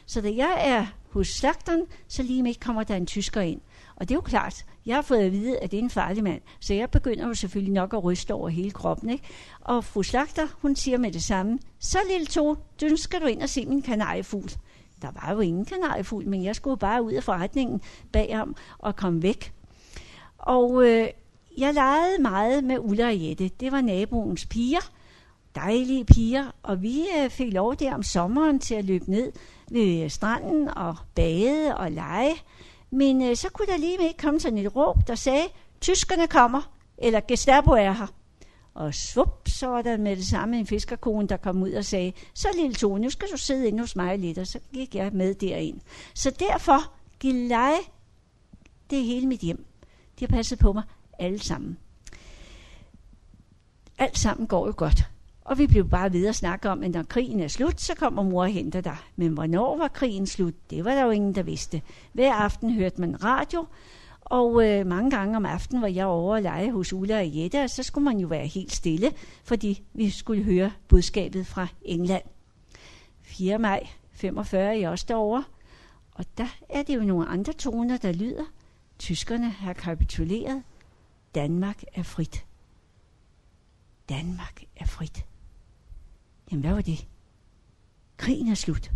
Så 0.05 0.22
da 0.22 0.32
jeg 0.36 0.55
er 0.59 0.86
hos 1.09 1.28
slagteren, 1.28 1.84
så 2.07 2.24
lige 2.24 2.43
med 2.43 2.53
kommer 2.59 2.84
der 2.84 2.95
en 2.95 3.05
tysker 3.05 3.41
ind. 3.41 3.61
Og 3.95 4.09
det 4.09 4.16
er 4.16 4.18
jo 4.18 4.22
klart, 4.22 4.66
jeg 4.86 4.95
har 4.95 5.01
fået 5.01 5.20
at 5.20 5.32
vide, 5.32 5.59
at 5.59 5.72
det 5.72 5.80
er 5.80 5.84
en 5.84 5.89
farlig 5.89 6.24
mand, 6.24 6.41
så 6.59 6.74
jeg 6.74 6.89
begynder 6.89 7.28
jo 7.28 7.34
selvfølgelig 7.34 7.74
nok 7.74 7.93
at 7.93 8.03
ryste 8.03 8.34
over 8.34 8.49
hele 8.49 8.72
kroppen. 8.72 9.09
Ikke? 9.09 9.24
Og 9.61 9.84
fru 9.84 10.03
Slagter, 10.03 10.47
hun 10.61 10.76
siger 10.76 10.97
med 10.97 11.11
det 11.11 11.24
samme, 11.24 11.59
så 11.80 11.97
lille 12.11 12.26
to, 12.26 12.55
du 12.82 12.95
skal 12.95 13.22
du 13.22 13.26
ind 13.26 13.41
og 13.41 13.49
se 13.49 13.66
min 13.66 13.82
kanariefugl. 13.82 14.51
Der 15.01 15.07
var 15.22 15.34
jo 15.34 15.39
ingen 15.39 15.66
kanariefugl, 15.66 16.28
men 16.28 16.43
jeg 16.43 16.55
skulle 16.55 16.78
bare 16.78 17.03
ud 17.03 17.11
af 17.11 17.24
forretningen 17.24 17.82
bagom 18.11 18.55
og 18.78 18.95
komme 18.95 19.22
væk. 19.22 19.53
Og 20.38 20.88
øh, 20.88 21.07
jeg 21.58 21.74
legede 21.74 22.22
meget 22.22 22.64
med 22.64 22.80
Ulla 22.80 23.06
og 23.06 23.24
Jette. 23.24 23.47
Det 23.47 23.72
var 23.72 23.82
naboens 23.82 24.45
piger. 24.45 24.91
Dejlige 25.56 26.06
piger. 26.06 26.51
Og 26.64 26.82
vi 26.82 27.06
øh, 27.18 27.30
fik 27.30 27.53
lov 27.53 27.76
der 27.76 27.93
om 27.93 28.03
sommeren 28.03 28.60
til 28.60 28.76
at 28.76 28.86
løbe 28.86 29.12
ned 29.12 29.32
ved 29.72 30.10
stranden 30.10 30.68
og 30.68 30.95
bade 31.16 31.78
og 31.78 31.91
lege. 31.91 32.34
Men 32.91 33.24
øh, 33.24 33.36
så 33.36 33.49
kunne 33.49 33.68
der 33.68 33.78
lige 33.78 33.97
med 33.97 34.18
komme 34.18 34.39
sådan 34.39 34.58
et 34.58 34.76
råb, 34.76 35.08
der 35.08 35.16
sagde, 35.16 35.47
tyskerne 35.82 36.28
kommer, 36.28 36.72
eller 36.97 37.20
Gestapo 37.28 37.72
er 37.72 37.91
her. 37.91 38.08
Og 38.74 38.93
svup, 38.93 39.47
så 39.47 39.68
var 39.68 39.82
der 39.82 39.97
med 39.97 40.16
det 40.16 40.26
samme 40.26 40.60
en 40.60 40.68
fiskerkone, 40.68 41.28
der 41.28 41.38
kom 41.38 41.64
ud 41.64 41.72
og 41.72 41.86
sagde, 41.86 42.14
så 42.34 42.47
lille 42.56 42.74
Tone, 42.74 43.01
nu 43.01 43.10
skal 43.10 43.28
du 43.32 43.38
sidde 43.38 43.68
inde 43.68 43.80
hos 43.80 43.95
mig 43.95 44.20
lidt, 44.20 44.38
og 44.38 44.47
så 44.47 44.60
gik 44.74 44.95
jeg 44.95 45.12
med 45.14 45.36
derind. 45.36 45.80
Så 46.14 46.32
derfor, 46.39 46.93
Gilleleje, 47.20 47.78
det 48.89 48.99
er 48.99 49.03
hele 49.03 49.28
mit 49.28 49.39
hjem. 49.39 49.66
De 50.20 50.26
har 50.26 50.38
passet 50.38 50.60
på 50.60 50.74
mig 50.74 50.84
alle 51.20 51.39
sammen. 51.39 51.78
Alt 53.97 54.18
sammen 54.18 54.47
går 54.47 54.68
jo 54.68 54.74
godt. 54.78 55.09
Og 55.45 55.57
vi 55.57 55.68
blev 55.68 55.89
bare 55.89 56.13
ved 56.13 56.28
at 56.28 56.36
snakke 56.36 56.70
om, 56.70 56.84
at 56.84 56.91
når 56.91 57.03
krigen 57.03 57.39
er 57.39 57.47
slut, 57.47 57.82
så 57.82 57.95
kommer 57.95 58.24
mor 58.24 58.41
og 58.41 58.49
henter 58.49 58.82
dig. 58.82 58.97
Men 59.16 59.32
hvornår 59.32 59.78
var 59.78 59.88
krigen 59.88 60.28
slut? 60.28 60.53
Det 60.70 60.86
var 60.86 60.91
der 60.91 61.03
jo 61.03 61.09
ingen, 61.09 61.36
der 61.36 61.43
vidste. 61.43 61.82
Hver 62.13 62.34
aften 62.34 62.74
hørte 62.74 63.01
man 63.01 63.24
radio, 63.24 63.66
og 64.22 64.68
øh, 64.68 64.88
mange 64.88 65.11
gange 65.11 65.38
om 65.38 65.45
aftenen 65.45 65.82
var 65.82 65.88
jeg 65.88 66.05
over 66.05 66.36
at 66.36 66.43
lege 66.43 66.72
hos 66.72 66.93
Ulla 66.93 67.20
og 67.20 67.38
Jette, 67.38 67.63
og 67.63 67.70
så 67.70 67.84
skulle 67.84 68.05
man 68.05 68.20
jo 68.20 68.28
være 68.28 68.47
helt 68.47 68.72
stille, 68.72 69.11
fordi 69.43 69.84
vi 69.93 70.09
skulle 70.09 70.43
høre 70.43 70.72
budskabet 70.88 71.47
fra 71.47 71.68
England. 71.82 72.24
4. 73.22 73.59
maj 73.59 73.88
45 74.11 74.61
er 74.61 74.72
jeg 74.72 74.89
også 74.89 75.05
derovre, 75.07 75.43
og 76.16 76.26
der 76.38 76.57
er 76.70 76.84
det 76.84 76.95
jo 76.95 77.01
nogle 77.01 77.28
andre 77.28 77.53
toner, 77.53 77.97
der 77.97 78.11
lyder. 78.11 78.43
Tyskerne 78.99 79.49
har 79.49 79.74
kapituleret. 79.74 80.63
Danmark 81.36 81.84
er 81.94 82.04
frit. 82.04 82.46
Danmark 84.10 84.64
er 84.76 84.86
frit. 84.86 85.26
Jamen, 86.52 86.62
hvad 86.62 86.74
var 86.74 86.82
det? 86.82 87.08
Krigen 88.18 88.48
er 88.48 88.56
slut. 88.56 88.92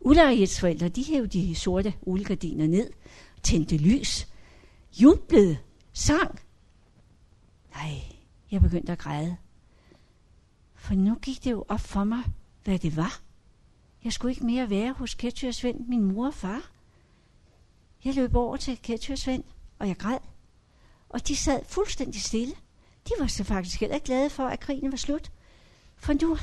Ulla 0.00 0.44
forældre, 0.60 0.88
de 0.88 1.04
hævde 1.04 1.28
de 1.28 1.54
sorte 1.54 1.94
uldgardiner 2.02 2.66
ned, 2.66 2.90
tændte 3.42 3.76
lys, 3.76 4.28
jublede, 5.00 5.58
sang. 5.92 6.40
Nej, 7.74 8.02
jeg 8.50 8.60
begyndte 8.60 8.92
at 8.92 8.98
græde. 8.98 9.36
For 10.74 10.94
nu 10.94 11.14
gik 11.14 11.44
det 11.44 11.50
jo 11.50 11.64
op 11.68 11.80
for 11.80 12.04
mig, 12.04 12.22
hvad 12.64 12.78
det 12.78 12.96
var. 12.96 13.20
Jeg 14.04 14.12
skulle 14.12 14.32
ikke 14.32 14.46
mere 14.46 14.70
være 14.70 14.92
hos 14.92 15.14
Ketty 15.14 15.44
og 15.44 15.54
Svend, 15.54 15.86
min 15.86 16.02
mor 16.02 16.26
og 16.26 16.34
far. 16.34 16.70
Jeg 18.04 18.14
løb 18.14 18.34
over 18.34 18.56
til 18.56 18.78
Ketty 18.82 19.10
og 19.10 19.18
Svend, 19.18 19.44
og 19.78 19.88
jeg 19.88 19.96
græd. 19.96 20.18
Og 21.12 21.28
de 21.28 21.36
sad 21.36 21.60
fuldstændig 21.68 22.22
stille. 22.22 22.54
De 23.08 23.12
var 23.18 23.26
så 23.26 23.44
faktisk 23.44 23.80
heller 23.80 23.98
glade 23.98 24.30
for, 24.30 24.42
at 24.42 24.60
krigen 24.60 24.92
var 24.92 24.98
slut. 24.98 25.32
For 25.96 26.12
nu, 26.22 26.36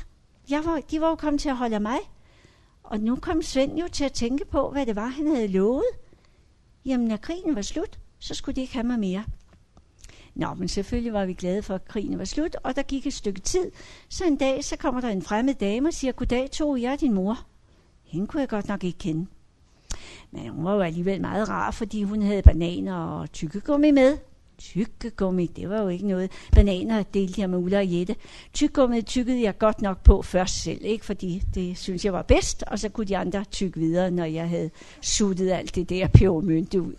jeg 0.49 0.65
var, 0.65 0.80
de 0.91 1.01
var 1.01 1.09
jo 1.09 1.15
kommet 1.15 1.41
til 1.41 1.49
at 1.49 1.57
holde 1.57 1.76
af 1.76 1.82
mig. 1.82 1.99
Og 2.84 2.99
nu 2.99 3.15
kom 3.15 3.41
Svend 3.41 3.80
jo 3.80 3.88
til 3.88 4.03
at 4.03 4.13
tænke 4.13 4.45
på, 4.45 4.70
hvad 4.70 4.86
det 4.86 4.95
var, 4.95 5.07
han 5.07 5.28
havde 5.28 5.47
lovet. 5.47 5.86
Jamen, 6.86 7.07
når 7.07 7.17
krigen 7.17 7.55
var 7.55 7.61
slut, 7.61 7.99
så 8.20 8.34
skulle 8.34 8.55
de 8.55 8.61
ikke 8.61 8.74
have 8.74 8.88
mig 8.88 8.99
mere. 8.99 9.24
Nå, 10.36 10.53
men 10.53 10.67
selvfølgelig 10.67 11.13
var 11.13 11.26
vi 11.26 11.34
glade 11.34 11.63
for, 11.63 11.76
at 11.76 11.86
krigen 11.86 12.20
var 12.20 12.26
slut, 12.26 12.55
og 12.63 12.76
der 12.76 12.82
gik 12.82 13.07
et 13.07 13.13
stykke 13.13 13.41
tid. 13.41 13.72
Så 14.09 14.26
en 14.26 14.36
dag, 14.36 14.63
så 14.63 14.78
kommer 14.78 15.01
der 15.01 15.09
en 15.09 15.22
fremmed 15.22 15.53
dame 15.53 15.89
og 15.89 15.93
siger, 15.93 16.11
Goddag, 16.11 16.51
to, 16.51 16.76
jeg 16.76 16.91
er 16.91 16.95
din 16.95 17.13
mor. 17.13 17.45
Hende 18.03 18.28
kunne 18.28 18.41
jeg 18.41 18.49
godt 18.49 18.67
nok 18.67 18.84
ikke 18.84 18.99
kende. 18.99 19.28
Men 20.32 20.49
hun 20.49 20.65
var 20.65 20.74
jo 20.74 20.82
alligevel 20.82 21.22
meget 21.22 21.49
rar, 21.49 21.72
fordi 21.72 22.03
hun 22.03 22.22
havde 22.22 22.41
bananer 22.41 22.95
og 22.95 23.32
tykkegummi 23.32 23.91
med 23.91 24.17
tykkegummi, 24.60 25.47
det 25.47 25.70
var 25.70 25.82
jo 25.82 25.88
ikke 25.88 26.07
noget. 26.07 26.32
Bananer 26.51 27.03
delte 27.03 27.41
jeg 27.41 27.49
med 27.49 27.57
Ulla 27.57 27.78
og 27.78 27.93
Jette. 27.93 28.16
Tykkegummi 28.53 29.01
tykkede 29.01 29.41
jeg 29.41 29.57
godt 29.57 29.82
nok 29.82 30.03
på 30.03 30.22
først 30.22 30.64
selv, 30.64 30.82
ikke? 30.84 31.05
fordi 31.05 31.43
det 31.55 31.78
synes 31.78 32.05
jeg 32.05 32.14
var 32.14 32.22
bedst, 32.22 32.64
og 32.64 32.80
så 32.80 32.89
kunne 32.89 33.07
de 33.07 33.18
andre 33.18 33.43
tykke 33.43 33.80
videre, 33.80 34.12
når 34.12 34.26
jeg 34.26 34.49
havde 34.49 34.70
suttet 35.01 35.51
alt 35.51 35.76
det 35.76 35.89
der 35.89 36.07
pebermynte 36.07 36.82
ud. 36.82 36.93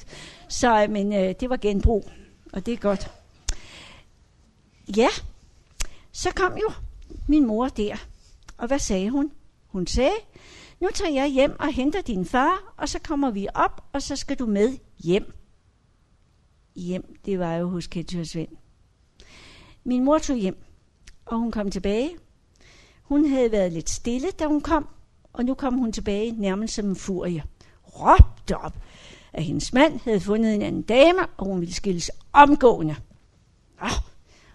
Så, 0.49 0.83
øh, 0.83 0.91
men 0.91 1.13
øh, 1.13 1.35
det 1.41 1.51
var 1.51 1.57
genbrug, 1.57 2.11
og 2.53 2.67
det 2.67 2.75
er 2.75 2.79
godt. 2.79 3.11
Ja, 4.97 5.09
så 6.13 6.31
kom 6.35 6.53
jo 6.57 6.73
min 7.27 7.47
mor 7.47 7.69
der, 7.69 7.97
og 8.59 8.67
hvad 8.67 8.79
sagde 8.79 9.11
hun? 9.11 9.31
Hun 9.67 9.87
sagde, 9.87 10.17
nu 10.81 10.89
tager 10.95 11.13
jeg 11.13 11.29
hjem 11.29 11.57
og 11.61 11.73
henter 11.75 12.01
din 12.01 12.27
far, 12.27 12.75
og 12.77 12.89
så 12.89 12.99
kommer 12.99 13.31
vi 13.31 13.47
op, 13.55 13.85
og 13.93 14.03
så 14.03 14.17
skal 14.17 14.39
du 14.39 14.47
med 14.47 14.79
hjem 14.99 15.40
hjem, 16.81 17.17
det 17.25 17.39
var 17.39 17.55
jo 17.55 17.69
hos 17.69 17.87
Ketty 17.87 18.17
og 18.17 18.27
Svend. 18.27 18.49
Min 19.85 20.05
mor 20.05 20.19
tog 20.19 20.37
hjem, 20.37 20.65
og 21.27 21.39
hun 21.39 21.51
kom 21.51 21.71
tilbage. 21.71 22.11
Hun 23.03 23.29
havde 23.29 23.53
været 23.53 23.73
lidt 23.73 23.91
stille, 23.91 24.31
da 24.31 24.47
hun 24.47 24.61
kom, 24.61 24.89
og 25.33 25.45
nu 25.45 25.55
kom 25.55 25.75
hun 25.75 25.93
tilbage 25.93 26.33
nærmest 26.33 26.75
som 26.75 26.89
en 26.89 26.97
furie. 26.97 27.43
Råbte 27.85 28.57
op, 28.57 28.77
at 29.33 29.45
hendes 29.45 29.73
mand 29.73 30.01
havde 30.05 30.21
fundet 30.21 30.55
en 30.55 30.63
anden 30.63 30.83
dame, 30.83 31.27
og 31.37 31.47
hun 31.47 31.61
ville 31.61 31.75
skilles 31.75 32.11
omgående. 32.33 32.97
Oh, 33.83 33.91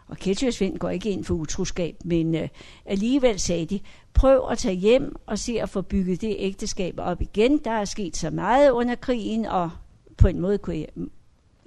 og 0.08 0.18
Ketty 0.18 0.46
og 0.46 0.54
Svend 0.54 0.78
går 0.78 0.90
ikke 0.90 1.10
ind 1.10 1.24
for 1.24 1.34
utroskab, 1.34 1.96
men 2.06 2.36
øh, 2.36 2.50
alligevel 2.86 3.40
sagde 3.40 3.66
de, 3.66 3.80
prøv 4.14 4.48
at 4.52 4.58
tage 4.58 4.76
hjem 4.76 5.16
og 5.26 5.40
se 5.40 5.62
at 5.62 5.70
få 5.70 5.82
bygget 5.82 6.22
det 6.22 6.36
ægteskab 6.40 6.96
op 6.98 7.22
igen. 7.22 7.58
Der 7.58 7.72
er 7.72 7.86
sket 7.86 8.18
så 8.18 8.30
meget 8.30 8.72
under 8.72 8.96
krigen, 8.96 9.46
og 9.46 9.72
på 10.18 10.28
en 10.28 10.40
måde 10.40 10.58
kunne 10.58 10.78
jeg 10.78 10.88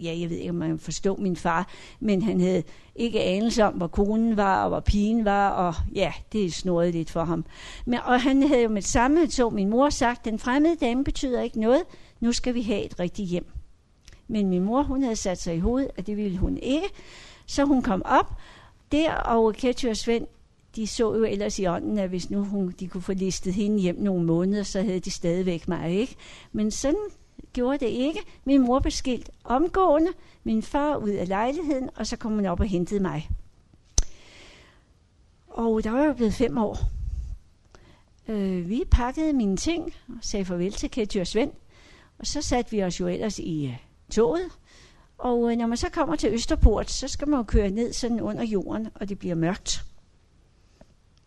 ja, 0.02 0.18
jeg 0.20 0.30
ved 0.30 0.36
ikke, 0.36 0.50
om 0.50 0.56
man 0.56 0.78
forstå 0.78 1.16
min 1.16 1.36
far, 1.36 1.68
men 2.00 2.22
han 2.22 2.40
havde 2.40 2.62
ikke 2.96 3.20
anelse 3.20 3.64
om, 3.64 3.74
hvor 3.74 3.86
konen 3.86 4.36
var, 4.36 4.62
og 4.62 4.68
hvor 4.68 4.80
pigen 4.80 5.24
var, 5.24 5.50
og 5.50 5.74
ja, 5.94 6.12
det 6.32 6.54
snurrede 6.54 6.92
lidt 6.92 7.10
for 7.10 7.24
ham. 7.24 7.44
Men, 7.86 7.98
og 8.04 8.22
han 8.22 8.42
havde 8.42 8.62
jo 8.62 8.68
med 8.68 8.82
det 8.82 8.90
samme, 8.90 9.30
så 9.30 9.50
min 9.50 9.68
mor 9.68 9.90
sagt, 9.90 10.24
den 10.24 10.38
fremmede 10.38 10.76
dame 10.76 11.04
betyder 11.04 11.42
ikke 11.42 11.60
noget, 11.60 11.82
nu 12.20 12.32
skal 12.32 12.54
vi 12.54 12.62
have 12.62 12.84
et 12.84 13.00
rigtigt 13.00 13.28
hjem. 13.28 13.46
Men 14.28 14.48
min 14.48 14.62
mor, 14.62 14.82
hun 14.82 15.02
havde 15.02 15.16
sat 15.16 15.40
sig 15.40 15.54
i 15.54 15.58
hovedet, 15.58 15.90
at 15.96 16.06
det 16.06 16.16
ville 16.16 16.38
hun 16.38 16.56
ikke, 16.56 16.88
så 17.46 17.64
hun 17.64 17.82
kom 17.82 18.02
op 18.04 18.34
der, 18.92 19.12
og 19.12 19.54
Ketty 19.54 19.86
og 19.86 19.96
Svend, 19.96 20.26
de 20.76 20.86
så 20.86 21.14
jo 21.14 21.24
ellers 21.24 21.58
i 21.58 21.66
ånden, 21.66 21.98
at 21.98 22.08
hvis 22.08 22.30
nu 22.30 22.44
hun, 22.44 22.74
de 22.80 22.88
kunne 22.88 23.02
få 23.02 23.12
listet 23.12 23.54
hende 23.54 23.78
hjem 23.78 23.96
nogle 23.98 24.24
måneder, 24.24 24.62
så 24.62 24.82
havde 24.82 25.00
de 25.00 25.10
stadigvæk 25.10 25.68
mig, 25.68 25.90
ikke? 25.90 26.16
Men 26.52 26.70
sådan 26.70 27.08
gjorde 27.58 27.78
det 27.78 27.86
ikke. 27.86 28.20
Min 28.44 28.60
mor 28.60 28.78
blev 28.78 28.90
skilt 28.90 29.30
omgående, 29.44 30.10
min 30.44 30.62
far 30.62 30.96
ud 30.96 31.08
af 31.08 31.28
lejligheden, 31.28 31.90
og 31.96 32.06
så 32.06 32.16
kom 32.16 32.32
hun 32.32 32.46
op 32.46 32.60
og 32.60 32.66
hentede 32.66 33.00
mig. 33.00 33.30
Og 35.48 35.84
der 35.84 35.90
var 35.90 36.02
jeg 36.02 36.16
blevet 36.16 36.34
fem 36.34 36.58
år. 36.58 36.78
Øh, 38.28 38.68
vi 38.68 38.84
pakkede 38.90 39.32
mine 39.32 39.56
ting 39.56 39.94
og 40.08 40.14
sagde 40.20 40.44
farvel 40.44 40.72
til 40.72 40.90
Ketty 40.90 41.16
og 41.18 41.26
Svend. 41.26 41.52
Og 42.18 42.26
så 42.26 42.42
satte 42.42 42.70
vi 42.70 42.82
os 42.82 43.00
jo 43.00 43.06
ellers 43.06 43.38
i 43.38 43.66
øh, 43.66 43.76
toget. 44.10 44.50
Og 45.18 45.50
øh, 45.50 45.58
når 45.58 45.66
man 45.66 45.76
så 45.76 45.88
kommer 45.88 46.16
til 46.16 46.32
Østerport, 46.32 46.90
så 46.90 47.08
skal 47.08 47.28
man 47.28 47.38
jo 47.38 47.44
køre 47.44 47.70
ned 47.70 47.92
sådan 47.92 48.20
under 48.20 48.44
jorden, 48.44 48.88
og 48.94 49.08
det 49.08 49.18
bliver 49.18 49.34
mørkt. 49.34 49.84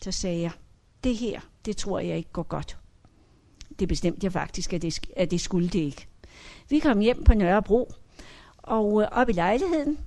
Så 0.01 0.11
sagde 0.11 0.41
jeg, 0.41 0.51
det 1.03 1.17
her, 1.17 1.41
det 1.65 1.77
tror 1.77 1.99
jeg 1.99 2.17
ikke 2.17 2.32
går 2.32 2.43
godt. 2.43 2.77
Det 3.79 3.88
bestemte 3.88 4.25
jeg 4.25 4.32
faktisk, 4.32 4.73
at 4.73 4.82
det, 4.82 4.99
at 5.17 5.32
det 5.32 5.41
skulle 5.41 5.69
det 5.69 5.79
ikke. 5.79 6.07
Vi 6.72 6.80
kom 6.80 6.99
hjem 6.99 7.24
på 7.24 7.34
Nørrebro 7.34 7.91
og 8.57 9.01
øh, 9.01 9.07
op 9.11 9.30
i 9.30 9.32
lejligheden. 9.32 9.99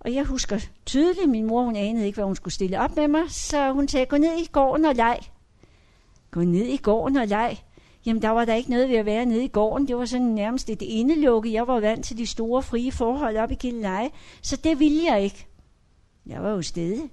Og 0.00 0.14
jeg 0.14 0.24
husker 0.24 0.58
tydeligt, 0.86 1.30
min 1.30 1.46
mor 1.46 1.62
hun 1.62 1.76
anede 1.76 2.06
ikke, 2.06 2.16
hvad 2.16 2.24
hun 2.24 2.36
skulle 2.36 2.54
stille 2.54 2.80
op 2.80 2.96
med 2.96 3.08
mig, 3.08 3.22
så 3.28 3.72
hun 3.72 3.88
sagde, 3.88 4.06
gå 4.06 4.16
ned 4.16 4.38
i 4.38 4.48
gården 4.52 4.84
og 4.84 4.94
leg. 4.94 5.18
gå 6.30 6.40
ned 6.40 6.64
i 6.64 6.76
gården 6.76 7.16
og 7.16 7.26
leg. 7.26 7.58
Jamen, 8.06 8.22
der 8.22 8.28
var 8.28 8.44
der 8.44 8.54
ikke 8.54 8.70
noget 8.70 8.88
ved 8.88 8.96
at 8.96 9.06
være 9.06 9.26
nede 9.26 9.44
i 9.44 9.48
gården. 9.48 9.88
Det 9.88 9.96
var 9.96 10.04
sådan 10.04 10.26
nærmest 10.26 10.70
et 10.70 10.82
indelukke. 10.82 11.52
Jeg 11.52 11.66
var 11.66 11.80
vant 11.80 12.04
til 12.04 12.18
de 12.18 12.26
store 12.26 12.62
frie 12.62 12.92
forhold 12.92 13.36
op 13.36 13.50
i 13.50 13.54
Gilleleje, 13.54 14.10
så 14.42 14.56
det 14.56 14.78
ville 14.78 15.04
jeg 15.04 15.22
ikke. 15.22 15.46
Jeg 16.26 16.42
var 16.42 16.50
jo 16.50 16.62
stedig. 16.62 17.10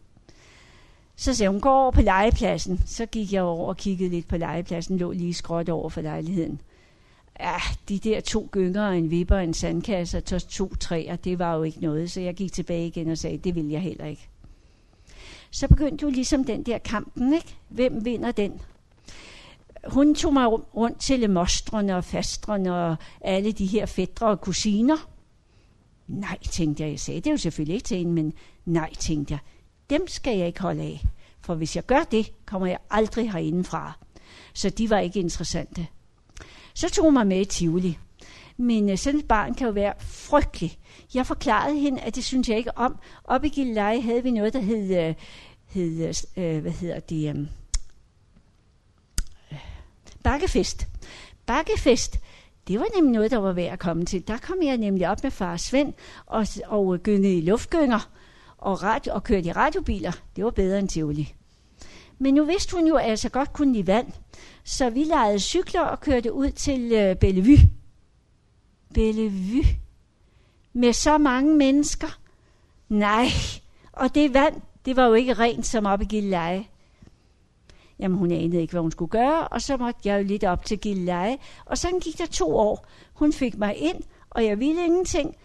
Så 1.16 1.34
sagde 1.34 1.50
hun, 1.50 1.62
gå 1.62 1.70
over 1.70 1.92
på 1.92 2.02
legepladsen. 2.02 2.82
Så 2.86 3.06
gik 3.06 3.34
jeg 3.34 3.42
over 3.42 3.68
og 3.68 3.78
kiggede 3.78 4.10
lidt 4.10 4.28
på 4.28 4.38
legepladsen, 4.38 4.98
lå 4.98 5.12
lige 5.12 5.34
skråt 5.34 5.70
over 5.70 5.90
for 5.90 6.02
lejligheden. 6.02 6.62
Ja, 7.40 7.58
de 7.90 8.00
der 8.00 8.22
to 8.22 8.50
gynger, 8.52 8.90
en 8.90 9.12
vipper 9.12 9.36
og 9.36 9.44
en 9.44 9.54
sandkasse 9.54 10.18
og 10.18 10.26
to 10.50 10.76
træer, 10.76 11.16
det 11.16 11.40
var 11.40 11.56
jo 11.56 11.64
ikke 11.64 11.82
noget. 11.82 12.12
Så 12.12 12.22
jeg 12.22 12.36
gik 12.36 12.54
tilbage 12.54 12.88
igen 12.88 13.10
og 13.10 13.18
sagde, 13.18 13.38
det 13.38 13.56
vil 13.56 13.70
jeg 13.70 13.82
heller 13.82 14.06
ikke. 14.06 14.30
Så 15.52 15.68
begyndte 15.68 16.04
jo 16.04 16.10
ligesom 16.10 16.44
den 16.44 16.64
der 16.64 16.78
kampen, 16.78 17.34
ikke? 17.34 17.56
Hvem 17.70 18.06
vinder 18.06 18.32
den? 18.32 18.62
Hun 19.88 20.16
tog 20.16 20.34
mig 20.34 20.48
rundt 20.76 21.00
til 21.00 21.30
mostrene 21.30 21.96
og 21.96 22.04
fastrene 22.04 22.76
og 22.76 22.96
alle 23.22 23.52
de 23.52 23.66
her 23.66 23.86
fædre 23.86 24.28
og 24.28 24.42
kusiner. 24.42 25.10
Nej, 26.08 26.38
tænkte 26.52 26.84
jeg. 26.84 26.92
Jeg 26.92 27.00
sagde 27.00 27.22
det 27.22 27.32
jo 27.32 27.38
selvfølgelig 27.38 27.76
ikke 27.76 27.88
til 27.88 27.98
hende, 27.98 28.12
men 28.12 28.34
nej, 28.66 28.94
tænkte 28.94 29.32
jeg. 29.32 29.40
Dem 29.90 30.08
skal 30.08 30.38
jeg 30.38 30.48
ikke 30.48 30.62
holde 30.62 30.84
af. 30.84 31.04
For 31.42 31.56
hvis 31.56 31.76
jeg 31.76 31.86
gør 31.86 32.04
det, 32.12 32.32
kommer 32.46 32.68
jeg 32.68 32.78
aldrig 32.90 33.32
herindefra. 33.32 33.98
Så 34.54 34.70
de 34.70 34.90
var 34.90 35.00
ikke 35.00 35.20
interessante. 35.20 35.88
Så 36.74 36.90
tog 36.90 37.06
hun 37.06 37.14
mig 37.14 37.28
med 37.28 37.42
i 37.42 37.46
Tivoli. 37.46 37.98
Men 38.58 38.90
øh, 38.90 38.98
sådan 38.98 39.20
et 39.20 39.28
barn 39.28 39.54
kan 39.54 39.68
jo 39.68 39.74
være 39.74 39.94
frygtelig. 40.00 40.78
Jeg 41.14 41.26
forklarede 41.26 41.80
hende, 41.80 42.02
at 42.02 42.16
det 42.16 42.24
synes 42.24 42.50
jeg 42.50 42.58
ikke 42.58 42.78
om. 42.78 43.00
Op 43.24 43.44
i 43.44 43.50
Gilleleje 43.50 44.02
havde 44.02 44.24
vi 44.24 44.32
noget, 44.32 44.54
der 44.54 44.60
hed, 44.60 45.08
øh, 45.08 45.16
hed 45.66 46.14
øh, 46.38 46.56
øh 46.56 46.62
hvad 46.62 46.72
hedder 46.72 47.00
det, 47.00 47.30
øhm, 47.30 47.48
øh, 49.52 49.58
bakkefest. 50.24 50.88
Bakkefest, 51.46 52.20
det 52.68 52.80
var 52.80 52.86
nemlig 52.96 53.14
noget, 53.14 53.32
der 53.32 53.38
var 53.38 53.54
værd 53.54 53.74
at 53.74 53.80
komme 53.80 54.06
til. 54.06 54.28
Der 54.28 54.38
kom 54.38 54.58
jeg 54.64 54.78
nemlig 54.78 55.10
op 55.10 55.24
med 55.24 55.32
far 55.32 55.58
Svend 55.58 55.94
og, 56.26 56.48
og 56.66 56.94
øh, 56.94 57.00
gyngede 57.00 57.38
i 57.38 57.42
luftgynger 57.42 58.10
og, 58.58 58.84
radio, 58.84 59.14
og 59.14 59.24
kørte 59.24 59.48
i 59.48 59.52
radiobiler. 59.52 60.12
Det 60.36 60.44
var 60.44 60.52
bedre 60.52 60.80
end 60.80 60.90
Tivoli. 60.90 61.34
Men 62.20 62.34
nu 62.34 62.46
vidste 62.46 62.76
hun 62.76 62.88
jo, 62.88 62.96
at 62.96 63.10
jeg 63.10 63.20
så 63.20 63.30
godt 63.30 63.54
kunne 63.54 63.74
lide 63.74 63.88
vand. 63.88 64.08
Så 64.64 64.90
vi 64.90 65.04
lejede 65.04 65.40
cykler 65.40 65.82
og 65.82 66.00
kørte 66.00 66.34
ud 66.34 66.52
til 66.52 66.92
øh, 66.92 67.16
Bellevue. 67.16 67.70
Bellevue. 68.94 69.64
Med 70.74 70.94
så 70.94 71.18
mange 71.18 71.56
mennesker. 71.56 72.20
Nej, 72.90 73.28
og 73.92 74.16
det 74.16 74.34
vand, 74.34 74.62
det 74.86 74.96
var 74.96 75.06
jo 75.06 75.14
ikke 75.14 75.34
rent 75.34 75.66
som 75.66 75.86
op 75.86 76.02
i 76.02 76.06
Gilleleje. 76.06 76.66
Jamen 78.00 78.18
hun 78.18 78.32
anede 78.32 78.62
ikke, 78.62 78.72
hvad 78.72 78.82
hun 78.82 78.92
skulle 78.92 79.12
gøre, 79.12 79.48
og 79.48 79.62
så 79.62 79.78
måtte 79.78 80.00
jeg 80.06 80.20
jo 80.20 80.28
lidt 80.28 80.44
op 80.44 80.66
til 80.66 80.80
Gilleleje. 80.80 81.38
Og 81.66 81.78
så 81.78 82.00
gik 82.02 82.18
der 82.18 82.26
to 82.26 82.58
år. 82.58 82.86
Hun 83.14 83.34
fik 83.34 83.58
mig 83.58 83.78
ind, 83.78 84.04
og 84.30 84.46
jeg 84.46 84.60
ville 84.60 84.86
ingenting, 84.86 85.36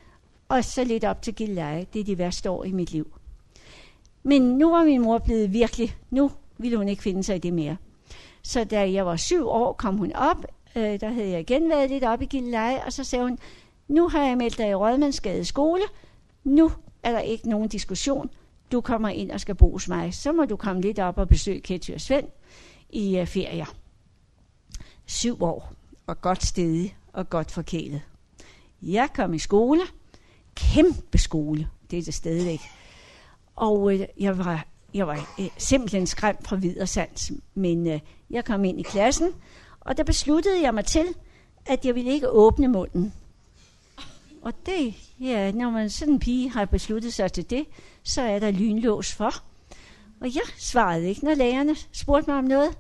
og 0.48 0.64
så 0.64 0.84
lidt 0.84 1.04
op 1.04 1.22
til 1.22 1.34
Gilleleje. 1.34 1.86
Det 1.92 2.00
er 2.00 2.04
de 2.04 2.18
værste 2.18 2.50
år 2.50 2.64
i 2.64 2.72
mit 2.72 2.92
liv. 2.92 3.16
Men 4.22 4.42
nu 4.42 4.70
var 4.70 4.84
min 4.84 5.00
mor 5.00 5.18
blevet 5.18 5.52
virkelig, 5.52 5.96
nu 6.10 6.30
ville 6.58 6.76
hun 6.76 6.88
ikke 6.88 7.02
finde 7.02 7.22
sig 7.22 7.36
i 7.36 7.38
det 7.38 7.52
mere. 7.52 7.76
Så 8.45 8.64
da 8.64 8.92
jeg 8.92 9.07
var 9.07 9.16
syv 9.16 9.49
år, 9.49 9.72
kom 9.72 9.97
hun 9.97 10.12
op. 10.12 10.45
Øh, 10.76 11.01
der 11.01 11.09
havde 11.09 11.30
jeg 11.30 11.40
igen 11.40 11.68
været 11.68 11.90
lidt 11.90 12.05
op 12.05 12.22
i 12.22 12.26
Gilleleje, 12.26 12.84
og 12.84 12.92
så 12.92 13.05
sagde 13.05 13.24
hun, 13.24 13.38
nu 13.88 14.09
har 14.09 14.24
jeg 14.24 14.36
meldt 14.36 14.59
dig 14.59 14.68
i 14.68 14.74
Rådmandsgade 14.74 15.45
skole. 15.45 15.82
Nu 16.45 16.70
er 17.03 17.12
der 17.12 17.20
ikke 17.20 17.49
nogen 17.49 17.68
diskussion. 17.68 18.30
Du 18.72 18.80
kommer 18.80 19.09
ind 19.09 19.30
og 19.30 19.40
skal 19.40 19.55
bo 19.55 19.72
hos 19.72 19.88
mig. 19.88 20.14
Så 20.14 20.32
må 20.32 20.45
du 20.45 20.57
komme 20.57 20.82
lidt 20.82 20.99
op 20.99 21.18
og 21.18 21.28
besøge 21.28 21.61
Ketty 21.61 21.90
og 21.90 22.01
Svend 22.01 22.26
i 22.90 23.18
øh, 23.18 23.26
ferier. 23.26 23.74
Syv 25.07 25.42
år, 25.42 25.72
og 26.07 26.20
godt 26.20 26.45
stedig 26.45 26.97
og 27.12 27.30
godt 27.30 27.51
forkælet. 27.51 28.03
Jeg 28.82 29.09
kom 29.14 29.34
i 29.34 29.38
skole. 29.38 29.80
Kæmpe 30.55 31.18
skole. 31.18 31.68
Det 31.90 31.99
er 31.99 32.03
det 32.03 32.14
stadigvæk. 32.14 32.61
Og 33.57 33.95
øh, 33.95 34.07
jeg 34.20 34.38
var 34.38 34.66
jeg 34.95 35.07
var 35.07 35.34
øh, 35.40 35.49
simpelthen 35.59 36.07
skræmt 36.07 36.49
fra 36.49 36.57
vidersands, 36.57 37.32
men 37.55 37.86
øh, 37.86 38.01
jeg 38.30 38.45
kom 38.45 38.64
ind 38.64 38.80
i 38.80 38.82
klassen, 38.82 39.28
og 39.80 39.97
der 39.97 40.05
besluttede 40.05 40.62
jeg 40.62 40.74
mig 40.74 40.84
til, 40.84 41.07
at 41.66 41.84
jeg 41.84 41.95
ville 41.95 42.12
ikke 42.12 42.30
åbne 42.30 42.68
munden. 42.68 43.12
Og 44.42 44.53
det, 44.66 44.95
ja, 45.20 45.53
når 45.53 45.70
man 45.70 45.90
sådan 45.90 46.14
en 46.14 46.20
pige 46.20 46.51
har 46.51 46.64
besluttet 46.64 47.14
sig 47.14 47.32
til 47.32 47.51
det, 47.51 47.64
så 48.03 48.22
er 48.22 48.38
der 48.38 48.51
lynlås 48.51 49.12
for. 49.12 49.30
Og 50.20 50.34
jeg 50.34 50.42
svarede 50.59 51.09
ikke, 51.09 51.24
når 51.24 51.34
lærerne 51.34 51.76
spurgte 51.92 52.30
mig 52.30 52.38
om 52.38 52.45
noget. 52.45 52.78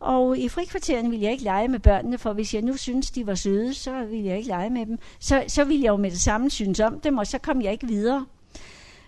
Og 0.00 0.38
i 0.38 0.48
frikvartererne 0.48 1.10
ville 1.10 1.24
jeg 1.24 1.32
ikke 1.32 1.44
lege 1.44 1.68
med 1.68 1.78
børnene, 1.78 2.18
for 2.18 2.32
hvis 2.32 2.54
jeg 2.54 2.62
nu 2.62 2.76
synes 2.76 3.10
de 3.10 3.26
var 3.26 3.34
søde, 3.34 3.74
så 3.74 4.04
ville 4.04 4.26
jeg 4.26 4.36
ikke 4.36 4.48
lege 4.48 4.70
med 4.70 4.86
dem. 4.86 4.98
Så, 5.18 5.44
så 5.48 5.64
ville 5.64 5.82
jeg 5.82 5.90
jo 5.90 5.96
med 5.96 6.10
det 6.10 6.20
samme 6.20 6.50
synes 6.50 6.80
om 6.80 7.00
dem, 7.00 7.18
og 7.18 7.26
så 7.26 7.38
kom 7.38 7.62
jeg 7.62 7.72
ikke 7.72 7.86
videre. 7.86 8.26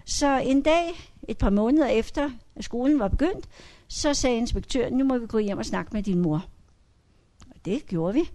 Så 0.04 0.38
en 0.38 0.62
dag, 0.62 1.13
et 1.28 1.38
par 1.38 1.50
måneder 1.50 1.86
efter, 1.86 2.30
at 2.56 2.64
skolen 2.64 2.98
var 2.98 3.08
begyndt, 3.08 3.48
så 3.88 4.14
sagde 4.14 4.36
inspektøren, 4.36 4.92
nu 4.92 5.04
må 5.04 5.18
vi 5.18 5.26
gå 5.26 5.38
hjem 5.38 5.58
og 5.58 5.66
snakke 5.66 5.90
med 5.92 6.02
din 6.02 6.18
mor. 6.18 6.46
Og 7.50 7.56
det 7.64 7.86
gjorde 7.86 8.14
vi. 8.14 8.30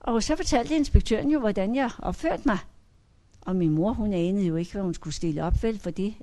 Og 0.00 0.22
så 0.22 0.36
fortalte 0.36 0.76
inspektøren 0.76 1.30
jo, 1.30 1.40
hvordan 1.40 1.74
jeg 1.74 1.90
opførte 1.98 2.42
mig. 2.46 2.58
Og 3.40 3.56
min 3.56 3.70
mor, 3.70 3.92
hun 3.92 4.12
anede 4.12 4.46
jo 4.46 4.56
ikke, 4.56 4.72
hvad 4.72 4.82
hun 4.82 4.94
skulle 4.94 5.14
stille 5.14 5.44
op, 5.44 5.62
vel, 5.62 5.78
for 5.78 5.90
det. 5.90 6.14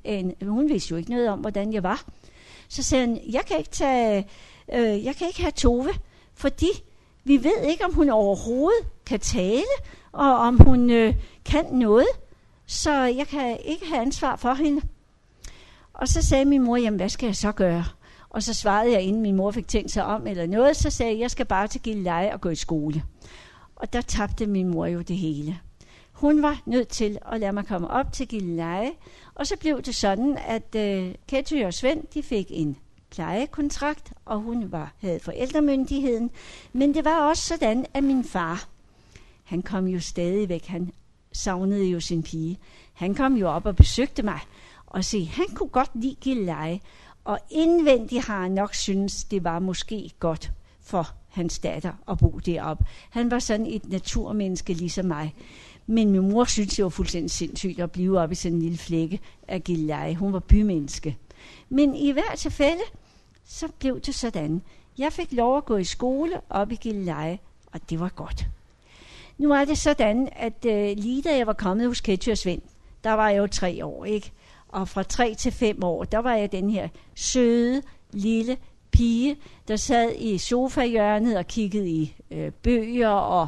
Hun 0.43 0.69
vidste 0.69 0.91
jo 0.91 0.97
ikke 0.97 1.11
noget 1.11 1.29
om, 1.29 1.39
hvordan 1.39 1.73
jeg 1.73 1.83
var. 1.83 2.05
Så 2.67 2.83
sagde 2.83 3.07
han, 3.07 3.19
jeg 3.31 3.45
kan 3.45 3.57
ikke, 3.57 3.69
tage, 3.69 4.27
øh, 4.73 5.05
jeg 5.05 5.15
kan 5.15 5.27
ikke 5.27 5.41
have 5.41 5.51
Tove, 5.51 5.89
fordi 6.33 6.69
vi 7.23 7.43
ved 7.43 7.63
ikke, 7.69 7.85
om 7.85 7.93
hun 7.93 8.09
overhovedet 8.09 8.85
kan 9.05 9.19
tale, 9.19 9.63
og 10.11 10.35
om 10.37 10.57
hun 10.57 10.89
øh, 10.89 11.15
kan 11.45 11.65
noget. 11.71 12.07
Så 12.65 12.93
jeg 12.93 13.27
kan 13.27 13.57
ikke 13.65 13.85
have 13.85 14.01
ansvar 14.01 14.35
for 14.35 14.53
hende. 14.53 14.81
Og 15.93 16.07
så 16.07 16.21
sagde 16.21 16.45
min 16.45 16.63
mor, 16.63 16.77
jamen 16.77 16.97
hvad 16.99 17.09
skal 17.09 17.27
jeg 17.27 17.35
så 17.35 17.51
gøre? 17.51 17.85
Og 18.29 18.43
så 18.43 18.53
svarede 18.53 18.91
jeg, 18.91 19.01
inden 19.01 19.21
min 19.21 19.35
mor 19.35 19.51
fik 19.51 19.67
tænkt 19.67 19.91
sig 19.91 20.05
om 20.05 20.27
eller 20.27 20.47
noget, 20.47 20.77
så 20.77 20.89
sagde 20.89 21.11
jeg, 21.11 21.19
jeg 21.19 21.31
skal 21.31 21.45
bare 21.45 21.67
til 21.67 21.81
Gilleleje 21.81 22.33
og 22.33 22.41
gå 22.41 22.49
i 22.49 22.55
skole. 22.55 23.03
Og 23.75 23.93
der 23.93 24.01
tabte 24.01 24.47
min 24.47 24.67
mor 24.67 24.85
jo 24.85 25.01
det 25.01 25.17
hele. 25.17 25.59
Hun 26.11 26.41
var 26.41 26.61
nødt 26.65 26.87
til 26.87 27.17
at 27.31 27.39
lade 27.39 27.51
mig 27.51 27.65
komme 27.65 27.87
op 27.87 28.13
til 28.13 28.27
Gilleleje, 28.27 28.91
og 29.35 29.47
så 29.47 29.57
blev 29.59 29.81
det 29.81 29.95
sådan, 29.95 30.37
at 30.47 30.75
øh, 30.75 31.15
Ketty 31.27 31.53
og 31.53 31.73
Svend, 31.73 32.03
de 32.13 32.23
fik 32.23 32.47
en 32.49 32.77
plejekontrakt, 33.09 34.13
og 34.25 34.39
hun 34.39 34.71
var, 34.71 34.93
havde 34.99 35.19
forældremyndigheden. 35.19 36.29
Men 36.73 36.93
det 36.93 37.05
var 37.05 37.29
også 37.29 37.43
sådan, 37.43 37.85
at 37.93 38.03
min 38.03 38.23
far, 38.23 38.67
han 39.43 39.61
kom 39.61 39.87
jo 39.87 39.99
stadigvæk, 39.99 40.65
han 40.65 40.91
savnede 41.31 41.85
jo 41.85 41.99
sin 41.99 42.23
pige. 42.23 42.59
Han 42.93 43.15
kom 43.15 43.35
jo 43.35 43.49
op 43.49 43.65
og 43.65 43.75
besøgte 43.75 44.23
mig, 44.23 44.39
og 44.91 45.05
se, 45.05 45.25
han 45.25 45.45
kunne 45.55 45.69
godt 45.69 45.91
lide 45.93 46.15
Gilleleje, 46.21 46.79
og 47.23 47.39
indvendigt 47.49 48.25
har 48.25 48.41
han 48.41 48.51
nok 48.51 48.75
synes 48.75 49.23
det 49.23 49.43
var 49.43 49.59
måske 49.59 50.11
godt 50.19 50.51
for 50.81 51.07
hans 51.29 51.59
datter 51.59 51.93
at 52.07 52.17
bo 52.17 52.39
deroppe. 52.45 52.85
Han 53.09 53.31
var 53.31 53.39
sådan 53.39 53.65
et 53.65 53.89
naturmenneske 53.89 54.73
ligesom 54.73 55.05
mig. 55.05 55.35
Men 55.87 56.11
min 56.11 56.29
mor 56.29 56.43
syntes, 56.43 56.75
det 56.75 56.83
var 56.83 56.89
fuldstændig 56.89 57.31
sindssygt 57.31 57.79
at 57.79 57.91
blive 57.91 58.19
oppe 58.19 58.33
i 58.33 58.35
sådan 58.35 58.55
en 58.55 58.61
lille 58.61 58.77
flække 58.77 59.19
af 59.47 59.63
Gilleleje. 59.63 60.15
Hun 60.15 60.33
var 60.33 60.39
bymenneske. 60.39 61.17
Men 61.69 61.95
i 61.95 62.11
hvert 62.11 62.37
tilfælde, 62.37 62.81
så 63.45 63.67
blev 63.79 64.01
det 64.01 64.15
sådan. 64.15 64.61
Jeg 64.97 65.13
fik 65.13 65.31
lov 65.31 65.57
at 65.57 65.65
gå 65.65 65.77
i 65.77 65.83
skole 65.83 66.41
op 66.49 66.71
i 66.71 66.75
Gilleleje, 66.75 67.39
og 67.71 67.89
det 67.89 67.99
var 67.99 68.09
godt. 68.09 68.47
Nu 69.37 69.51
er 69.51 69.65
det 69.65 69.77
sådan, 69.77 70.29
at 70.35 70.65
øh, 70.65 70.97
lige 70.97 71.21
da 71.21 71.37
jeg 71.37 71.47
var 71.47 71.53
kommet 71.53 71.87
hos 71.87 72.01
Ketty 72.01 72.29
og 72.29 72.37
Svend, 72.37 72.61
der 73.03 73.11
var 73.11 73.29
jeg 73.29 73.37
jo 73.37 73.47
tre 73.47 73.85
år, 73.85 74.05
ikke? 74.05 74.31
Og 74.71 74.87
fra 74.87 75.03
tre 75.03 75.35
til 75.35 75.51
fem 75.51 75.83
år, 75.83 76.03
der 76.03 76.17
var 76.17 76.35
jeg 76.35 76.51
den 76.51 76.69
her 76.69 76.87
søde, 77.15 77.81
lille 78.13 78.57
pige, 78.91 79.37
der 79.67 79.75
sad 79.75 80.11
i 80.17 80.37
sofahjørnet 80.37 81.37
og 81.37 81.47
kiggede 81.47 81.89
i 81.89 82.15
øh, 82.31 82.51
bøger 82.51 83.09
og 83.09 83.47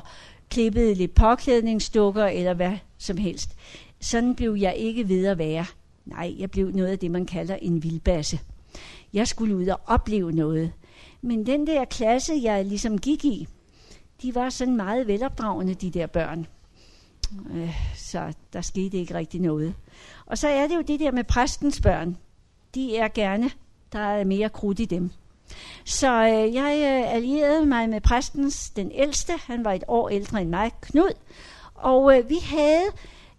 klippede 0.49 0.93
lidt 0.93 1.15
påklædningsdukker 1.15 2.26
eller 2.26 2.53
hvad 2.53 2.78
som 2.97 3.17
helst. 3.17 3.55
Sådan 3.99 4.36
blev 4.36 4.55
jeg 4.59 4.76
ikke 4.76 5.09
ved 5.09 5.26
at 5.26 5.38
være. 5.38 5.65
Nej, 6.05 6.36
jeg 6.39 6.51
blev 6.51 6.71
noget 6.71 6.89
af 6.89 6.99
det, 6.99 7.11
man 7.11 7.26
kalder 7.26 7.55
en 7.55 7.84
vildbasse. 7.84 8.39
Jeg 9.13 9.28
skulle 9.28 9.55
ud 9.55 9.67
og 9.67 9.80
opleve 9.86 10.32
noget. 10.32 10.71
Men 11.21 11.45
den 11.45 11.67
der 11.67 11.86
klasse, 11.86 12.34
jeg 12.43 12.65
ligesom 12.65 12.97
gik 12.97 13.26
i, 13.26 13.47
de 14.21 14.36
var 14.36 14.49
sådan 14.49 14.76
meget 14.76 15.07
velopdragende, 15.07 15.74
de 15.74 15.89
der 15.89 16.07
børn. 16.07 16.47
Øh, 17.53 17.76
så 17.95 18.34
der 18.53 18.61
skete 18.61 18.97
ikke 18.97 19.13
rigtig 19.13 19.41
noget. 19.41 19.74
Og 20.26 20.38
så 20.38 20.47
er 20.47 20.67
det 20.67 20.76
jo 20.76 20.82
det 20.82 20.99
der 20.99 21.11
med 21.11 21.24
præstens 21.24 21.82
børn. 21.82 22.17
De 22.76 22.97
er 22.97 23.07
gerne, 23.07 23.51
der 23.93 23.99
er 23.99 24.24
mere 24.24 24.49
krudt 24.49 24.80
i 24.80 24.86
dem. 24.86 25.11
Så 25.86 26.07
øh, 26.07 26.53
jeg 26.53 27.03
øh, 27.03 27.13
allierede 27.13 27.65
mig 27.65 27.89
med 27.89 28.01
præstens, 28.01 28.69
den 28.69 28.91
ældste, 28.91 29.34
han 29.47 29.65
var 29.65 29.74
et 29.74 29.84
år 29.88 30.09
ældre 30.09 30.41
end 30.41 30.49
mig, 30.49 30.71
Knud, 30.82 31.13
og 31.76 32.17
øh, 32.17 32.30
vi 32.30 32.38
havde 32.43 32.86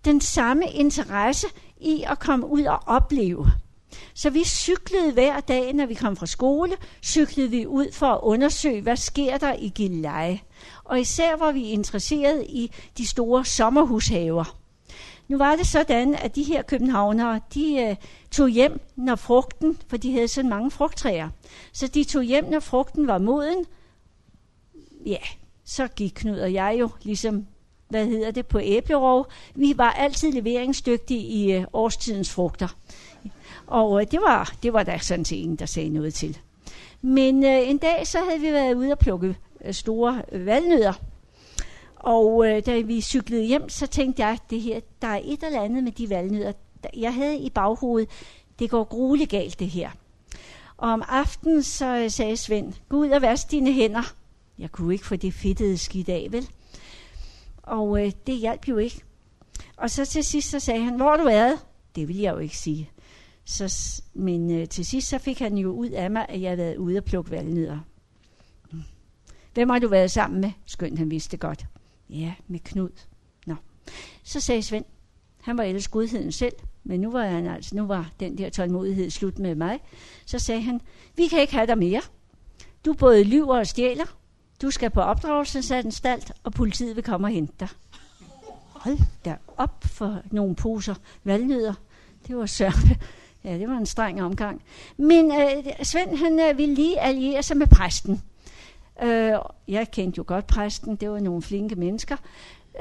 den 0.04 0.20
samme 0.20 0.66
interesse 0.70 1.46
i 1.80 2.04
at 2.06 2.18
komme 2.18 2.46
ud 2.46 2.62
og 2.62 2.78
opleve. 2.86 3.46
Så 4.14 4.30
vi 4.30 4.44
cyklede 4.44 5.12
hver 5.12 5.40
dag, 5.40 5.72
når 5.72 5.86
vi 5.86 5.94
kom 5.94 6.16
fra 6.16 6.26
skole, 6.26 6.76
cyklede 7.02 7.50
vi 7.50 7.66
ud 7.66 7.92
for 7.92 8.06
at 8.06 8.20
undersøge, 8.22 8.80
hvad 8.80 8.96
sker 8.96 9.38
der 9.38 9.54
i 9.58 9.68
Gilleleje. 9.68 10.40
Og 10.84 11.00
især 11.00 11.36
var 11.36 11.52
vi 11.52 11.62
interesseret 11.62 12.44
i 12.48 12.70
de 12.98 13.06
store 13.06 13.44
sommerhushaver. 13.44 14.56
Nu 15.28 15.38
var 15.38 15.56
det 15.56 15.66
sådan, 15.66 16.14
at 16.14 16.36
de 16.36 16.42
her 16.42 16.62
københavnere, 16.62 17.40
de 17.54 17.76
øh, 17.82 17.96
tog 18.30 18.48
hjem, 18.48 18.80
når 18.96 19.14
frugten, 19.14 19.78
for 19.88 19.96
de 19.96 20.12
havde 20.12 20.28
så 20.28 20.42
mange 20.42 20.70
frugttræer. 20.70 21.28
Så 21.72 21.86
de 21.86 22.04
tog 22.04 22.22
hjem, 22.22 22.44
når 22.44 22.60
frugten 22.60 23.06
var 23.06 23.18
moden. 23.18 23.64
Ja, 25.06 25.18
så 25.64 25.86
gik 25.86 26.12
Knud 26.14 26.38
og 26.38 26.52
jeg 26.52 26.76
jo 26.80 26.90
ligesom, 27.02 27.46
hvad 27.88 28.06
hedder 28.06 28.30
det, 28.30 28.46
på 28.46 28.60
æblerov. 28.62 29.26
Vi 29.54 29.74
var 29.76 29.90
altid 29.90 30.32
leveringsdygtige 30.32 31.20
i 31.20 31.52
øh, 31.52 31.64
årstidens 31.72 32.30
frugter. 32.30 32.76
Og 33.66 34.00
øh, 34.00 34.06
det, 34.10 34.20
var, 34.20 34.54
det 34.62 34.72
var 34.72 34.82
der 34.82 34.98
sådan 34.98 35.24
set 35.24 35.36
ingen, 35.36 35.56
der 35.56 35.66
sagde 35.66 35.88
noget 35.88 36.14
til. 36.14 36.38
Men 37.02 37.44
øh, 37.44 37.68
en 37.68 37.78
dag 37.78 38.06
så 38.06 38.18
havde 38.18 38.40
vi 38.40 38.52
været 38.52 38.74
ude 38.74 38.92
og 38.92 38.98
plukke 38.98 39.36
øh, 39.64 39.74
store 39.74 40.22
øh, 40.32 40.46
valnødder. 40.46 40.92
Og 42.04 42.46
øh, 42.46 42.66
da 42.66 42.80
vi 42.80 43.00
cyklede 43.00 43.44
hjem, 43.44 43.68
så 43.68 43.86
tænkte 43.86 44.26
jeg, 44.26 44.38
det 44.50 44.60
her, 44.60 44.80
der 45.02 45.08
er 45.08 45.20
et 45.24 45.42
eller 45.42 45.62
andet 45.62 45.84
med 45.84 45.92
de 45.92 46.10
valnødder. 46.10 46.52
Jeg 46.96 47.14
havde 47.14 47.38
i 47.38 47.50
baghovedet, 47.50 48.08
det 48.58 48.70
går 48.70 48.84
grueligt 48.84 49.30
galt 49.30 49.60
det 49.60 49.68
her. 49.68 49.90
Og 50.76 50.90
om 50.90 51.02
aftenen 51.08 51.62
så 51.62 51.86
øh, 51.86 52.10
sagde 52.10 52.36
Svend, 52.36 52.72
gå 52.88 52.96
ud 52.96 53.08
og 53.08 53.22
vask 53.22 53.50
dine 53.50 53.72
hænder. 53.72 54.14
Jeg 54.58 54.72
kunne 54.72 54.94
ikke 54.94 55.06
få 55.06 55.16
det 55.16 55.34
fedtede 55.34 55.78
skidt 55.78 56.08
af, 56.08 56.28
vel? 56.30 56.48
Og 57.62 58.04
øh, 58.06 58.12
det 58.26 58.36
hjalp 58.36 58.68
jo 58.68 58.78
ikke. 58.78 59.02
Og 59.76 59.90
så 59.90 60.04
til 60.04 60.24
sidst 60.24 60.50
så 60.50 60.60
sagde 60.60 60.84
han, 60.84 60.96
hvor 60.96 61.10
har 61.10 61.16
du 61.16 61.24
været? 61.24 61.58
Det 61.96 62.08
vil 62.08 62.18
jeg 62.18 62.34
jo 62.34 62.38
ikke 62.38 62.56
sige. 62.56 62.90
Så, 63.44 64.02
men 64.14 64.50
øh, 64.50 64.68
til 64.68 64.86
sidst 64.86 65.08
så 65.08 65.18
fik 65.18 65.38
han 65.38 65.58
jo 65.58 65.72
ud 65.72 65.88
af 65.88 66.10
mig, 66.10 66.26
at 66.28 66.40
jeg 66.40 66.50
havde 66.50 66.58
været 66.58 66.76
ude 66.76 66.98
og 66.98 67.04
plukke 67.04 67.30
valnødder. 67.30 67.78
Hm. 68.70 68.82
Hvem 69.54 69.68
har 69.68 69.78
du 69.78 69.88
været 69.88 70.10
sammen 70.10 70.40
med? 70.40 70.50
Skønt 70.66 70.98
han 70.98 71.10
vidste 71.10 71.36
godt. 71.36 71.66
Ja, 72.14 72.34
med 72.48 72.60
Knud. 72.60 72.90
Nå. 73.46 73.54
Så 74.22 74.40
sagde 74.40 74.62
Svend, 74.62 74.84
han 75.40 75.58
var 75.58 75.64
ellers 75.64 75.88
godheden 75.88 76.32
selv, 76.32 76.52
men 76.84 77.00
nu 77.00 77.10
var, 77.10 77.26
han 77.26 77.46
altså, 77.46 77.76
nu 77.76 77.86
var 77.86 78.10
den 78.20 78.38
der 78.38 78.50
tålmodighed 78.50 79.10
slut 79.10 79.38
med 79.38 79.54
mig. 79.54 79.80
Så 80.26 80.38
sagde 80.38 80.60
han, 80.60 80.80
vi 81.16 81.26
kan 81.26 81.40
ikke 81.40 81.52
have 81.52 81.66
dig 81.66 81.78
mere. 81.78 82.00
Du 82.84 82.92
både 82.92 83.24
lyver 83.24 83.58
og 83.58 83.66
stjæler. 83.66 84.04
Du 84.62 84.70
skal 84.70 84.90
på 84.90 85.00
opdragelsesanstalt, 85.00 86.32
og 86.44 86.52
politiet 86.52 86.96
vil 86.96 87.04
komme 87.04 87.26
og 87.26 87.30
hente 87.30 87.54
dig. 87.60 87.68
Hold 88.68 88.98
da 89.24 89.36
op 89.56 89.84
for 89.84 90.22
nogle 90.30 90.54
poser 90.54 90.94
valnødder. 91.24 91.74
Det 92.26 92.36
var 92.36 92.46
sørme. 92.46 92.96
Ja, 93.44 93.58
det 93.58 93.68
var 93.68 93.76
en 93.76 93.86
streng 93.86 94.22
omgang. 94.22 94.62
Men 94.96 95.32
øh, 95.32 95.64
Svend, 95.82 96.16
han 96.16 96.40
øh, 96.40 96.58
ville 96.58 96.74
lige 96.74 97.00
alliere 97.00 97.42
sig 97.42 97.56
med 97.56 97.66
præsten. 97.66 98.22
Øh, 99.02 99.38
jeg 99.68 99.90
kendte 99.90 100.18
jo 100.18 100.24
godt 100.26 100.46
præsten, 100.46 100.96
det 100.96 101.10
var 101.10 101.20
nogle 101.20 101.42
flinke 101.42 101.74
mennesker. 101.74 102.16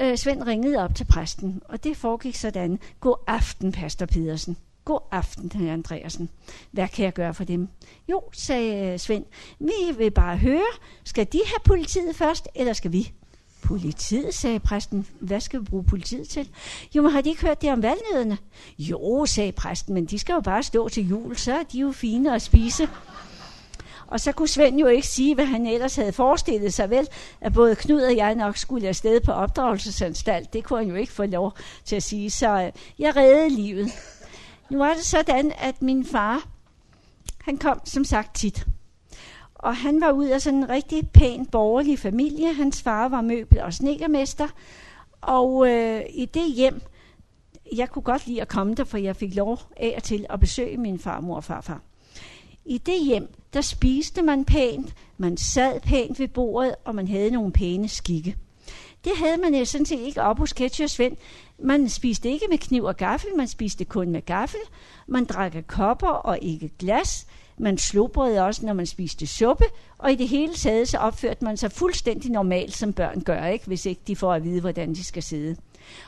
Øh, 0.00 0.16
Svend 0.16 0.42
ringede 0.42 0.78
op 0.84 0.94
til 0.94 1.04
præsten, 1.04 1.62
og 1.64 1.84
det 1.84 1.96
foregik 1.96 2.36
sådan. 2.36 2.78
God 3.00 3.16
aften, 3.26 3.72
Pastor 3.72 4.06
Pedersen. 4.06 4.56
God 4.84 5.00
aften, 5.10 5.52
herr 5.54 5.72
Andreasen. 5.72 6.28
Hvad 6.70 6.88
kan 6.88 7.04
jeg 7.04 7.12
gøre 7.12 7.34
for 7.34 7.44
dem? 7.44 7.68
Jo, 8.08 8.22
sagde 8.32 8.92
øh, 8.92 8.98
Svend. 8.98 9.24
Vi 9.58 9.96
vil 9.98 10.10
bare 10.10 10.36
høre, 10.36 10.66
skal 11.04 11.26
de 11.32 11.40
have 11.46 11.60
politiet 11.64 12.16
først, 12.16 12.48
eller 12.54 12.72
skal 12.72 12.92
vi? 12.92 13.12
Politiet, 13.62 14.34
sagde 14.34 14.60
præsten. 14.60 15.06
Hvad 15.20 15.40
skal 15.40 15.60
vi 15.60 15.64
bruge 15.64 15.84
politiet 15.84 16.28
til? 16.28 16.48
Jo, 16.94 17.02
men 17.02 17.10
har 17.10 17.20
de 17.20 17.28
ikke 17.28 17.42
hørt 17.46 17.62
det 17.62 17.72
om 17.72 17.82
valgnødene? 17.82 18.38
Jo, 18.78 19.26
sagde 19.26 19.52
præsten, 19.52 19.94
men 19.94 20.04
de 20.04 20.18
skal 20.18 20.32
jo 20.32 20.40
bare 20.40 20.62
stå 20.62 20.88
til 20.88 21.08
jul, 21.08 21.36
så 21.36 21.54
er 21.54 21.62
de 21.62 21.78
jo 21.78 21.92
fine 21.92 22.34
at 22.34 22.42
spise. 22.42 22.88
Og 24.06 24.20
så 24.20 24.32
kunne 24.32 24.48
Svend 24.48 24.78
jo 24.78 24.86
ikke 24.86 25.06
sige, 25.06 25.34
hvad 25.34 25.46
han 25.46 25.66
ellers 25.66 25.96
havde 25.96 26.12
forestillet 26.12 26.74
sig 26.74 26.90
vel, 26.90 27.08
at 27.40 27.52
både 27.52 27.76
Knud 27.76 28.02
og 28.02 28.16
jeg 28.16 28.34
nok 28.34 28.56
skulle 28.56 28.88
afsted 28.88 29.20
på 29.20 29.32
opdragelsesanstalt. 29.32 30.52
Det 30.52 30.64
kunne 30.64 30.78
han 30.78 30.88
jo 30.88 30.94
ikke 30.94 31.12
få 31.12 31.24
lov 31.24 31.52
til 31.84 31.96
at 31.96 32.02
sige, 32.02 32.30
så 32.30 32.62
øh, 32.62 32.72
jeg 32.98 33.16
reddede 33.16 33.48
livet. 33.48 33.88
Nu 34.70 34.78
var 34.78 34.94
det 34.94 35.04
sådan, 35.04 35.52
at 35.58 35.82
min 35.82 36.06
far, 36.06 36.48
han 37.44 37.58
kom 37.58 37.80
som 37.84 38.04
sagt 38.04 38.36
tit. 38.36 38.66
Og 39.54 39.76
han 39.76 40.00
var 40.00 40.12
ud 40.12 40.26
af 40.26 40.42
sådan 40.42 40.58
en 40.58 40.68
rigtig 40.68 41.10
pæn 41.10 41.46
borgerlig 41.46 41.98
familie. 41.98 42.54
Hans 42.54 42.82
far 42.82 43.08
var 43.08 43.20
møbel- 43.20 43.62
og 43.62 43.72
snekermester. 43.72 44.48
Og 45.20 45.68
øh, 45.68 46.02
i 46.14 46.24
det 46.24 46.52
hjem, 46.52 46.80
jeg 47.76 47.90
kunne 47.90 48.02
godt 48.02 48.26
lide 48.26 48.40
at 48.40 48.48
komme 48.48 48.74
der, 48.74 48.84
for 48.84 48.98
jeg 48.98 49.16
fik 49.16 49.34
lov 49.34 49.58
af 49.76 49.94
og 49.96 50.02
til 50.02 50.26
at 50.30 50.40
besøge 50.40 50.76
min 50.76 50.98
farmor 50.98 51.36
og 51.36 51.44
farfar. 51.44 51.80
I 52.64 52.78
det 52.78 53.04
hjem, 53.04 53.28
der 53.54 53.60
spiste 53.60 54.22
man 54.22 54.44
pænt, 54.44 54.94
man 55.18 55.36
sad 55.36 55.80
pænt 55.80 56.18
ved 56.18 56.28
bordet, 56.28 56.74
og 56.84 56.94
man 56.94 57.08
havde 57.08 57.30
nogle 57.30 57.52
pæne 57.52 57.88
skikke. 57.88 58.36
Det 59.04 59.12
havde 59.16 59.36
man 59.36 59.54
jo 59.54 59.64
sådan 59.64 59.86
set 59.86 60.00
ikke 60.00 60.22
op 60.22 60.38
hos 60.38 60.52
Ketcher 60.52 60.86
og 60.86 60.90
Svend. 60.90 61.16
Man 61.58 61.88
spiste 61.88 62.30
ikke 62.30 62.46
med 62.50 62.58
kniv 62.58 62.84
og 62.84 62.96
gaffel, 62.96 63.30
man 63.36 63.48
spiste 63.48 63.84
kun 63.84 64.10
med 64.10 64.22
gaffel. 64.26 64.60
Man 65.06 65.24
drak 65.24 65.54
af 65.54 65.66
kopper 65.66 66.08
og 66.08 66.38
ikke 66.42 66.70
glas. 66.78 67.26
Man 67.58 67.78
slubrede 67.78 68.42
også, 68.46 68.66
når 68.66 68.72
man 68.72 68.86
spiste 68.86 69.26
suppe. 69.26 69.64
Og 69.98 70.12
i 70.12 70.14
det 70.14 70.28
hele 70.28 70.54
taget, 70.54 70.88
så 70.88 70.98
opførte 70.98 71.44
man 71.44 71.56
sig 71.56 71.72
fuldstændig 71.72 72.30
normalt, 72.30 72.76
som 72.76 72.92
børn 72.92 73.20
gør, 73.20 73.46
ikke? 73.46 73.66
hvis 73.66 73.86
ikke 73.86 74.00
de 74.06 74.16
får 74.16 74.32
at 74.32 74.44
vide, 74.44 74.60
hvordan 74.60 74.94
de 74.94 75.04
skal 75.04 75.22
sidde. 75.22 75.56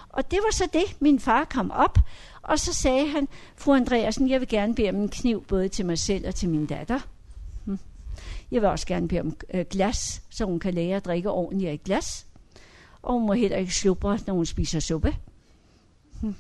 Og 0.09 0.31
det 0.31 0.39
var 0.45 0.53
så 0.53 0.69
det, 0.73 0.97
min 1.01 1.21
far 1.21 1.45
kom 1.45 1.71
op, 1.71 1.99
og 2.43 2.59
så 2.59 2.75
sagde 2.75 3.09
han, 3.09 3.29
fru 3.57 3.75
Andreasen, 3.75 4.31
jeg 4.31 4.41
vil 4.41 4.49
gerne 4.49 4.75
bede 4.75 4.89
om 4.89 4.97
en 4.97 5.09
kniv, 5.09 5.45
både 5.45 5.69
til 5.69 5.87
mig 5.87 5.99
selv 5.99 6.29
og 6.29 6.35
til 6.35 6.49
min 6.49 6.67
datter. 6.67 7.01
Jeg 8.51 8.63
vil 8.63 8.69
også 8.69 8.87
gerne 8.87 9.09
bede 9.09 9.21
om 9.21 9.37
øh, 9.55 9.65
glas, 9.71 10.23
så 10.31 10.45
hun 10.45 10.59
kan 10.59 10.75
lære 10.75 10.97
at 10.97 11.05
drikke 11.05 11.31
ordentligt 11.31 11.69
af 11.69 11.75
et 11.75 11.85
glas. 11.85 12.27
Og 13.03 13.13
hun 13.13 13.27
må 13.27 13.33
heller 13.33 13.57
ikke 13.57 13.75
slubre, 13.75 14.19
når 14.27 14.35
hun 14.35 14.47
spiser 14.47 14.81
suppe. 14.81 15.17
Hm. 16.21 16.35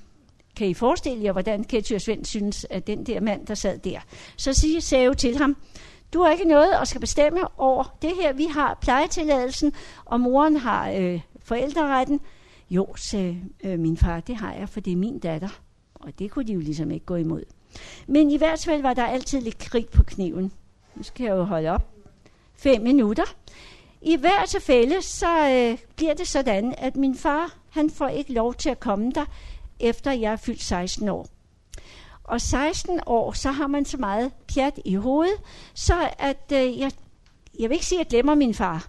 Kan 0.57 0.69
I 0.69 0.75
forestille 0.75 1.25
jer, 1.25 1.33
hvordan 1.33 1.65
Ketty 1.65 1.93
og 1.93 2.01
Svend 2.01 2.25
synes, 2.25 2.67
at 2.71 2.87
den 2.87 3.07
der 3.07 3.21
mand, 3.21 3.47
der 3.47 3.55
sad 3.55 3.79
der. 3.79 4.01
Så 4.37 4.53
siger 4.53 4.81
Save 4.81 5.15
til 5.15 5.39
ham, 5.39 5.57
du 6.13 6.23
har 6.23 6.33
ikke 6.33 6.49
noget 6.49 6.73
at 6.83 6.89
skal 6.89 7.01
bestemme 7.01 7.41
over 7.59 7.97
det 8.03 8.13
her. 8.21 8.33
Vi 8.33 8.45
har 8.45 8.79
plejetilladelsen, 8.81 9.73
og 10.05 10.21
moren 10.21 10.57
har 10.57 10.91
øh, 10.91 11.21
forældreretten. 11.39 12.21
Jo, 12.71 12.95
sagde 12.97 13.41
øh, 13.65 13.79
min 13.79 13.97
far, 13.97 14.21
det 14.21 14.37
har 14.37 14.55
jeg, 14.55 14.69
for 14.69 14.81
det 14.81 14.93
er 14.93 14.97
min 14.97 15.19
datter. 15.19 15.61
Og 15.95 16.19
det 16.19 16.31
kunne 16.31 16.47
de 16.47 16.53
jo 16.53 16.61
ligesom 16.61 16.91
ikke 16.91 17.07
gå 17.07 17.17
imod. 17.17 17.43
Men 18.07 18.31
i 18.31 18.37
hvert 18.37 18.65
fald 18.65 18.83
var 18.83 18.95
der 18.95 19.05
altid 19.07 19.41
lidt 19.41 19.59
krig 19.59 19.89
på 19.89 20.03
kniven. 20.03 20.53
Nu 20.95 21.03
skal 21.03 21.25
jeg 21.25 21.33
jo 21.33 21.45
holde 21.45 21.69
op. 21.69 21.96
Fem 22.67 22.83
minutter. 22.83 23.25
I 24.03 24.17
hvert 24.17 24.49
tilfælde, 24.49 25.03
så 25.03 25.49
øh, 25.51 25.79
bliver 25.97 26.15
det 26.15 26.29
sådan, 26.29 26.75
at 26.79 26.97
min 26.97 27.15
far, 27.15 27.59
han 27.71 27.91
får 27.91 28.09
ikke 28.09 28.33
lov 28.33 28.55
til 28.55 28.71
at 28.71 28.81
komme 28.81 29.13
der, 29.13 29.25
efter 29.81 30.13
jeg 30.13 30.33
er 30.33 30.37
fyldt 30.37 30.63
16 30.63 31.09
år. 31.09 31.27
Og 32.25 32.41
16 32.41 33.01
år, 33.07 33.33
så 33.33 33.51
har 33.51 33.67
man 33.67 33.85
så 33.85 33.97
meget 33.97 34.33
pjat 34.55 34.81
i 34.85 34.95
hovedet, 34.95 35.37
så 35.75 36.11
at 36.19 36.53
øh, 36.53 36.79
jeg, 36.79 36.93
jeg 37.59 37.71
vil 37.71 37.75
ikke 37.75 37.87
sige, 37.87 38.01
at 38.01 38.05
jeg 38.05 38.11
glemmer 38.11 38.35
min 38.35 38.55
far, 38.55 38.89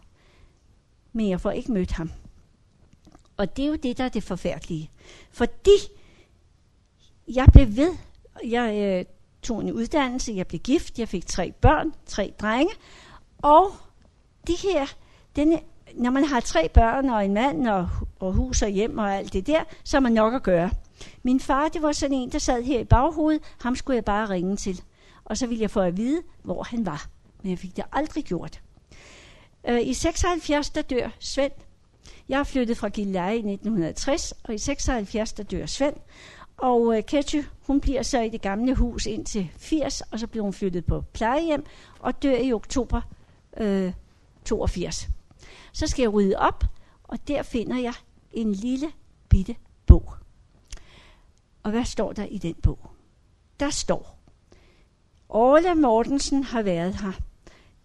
men 1.13 1.30
jeg 1.30 1.41
får 1.41 1.51
ikke 1.51 1.71
mødt 1.71 1.91
ham. 1.91 2.11
Og 3.38 3.57
det 3.57 3.65
er 3.65 3.69
jo 3.69 3.75
det, 3.75 3.97
der 3.97 4.03
er 4.03 4.09
det 4.09 4.23
forfærdelige. 4.23 4.91
Fordi 5.32 5.78
jeg 7.28 7.47
blev 7.53 7.75
ved. 7.75 7.95
Jeg 8.45 8.75
øh, 8.75 9.05
tog 9.41 9.61
en 9.61 9.71
uddannelse, 9.71 10.34
jeg 10.36 10.47
blev 10.47 10.59
gift, 10.59 10.99
jeg 10.99 11.07
fik 11.07 11.25
tre 11.28 11.51
børn, 11.51 11.93
tre 12.05 12.34
drenge. 12.39 12.73
Og 13.42 13.72
det 14.48 14.56
her, 14.58 14.86
denne, 15.36 15.60
når 15.94 16.12
man 16.12 16.24
har 16.24 16.40
tre 16.40 16.70
børn 16.70 17.10
og 17.10 17.26
en 17.26 17.34
mand 17.34 17.68
og, 17.68 17.90
og 18.20 18.34
hus 18.34 18.62
og 18.62 18.70
hjem 18.70 18.98
og 18.98 19.16
alt 19.16 19.34
det 19.34 19.48
der, 19.48 19.64
så 19.84 19.98
er 19.98 20.02
man 20.02 20.12
nok 20.12 20.34
at 20.34 20.44
gøre. 20.44 20.70
Min 21.24 21.40
far, 21.40 21.68
det 21.68 21.82
var 21.82 21.92
sådan 21.92 22.18
en, 22.18 22.32
der 22.32 22.40
sad 22.40 22.64
her 22.64 22.80
i 22.80 22.84
baghovedet. 22.84 23.42
Ham 23.62 23.76
skulle 23.76 23.96
jeg 23.96 24.06
bare 24.06 24.30
ringe 24.30 24.56
til. 24.56 24.82
Og 25.26 25.38
så 25.38 25.48
ville 25.48 25.62
jeg 25.62 25.72
få 25.72 25.80
at 25.80 25.98
vide, 25.98 26.22
hvor 26.44 26.64
han 26.64 26.86
var. 26.86 27.08
Men 27.42 27.50
jeg 27.50 27.60
fik 27.60 27.76
det 27.76 27.86
aldrig 27.92 28.24
gjort. 28.24 28.62
Øh, 29.68 29.88
I 29.88 29.94
76, 29.94 30.70
der 30.70 30.82
dør 30.82 31.10
Svend. 31.20 31.52
Jeg 32.30 32.40
er 32.40 32.44
flyttet 32.44 32.78
fra 32.78 32.90
Gilleleje 32.90 33.36
i 33.36 33.38
1960, 33.38 34.34
og 34.44 34.54
i 34.54 34.58
76, 34.58 35.34
der 35.34 35.44
dør 35.44 35.66
Svend. 35.66 35.96
Og 36.58 36.98
øh, 36.98 37.04
Ketty, 37.04 37.42
hun 37.68 37.82
bliver 37.82 38.02
så 38.02 38.22
i 38.22 38.30
det 38.30 38.42
gamle 38.42 38.76
hus 38.76 39.06
indtil 39.06 39.50
80, 39.58 40.02
og 40.02 40.20
så 40.20 40.28
bliver 40.28 40.44
hun 40.44 40.54
flyttet 40.54 40.86
på 40.86 41.04
plejehjem 41.14 41.66
og 42.00 42.24
dør 42.24 42.38
i 42.38 42.54
oktober 42.54 43.02
øh, 43.58 43.93
82. 44.45 45.08
Så 45.74 45.88
skal 45.88 46.03
jeg 46.03 46.14
rydde 46.14 46.36
op, 46.36 46.64
og 47.03 47.28
der 47.28 47.43
finder 47.43 47.78
jeg 47.78 47.93
en 48.32 48.51
lille 48.51 48.91
bitte 49.30 49.55
bog. 49.86 50.14
Og 51.64 51.72
hvad 51.72 51.86
står 51.86 52.14
der 52.14 52.26
i 52.26 52.38
den 52.38 52.55
bog? 52.55 52.80
Der 53.60 53.70
står, 53.70 54.18
Orla 55.30 55.74
Mortensen 55.74 56.43
har 56.43 56.62
været 56.62 56.95
her. 56.95 57.12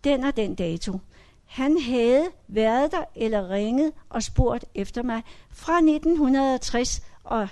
Den 0.04 0.24
og 0.24 0.36
den 0.36 0.54
dato. 0.54 0.98
Han 1.44 1.80
havde 1.80 2.28
været 2.48 2.92
der 2.92 3.04
eller 3.14 3.50
ringet 3.50 3.92
og 4.08 4.22
spurgt 4.22 4.64
efter 4.74 5.02
mig 5.02 5.22
fra 5.50 5.76
1960 5.76 7.02
og 7.24 7.48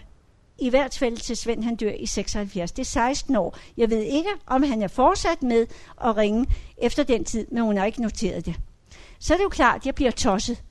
i 0.61 0.69
hvert 0.69 0.99
fald 0.99 1.17
til 1.17 1.37
Svend 1.37 1.65
han 1.65 1.77
dør 1.77 1.93
i 1.93 2.07
76. 2.07 2.73
Det 2.73 2.83
er 2.83 2.85
16 2.85 3.37
år. 3.37 3.59
Jeg 3.77 3.91
ved 3.91 4.03
ikke, 4.03 4.31
om 4.47 4.63
han 4.63 4.83
er 4.83 4.89
fortsat 4.89 5.43
med 5.43 5.67
at 6.05 6.17
ringe 6.17 6.47
efter 6.79 7.03
den 7.03 7.25
tid, 7.25 7.47
men 7.51 7.63
hun 7.63 7.77
har 7.77 7.85
ikke 7.85 8.03
noteret 8.03 8.47
det. 8.47 8.55
Så 9.19 9.35
er 9.35 9.39
det 9.39 9.45
jo 9.45 9.49
klart, 9.49 9.77
at 9.77 9.87
jeg 9.87 9.95
bliver 9.95 10.11
tosset, 10.11 10.63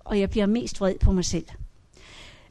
og 0.00 0.20
jeg 0.20 0.30
bliver 0.30 0.46
mest 0.46 0.80
vred 0.80 0.94
på 0.98 1.12
mig 1.12 1.24
selv. 1.24 1.46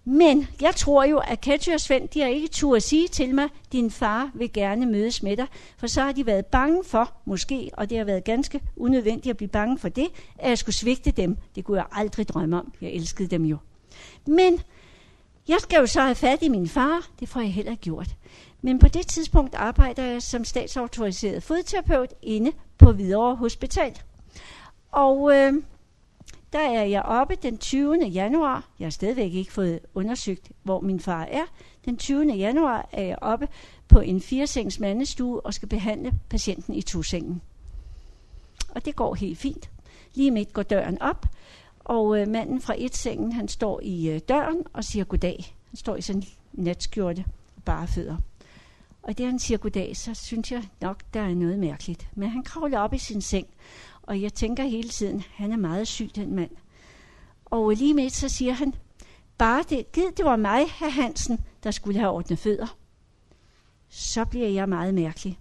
Men 0.06 0.48
jeg 0.62 0.76
tror 0.76 1.04
jo, 1.04 1.18
at 1.18 1.42
Katja 1.42 1.74
og 1.74 1.80
Svend, 1.80 2.10
de 2.10 2.20
har 2.20 2.28
ikke 2.28 2.48
tur 2.48 2.76
at 2.76 2.84
sige 2.84 3.08
til 3.08 3.36
mig, 3.36 3.50
din 3.72 3.92
far 3.92 4.32
vil 4.34 4.54
gerne 4.54 4.86
mødes 4.86 5.24
med 5.24 5.38
dig, 5.38 5.48
for 5.78 5.88
så 5.88 6.02
har 6.02 6.12
de 6.12 6.26
været 6.26 6.46
bange 6.46 6.84
for, 6.84 7.14
måske, 7.26 7.72
og 7.74 7.90
det 7.90 7.98
har 7.98 8.06
været 8.06 8.24
ganske 8.24 8.62
unødvendigt 8.76 9.30
at 9.30 9.38
blive 9.38 9.50
bange 9.50 9.78
for 9.78 9.90
det, 9.90 10.08
at 10.40 10.50
jeg 10.50 10.58
skulle 10.58 10.76
svigte 10.76 11.12
dem. 11.12 11.38
Det 11.56 11.66
kunne 11.66 11.78
jeg 11.78 11.86
aldrig 11.92 12.28
drømme 12.28 12.60
om. 12.60 12.74
Jeg 12.82 12.90
elskede 12.92 13.28
dem 13.28 13.46
jo. 13.46 13.58
Men 14.28 14.60
jeg 15.52 15.60
skal 15.62 15.80
jo 15.80 15.86
så 15.86 16.02
have 16.02 16.16
fat 16.16 16.42
i 16.42 16.50
min 16.50 16.68
far. 16.68 17.08
Det 17.20 17.30
får 17.30 17.40
jeg 17.40 17.54
heller 17.54 17.76
gjort. 17.76 18.16
Men 18.62 18.80
på 18.80 18.88
det 18.88 19.08
tidspunkt 19.08 19.56
arbejder 19.56 20.04
jeg 20.04 20.22
som 20.22 20.46
statsautoriseret 20.46 21.44
fodterapeut 21.44 22.14
inde 22.22 22.52
på 22.78 22.92
Hvidovre 22.92 23.36
Hospital. 23.36 24.00
Og 24.92 25.32
øh, 25.36 25.54
der 26.54 26.60
er 26.60 26.84
jeg 26.84 27.02
oppe 27.02 27.36
den 27.36 27.58
20. 27.58 28.06
januar. 28.06 28.70
Jeg 28.80 28.86
har 28.86 28.92
stadigvæk 28.92 29.34
ikke 29.34 29.54
fået 29.54 29.80
undersøgt, 29.94 30.52
hvor 30.64 30.80
min 30.80 31.00
far 31.00 31.24
er. 31.24 31.44
Den 31.86 31.98
20. 31.98 32.34
januar 32.34 32.90
er 32.92 33.04
jeg 33.04 33.18
oppe 33.22 33.48
på 33.88 34.00
en 34.00 34.22
firesengs 34.22 34.80
mandestue 34.80 35.42
og 35.42 35.54
skal 35.54 35.70
behandle 35.70 36.14
patienten 36.30 36.74
i 36.74 36.82
tosengen. 36.82 37.42
Og 38.70 38.86
det 38.86 38.96
går 38.96 39.16
helt 39.16 39.38
fint. 39.38 39.70
Lige 40.14 40.32
midt 40.32 40.54
går 40.54 40.64
døren 40.64 41.02
op, 41.02 41.26
og 41.92 42.22
øh, 42.22 42.28
manden 42.28 42.62
fra 42.62 42.74
et 42.78 42.96
sengen, 42.96 43.32
han 43.32 43.48
står 43.48 43.80
i 43.84 44.10
øh, 44.10 44.20
døren 44.20 44.64
og 44.74 44.84
siger 44.84 45.06
goddag. 45.06 45.56
Han 45.70 45.78
står 45.78 45.96
i 45.96 46.02
sådan 46.02 46.24
en 46.54 46.64
natskjorte 46.64 47.26
og 47.56 47.64
bare 47.64 47.88
fødder. 47.88 48.18
Og 49.02 49.18
det 49.18 49.26
han 49.26 49.40
siger 49.40 49.58
goddag, 49.58 49.98
så 49.98 50.14
synes 50.14 50.52
jeg 50.52 50.64
nok, 50.82 51.04
der 51.14 51.22
er 51.22 51.34
noget 51.34 51.60
mærkeligt. 51.60 52.10
Men 52.16 52.30
han 52.30 52.44
kravler 52.44 52.80
op 52.80 52.94
i 52.94 52.98
sin 52.98 53.22
seng, 53.22 53.48
og 54.02 54.22
jeg 54.22 54.34
tænker 54.34 54.64
hele 54.64 54.90
tiden, 54.90 55.24
han 55.34 55.52
er 55.52 55.58
meget 55.58 55.88
syg, 55.88 56.10
den 56.16 56.36
mand. 56.36 56.52
Og 57.46 57.72
øh, 57.72 57.78
lige 57.78 57.94
med 57.94 58.10
så 58.10 58.30
siger 58.30 58.54
han, 58.54 58.76
bare 59.38 59.64
det, 59.70 59.92
gid 59.92 60.12
det 60.18 60.26
var 60.26 60.36
mig, 60.36 60.66
herr 60.80 60.90
Hansen, 60.90 61.40
der 61.64 61.72
skulle 61.72 62.00
have 62.00 62.12
ordnet 62.12 62.40
fødder. 62.40 62.78
Så 63.90 64.26
bliver 64.26 64.48
jeg 64.48 64.70
meget 64.70 64.94
mærkelig. 64.94 65.40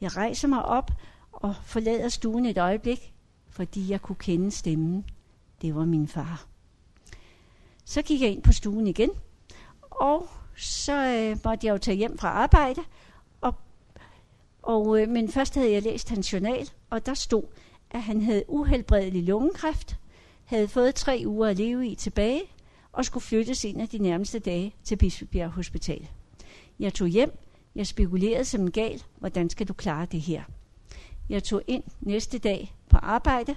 Jeg 0.00 0.16
rejser 0.16 0.48
mig 0.48 0.64
op 0.64 0.90
og 1.32 1.54
forlader 1.64 2.08
stuen 2.08 2.46
et 2.46 2.58
øjeblik, 2.58 3.14
fordi 3.50 3.90
jeg 3.90 4.02
kunne 4.02 4.16
kende 4.16 4.50
stemmen. 4.50 5.04
Det 5.62 5.74
var 5.74 5.84
min 5.84 6.08
far. 6.08 6.46
Så 7.84 8.02
gik 8.02 8.20
jeg 8.20 8.30
ind 8.30 8.42
på 8.42 8.52
stuen 8.52 8.86
igen, 8.86 9.10
og 9.90 10.28
så 10.56 10.92
øh, 10.92 11.38
måtte 11.44 11.66
jeg 11.66 11.72
jo 11.72 11.78
tage 11.78 11.96
hjem 11.96 12.18
fra 12.18 12.28
arbejde. 12.28 12.80
Og, 13.40 13.54
og, 14.62 15.00
øh, 15.00 15.08
men 15.08 15.28
først 15.28 15.54
havde 15.54 15.72
jeg 15.72 15.82
læst 15.82 16.08
hans 16.08 16.32
journal, 16.32 16.70
og 16.90 17.06
der 17.06 17.14
stod, 17.14 17.42
at 17.90 18.02
han 18.02 18.20
havde 18.20 18.44
uhelbredelig 18.48 19.22
lungekræft, 19.22 19.96
havde 20.44 20.68
fået 20.68 20.94
tre 20.94 21.22
uger 21.26 21.48
at 21.48 21.58
leve 21.58 21.88
i 21.88 21.94
tilbage, 21.94 22.42
og 22.92 23.04
skulle 23.04 23.24
flyttes 23.24 23.64
ind 23.64 23.80
af 23.80 23.88
de 23.88 23.98
nærmeste 23.98 24.38
dage 24.38 24.74
til 24.84 24.96
Bispebjerg 24.96 25.50
Hospital. 25.50 26.08
Jeg 26.78 26.94
tog 26.94 27.08
hjem, 27.08 27.38
jeg 27.74 27.86
spekulerede 27.86 28.44
som 28.44 28.60
en 28.60 28.70
gal, 28.70 29.02
hvordan 29.18 29.50
skal 29.50 29.68
du 29.68 29.72
klare 29.72 30.06
det 30.06 30.20
her? 30.20 30.42
Jeg 31.28 31.44
tog 31.44 31.62
ind 31.66 31.84
næste 32.00 32.38
dag 32.38 32.74
på 32.88 32.96
arbejde, 32.96 33.54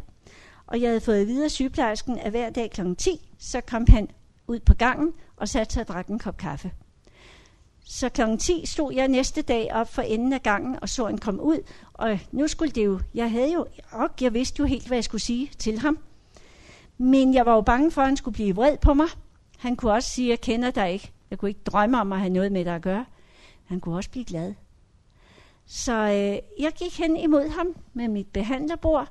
og 0.68 0.82
jeg 0.82 0.90
havde 0.90 1.02
fået 1.02 1.28
videre 1.28 1.50
sygeplejersken, 1.50 2.20
at 2.20 2.32
hver 2.32 2.50
dag 2.50 2.72
kl. 2.72 2.94
10, 2.98 3.32
så 3.40 3.62
kom 3.62 3.86
han 3.90 4.10
ud 4.48 4.60
på 4.60 4.74
gangen 4.74 5.14
og 5.38 5.50
satte 5.50 5.74
sig 5.74 5.82
og 5.82 5.88
drak 5.88 6.08
en 6.08 6.20
kop 6.20 6.38
kaffe. 6.38 6.72
Så 7.86 8.10
kl. 8.10 8.22
10 8.40 8.66
stod 8.66 8.94
jeg 8.94 9.08
næste 9.08 9.42
dag 9.42 9.74
op 9.74 9.94
for 9.94 10.02
enden 10.02 10.34
af 10.34 10.44
gangen 10.44 10.78
og 10.82 10.90
så 10.90 11.06
han 11.06 11.18
komme 11.18 11.42
ud. 11.44 11.58
Og 11.94 12.20
nu 12.32 12.48
skulle 12.48 12.72
det 12.72 12.86
jo, 12.86 13.00
jeg 13.14 13.32
havde 13.32 13.54
jo, 13.54 13.68
og 13.92 14.10
jeg 14.22 14.34
vidste 14.34 14.60
jo 14.60 14.66
helt, 14.66 14.88
hvad 14.88 14.98
jeg 14.98 15.04
skulle 15.04 15.22
sige 15.22 15.52
til 15.58 15.80
ham. 15.80 16.00
Men 16.98 17.34
jeg 17.34 17.46
var 17.46 17.56
jo 17.56 17.62
bange 17.62 17.92
for, 17.92 18.02
at 18.02 18.08
han 18.08 18.18
skulle 18.18 18.36
blive 18.36 18.56
vred 18.56 18.78
på 18.78 18.94
mig. 18.94 19.08
Han 19.58 19.76
kunne 19.76 19.92
også 19.92 20.10
sige, 20.10 20.30
jeg 20.30 20.42
kender 20.42 20.72
dig 20.72 20.92
ikke. 20.94 21.12
Jeg 21.30 21.40
kunne 21.40 21.50
ikke 21.50 21.64
drømme 21.66 22.02
om 22.02 22.12
at 22.12 22.20
have 22.20 22.30
noget 22.30 22.52
med 22.52 22.66
dig 22.66 22.76
at 22.76 22.82
gøre. 22.82 23.06
Han 23.66 23.80
kunne 23.80 23.96
også 23.96 24.10
blive 24.10 24.26
glad. 24.26 24.54
Så 25.66 25.94
øh, 25.94 26.64
jeg 26.64 26.72
gik 26.76 27.00
hen 27.00 27.18
imod 27.18 27.50
ham 27.50 27.68
med 27.94 28.08
mit 28.08 28.28
behandlerbord, 28.28 29.10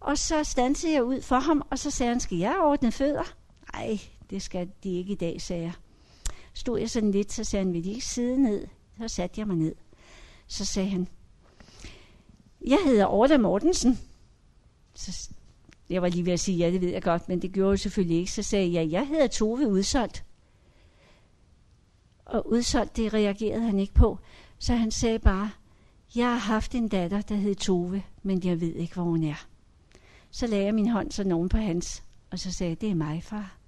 og 0.00 0.18
så 0.18 0.44
stansede 0.44 0.92
jeg 0.92 1.04
ud 1.04 1.22
for 1.22 1.38
ham, 1.38 1.62
og 1.70 1.78
så 1.78 1.90
sagde 1.90 2.12
han, 2.12 2.20
skal 2.20 2.38
jeg 2.38 2.56
ordne 2.60 2.92
fødder? 2.92 3.34
Nej, 3.72 3.98
det 4.30 4.42
skal 4.42 4.70
de 4.84 4.98
ikke 4.98 5.12
i 5.12 5.16
dag, 5.16 5.40
sagde 5.40 5.62
jeg. 5.62 5.72
Stod 6.54 6.78
jeg 6.78 6.90
sådan 6.90 7.10
lidt, 7.10 7.32
så 7.32 7.44
sagde 7.44 7.64
han, 7.64 7.74
vil 7.74 7.84
de 7.84 7.90
ikke 7.90 8.06
sidde 8.06 8.42
ned? 8.42 8.66
Så 9.00 9.08
satte 9.08 9.40
jeg 9.40 9.46
mig 9.46 9.56
ned. 9.56 9.74
Så 10.46 10.64
sagde 10.64 10.88
han, 10.88 11.08
jeg 12.66 12.78
hedder 12.84 13.06
Orla 13.06 13.38
Mortensen. 13.38 13.98
Så 14.94 15.30
jeg 15.90 16.02
var 16.02 16.08
lige 16.08 16.26
ved 16.26 16.32
at 16.32 16.40
sige, 16.40 16.58
ja, 16.58 16.70
det 16.70 16.80
ved 16.80 16.88
jeg 16.88 17.02
godt, 17.02 17.28
men 17.28 17.42
det 17.42 17.52
gjorde 17.52 17.70
jeg 17.70 17.78
selvfølgelig 17.78 18.18
ikke. 18.18 18.32
Så 18.32 18.42
sagde 18.42 18.72
jeg, 18.72 18.90
jeg 18.90 19.06
hedder 19.06 19.26
Tove 19.26 19.68
Udsolgt. 19.68 20.24
Og 22.24 22.50
udsolgt, 22.50 22.96
det 22.96 23.14
reagerede 23.14 23.62
han 23.62 23.78
ikke 23.78 23.94
på. 23.94 24.18
Så 24.58 24.74
han 24.74 24.90
sagde 24.90 25.18
bare, 25.18 25.50
jeg 26.14 26.26
har 26.26 26.38
haft 26.38 26.74
en 26.74 26.88
datter, 26.88 27.20
der 27.20 27.34
hed 27.34 27.54
Tove, 27.54 28.02
men 28.22 28.44
jeg 28.44 28.60
ved 28.60 28.74
ikke, 28.74 28.94
hvor 28.94 29.02
hun 29.02 29.24
er. 29.24 29.46
Så 30.30 30.46
lagde 30.46 30.64
jeg 30.64 30.74
min 30.74 30.88
hånd 30.88 31.12
så 31.12 31.24
nogen 31.24 31.48
på 31.48 31.56
hans, 31.56 32.02
og 32.30 32.38
så 32.38 32.52
sagde 32.52 32.70
jeg, 32.70 32.80
det 32.80 32.90
er 32.90 32.94
mig, 32.94 33.22
far. 33.22 33.58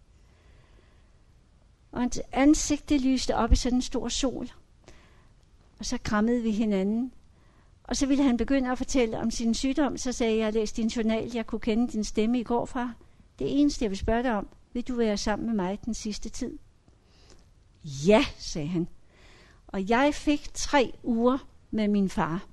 Og 1.93 2.01
hans 2.01 2.21
ansigt 2.33 2.89
det 2.89 3.01
lyste 3.01 3.37
op 3.37 3.53
i 3.53 3.57
sådan 3.57 3.79
en 3.79 3.83
stor 3.83 4.09
sol. 4.09 4.49
Og 5.79 5.87
så 5.87 5.99
krammede 6.05 6.43
vi 6.43 6.51
hinanden. 6.51 7.13
Og 7.85 7.97
så 7.97 8.07
ville 8.07 8.23
han 8.23 8.37
begynde 8.37 8.71
at 8.71 8.79
fortælle 8.79 9.19
om 9.19 9.31
sin 9.31 9.55
sygdom. 9.55 9.97
Så 9.97 10.13
sagde 10.13 10.33
jeg, 10.33 10.39
jeg 10.39 10.47
har 10.47 10.53
læst 10.53 10.77
din 10.77 10.89
journal, 10.89 11.31
jeg 11.35 11.47
kunne 11.47 11.61
kende 11.61 11.89
din 11.93 12.05
stemme 12.05 12.41
i 12.41 12.43
går 12.43 12.65
fra. 12.65 12.93
Det 13.39 13.61
eneste, 13.61 13.85
jeg 13.85 13.91
vil 13.91 13.99
spørge 13.99 14.23
dig 14.23 14.37
om, 14.37 14.49
vil 14.73 14.89
du 14.89 14.95
være 14.95 15.17
sammen 15.17 15.47
med 15.47 15.55
mig 15.55 15.79
den 15.85 15.95
sidste 15.95 16.29
tid? 16.29 16.59
Ja, 17.85 18.25
sagde 18.39 18.69
han. 18.69 18.89
Og 19.67 19.89
jeg 19.89 20.15
fik 20.15 20.55
tre 20.55 20.93
uger 21.03 21.39
med 21.71 21.89
min 21.89 22.09
far. 22.09 22.50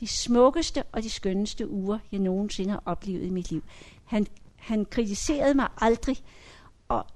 De 0.00 0.06
smukkeste 0.06 0.82
og 0.82 1.02
de 1.02 1.10
skønneste 1.10 1.70
uger, 1.70 1.98
jeg 2.12 2.20
nogensinde 2.20 2.70
har 2.70 2.82
oplevet 2.86 3.26
i 3.26 3.30
mit 3.30 3.50
liv. 3.50 3.62
Han, 4.04 4.26
han 4.56 4.84
kritiserede 4.84 5.54
mig 5.54 5.68
aldrig, 5.80 6.16
og 6.88 7.06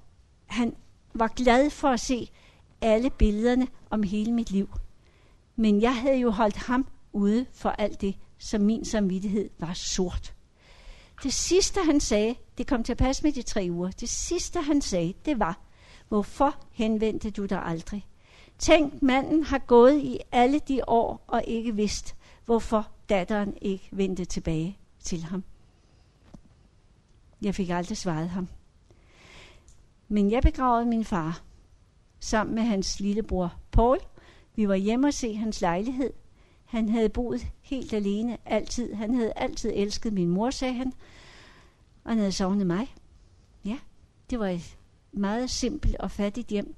han 0.45 0.75
var 1.13 1.27
glad 1.27 1.69
for 1.69 1.87
at 1.87 1.99
se 1.99 2.29
alle 2.81 3.09
billederne 3.09 3.67
om 3.89 4.03
hele 4.03 4.31
mit 4.31 4.51
liv. 4.51 4.69
Men 5.55 5.81
jeg 5.81 5.95
havde 5.95 6.17
jo 6.17 6.29
holdt 6.29 6.57
ham 6.57 6.87
ude 7.13 7.45
for 7.53 7.69
alt 7.69 8.01
det, 8.01 8.15
som 8.37 8.61
min 8.61 8.85
samvittighed 8.85 9.49
var 9.59 9.73
sort. 9.73 10.33
Det 11.23 11.33
sidste 11.33 11.79
han 11.85 11.99
sagde, 11.99 12.35
det 12.57 12.67
kom 12.67 12.83
til 12.83 12.93
at 12.93 12.97
passe 12.97 13.23
med 13.23 13.31
de 13.31 13.41
tre 13.41 13.67
uger, 13.71 13.91
det 13.91 14.09
sidste 14.09 14.61
han 14.61 14.81
sagde, 14.81 15.13
det 15.25 15.39
var, 15.39 15.59
hvorfor 16.07 16.55
henvendte 16.71 17.31
du 17.31 17.45
dig 17.45 17.65
aldrig? 17.65 18.07
Tænk, 18.57 19.01
manden 19.01 19.43
har 19.43 19.57
gået 19.57 19.97
i 19.97 20.19
alle 20.31 20.59
de 20.59 20.89
år 20.89 21.23
og 21.27 21.43
ikke 21.47 21.75
vidst, 21.75 22.15
hvorfor 22.45 22.87
datteren 23.09 23.57
ikke 23.61 23.89
vendte 23.91 24.25
tilbage 24.25 24.77
til 24.99 25.23
ham. 25.23 25.43
Jeg 27.41 27.55
fik 27.55 27.69
aldrig 27.69 27.97
svaret 27.97 28.29
ham. 28.29 28.47
Men 30.07 30.31
jeg 30.31 30.41
begravede 30.41 30.85
min 30.85 31.05
far 31.05 31.41
sammen 32.19 32.55
med 32.55 32.63
hans 32.63 32.99
lillebror 32.99 33.53
Paul. 33.71 33.99
Vi 34.55 34.67
var 34.67 34.75
hjemme 34.75 35.07
og 35.07 35.13
se 35.13 35.35
hans 35.35 35.61
lejlighed. 35.61 36.13
Han 36.65 36.89
havde 36.89 37.09
boet 37.09 37.47
helt 37.61 37.93
alene 37.93 38.37
altid. 38.45 38.93
Han 38.93 39.13
havde 39.13 39.33
altid 39.35 39.71
elsket 39.73 40.13
min 40.13 40.29
mor, 40.29 40.49
sagde 40.49 40.73
han. 40.73 40.93
Og 42.03 42.11
han 42.11 42.17
havde 42.17 42.31
savnet 42.31 42.67
mig. 42.67 42.95
Ja, 43.65 43.77
det 44.29 44.39
var 44.39 44.47
et 44.47 44.77
meget 45.11 45.49
simpelt 45.49 45.95
og 45.95 46.11
fattigt 46.11 46.47
hjem. 46.47 46.75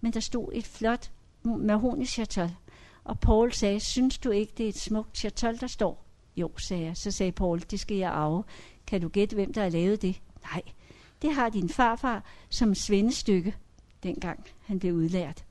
Men 0.00 0.12
der 0.12 0.20
stod 0.20 0.48
et 0.52 0.66
flot 0.66 1.10
mahogny-chatol. 1.44 2.50
Og 3.08 3.20
Paul 3.20 3.52
sagde, 3.52 3.80
synes 3.80 4.18
du 4.18 4.30
ikke, 4.30 4.52
det 4.56 4.64
er 4.64 4.68
et 4.68 4.78
smukt 4.78 5.18
chatol, 5.18 5.60
der 5.60 5.66
står? 5.66 6.04
Jo, 6.36 6.50
sagde 6.58 6.84
jeg. 6.84 6.96
Så 6.96 7.10
sagde 7.10 7.32
Paul, 7.32 7.60
det 7.60 7.80
skal 7.80 7.96
jeg 7.96 8.10
arve. 8.10 8.44
Kan 8.86 9.00
du 9.00 9.08
gætte, 9.08 9.34
hvem 9.34 9.52
der 9.52 9.62
har 9.62 9.68
lavet 9.68 10.02
det? 10.02 10.20
Nej, 10.42 10.62
det 11.22 11.34
har 11.34 11.48
din 11.48 11.68
farfar 11.68 12.24
som 12.48 12.74
svendestykke, 12.74 13.56
dengang 14.02 14.44
han 14.60 14.78
blev 14.78 14.94
udlært. 14.94 15.44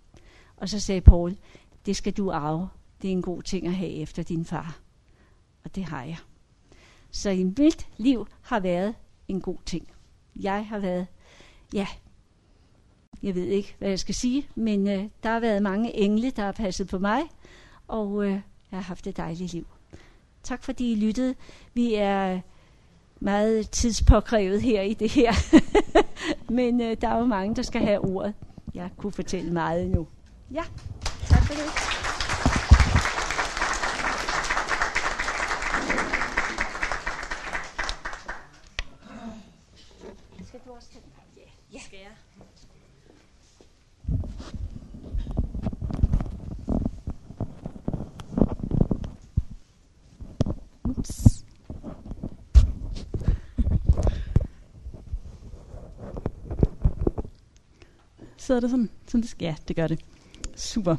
Og 0.57 0.69
så 0.69 0.79
sagde 0.79 1.01
Paul, 1.01 1.37
det 1.85 1.95
skal 1.95 2.13
du 2.13 2.31
arve. 2.31 2.69
Det 3.01 3.07
er 3.07 3.11
en 3.11 3.21
god 3.21 3.41
ting 3.41 3.67
at 3.67 3.75
have 3.75 3.91
efter 3.91 4.23
din 4.23 4.45
far. 4.45 4.79
Og 5.63 5.75
det 5.75 5.83
har 5.83 6.03
jeg. 6.03 6.17
Så 7.11 7.29
i 7.29 7.43
mit 7.43 7.87
liv 7.97 8.27
har 8.41 8.59
været 8.59 8.95
en 9.27 9.41
god 9.41 9.57
ting. 9.65 9.87
Jeg 10.35 10.67
har 10.67 10.79
været, 10.79 11.07
ja, 11.73 11.87
jeg 13.23 13.35
ved 13.35 13.45
ikke, 13.45 13.75
hvad 13.79 13.89
jeg 13.89 13.99
skal 13.99 14.15
sige, 14.15 14.47
men 14.55 14.87
øh, 14.87 15.03
der 15.23 15.29
har 15.29 15.39
været 15.39 15.63
mange 15.63 15.95
engle, 15.95 16.31
der 16.31 16.43
har 16.43 16.51
passet 16.51 16.87
på 16.87 16.99
mig, 16.99 17.21
og 17.87 18.25
øh, 18.25 18.31
jeg 18.31 18.41
har 18.71 18.81
haft 18.81 19.07
et 19.07 19.17
dejligt 19.17 19.53
liv. 19.53 19.67
Tak 20.43 20.63
fordi 20.63 20.91
I 20.91 20.95
lyttede. 20.95 21.35
Vi 21.73 21.93
er 21.95 22.39
meget 23.19 23.69
tidspåkrævet 23.69 24.61
her 24.61 24.81
i 24.81 24.93
det 24.93 25.11
her. 25.11 25.33
Men 26.49 26.81
øh, 26.81 26.97
der 27.01 27.07
er 27.09 27.17
jo 27.17 27.25
mange, 27.25 27.55
der 27.55 27.61
skal 27.61 27.81
have 27.81 27.99
ordet. 27.99 28.33
Jeg 28.73 28.89
kunne 28.97 29.11
fortælle 29.11 29.53
meget 29.53 29.89
nu. 29.89 30.07
Ja, 30.51 30.63
tak 31.29 31.43
for 31.43 31.53
det. 31.53 31.96
Sidder 58.47 58.61
det 58.61 58.69
sådan, 58.69 58.89
sådan 59.07 59.21
det 59.21 59.29
skal? 59.29 59.45
Ja, 59.45 59.55
det 59.67 59.75
gør 59.75 59.87
det. 59.87 59.99
Super. 60.55 60.95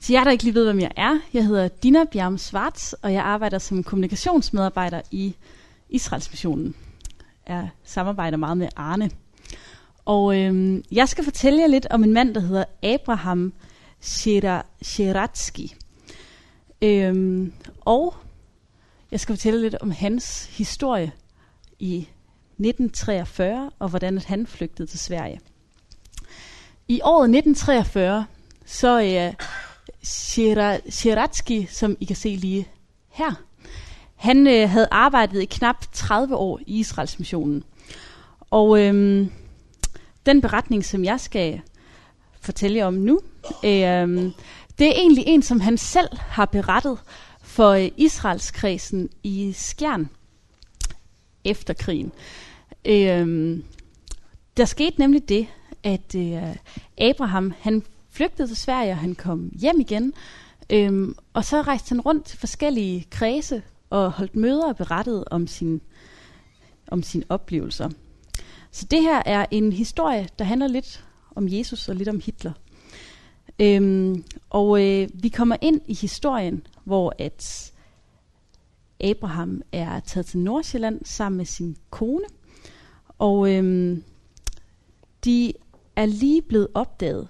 Til 0.00 0.12
jer, 0.12 0.24
der 0.24 0.30
ikke 0.30 0.44
lige 0.44 0.54
ved, 0.54 0.64
hvem 0.64 0.80
jeg 0.80 0.90
er, 0.96 1.18
jeg 1.32 1.46
hedder 1.46 1.68
Dina 1.68 2.04
Bjarm 2.04 2.38
Svarts, 2.38 2.92
og 2.92 3.12
jeg 3.12 3.22
arbejder 3.22 3.58
som 3.58 3.84
kommunikationsmedarbejder 3.84 5.00
i 5.10 5.34
Israels 5.88 6.30
missionen. 6.30 6.74
Jeg 7.48 7.68
samarbejder 7.84 8.36
meget 8.36 8.56
med 8.56 8.68
Arne. 8.76 9.10
Og 10.04 10.40
øhm, 10.40 10.84
jeg 10.92 11.08
skal 11.08 11.24
fortælle 11.24 11.60
jer 11.60 11.66
lidt 11.66 11.86
om 11.90 12.04
en 12.04 12.12
mand, 12.12 12.34
der 12.34 12.40
hedder 12.40 12.64
Abraham 12.82 13.52
Sheratsky. 14.82 15.68
Øhm, 16.82 17.52
og 17.80 18.14
jeg 19.10 19.20
skal 19.20 19.34
fortælle 19.34 19.60
lidt 19.60 19.74
om 19.74 19.90
hans 19.90 20.46
historie 20.56 21.12
i 21.78 21.96
1943, 21.96 23.70
og 23.78 23.88
hvordan 23.88 24.18
han 24.18 24.46
flygtede 24.46 24.88
til 24.88 24.98
Sverige. 24.98 25.40
I 26.88 27.00
året 27.04 27.24
1943, 27.24 28.26
så 28.64 29.00
øh, 29.00 29.06
er 29.06 29.32
uh, 31.50 31.68
som 31.68 31.96
I 32.00 32.04
kan 32.04 32.16
se 32.16 32.28
lige 32.28 32.68
her, 33.08 33.32
han 34.14 34.46
uh, 34.46 34.70
havde 34.70 34.88
arbejdet 34.90 35.42
i 35.42 35.44
knap 35.44 35.76
30 35.92 36.36
år 36.36 36.60
i 36.66 36.78
Israels 36.78 37.18
missionen. 37.18 37.64
Og 38.50 38.68
uh, 38.68 39.26
den 40.26 40.40
beretning, 40.40 40.84
som 40.84 41.04
jeg 41.04 41.20
skal 41.20 41.60
fortælle 42.40 42.76
jer 42.76 42.86
om 42.86 42.94
nu, 42.94 43.20
uh, 43.44 44.32
det 44.78 44.86
er 44.86 44.92
egentlig 44.96 45.24
en, 45.26 45.42
som 45.42 45.60
han 45.60 45.78
selv 45.78 46.08
har 46.18 46.44
berettet 46.44 46.98
for 47.42 47.74
uh, 47.74 47.88
Israelskredsen 47.96 49.08
i 49.22 49.52
Skjern 49.56 50.08
efter 51.44 51.74
krigen. 51.74 52.12
Uh, 52.88 53.58
der 54.56 54.64
skete 54.64 54.98
nemlig 54.98 55.28
det, 55.28 55.46
at 55.84 56.14
øh, 56.14 56.56
Abraham, 56.98 57.54
han 57.60 57.82
flygtede 58.10 58.48
til 58.48 58.56
Sverige, 58.56 58.90
og 58.90 58.98
han 58.98 59.14
kom 59.14 59.52
hjem 59.60 59.80
igen. 59.80 60.12
Øhm, 60.70 61.16
og 61.32 61.44
så 61.44 61.62
rejste 61.62 61.88
han 61.88 62.00
rundt 62.00 62.24
til 62.24 62.38
forskellige 62.38 63.06
kredse 63.10 63.62
og 63.90 64.12
holdt 64.12 64.36
møder 64.36 64.68
og 64.68 64.76
berettede 64.76 65.24
om 65.30 65.46
sin, 65.46 65.80
om 66.88 67.02
sine 67.02 67.24
oplevelser. 67.28 67.90
Så 68.70 68.86
det 68.90 69.02
her 69.02 69.22
er 69.26 69.46
en 69.50 69.72
historie, 69.72 70.28
der 70.38 70.44
handler 70.44 70.68
lidt 70.68 71.04
om 71.34 71.48
Jesus 71.48 71.88
og 71.88 71.96
lidt 71.96 72.08
om 72.08 72.20
Hitler. 72.24 72.52
Øhm, 73.58 74.24
og 74.50 74.82
øh, 74.82 75.08
vi 75.14 75.28
kommer 75.28 75.56
ind 75.60 75.80
i 75.86 75.94
historien, 75.94 76.66
hvor 76.84 77.14
at 77.18 77.72
Abraham 79.00 79.62
er 79.72 80.00
taget 80.00 80.26
til 80.26 80.38
Nordsjælland 80.38 81.04
sammen 81.04 81.36
med 81.36 81.44
sin 81.44 81.76
kone. 81.90 82.24
Og 83.18 83.50
øhm, 83.50 84.04
de 85.24 85.52
er 85.96 86.06
lige 86.06 86.42
blevet 86.42 86.68
opdaget 86.74 87.28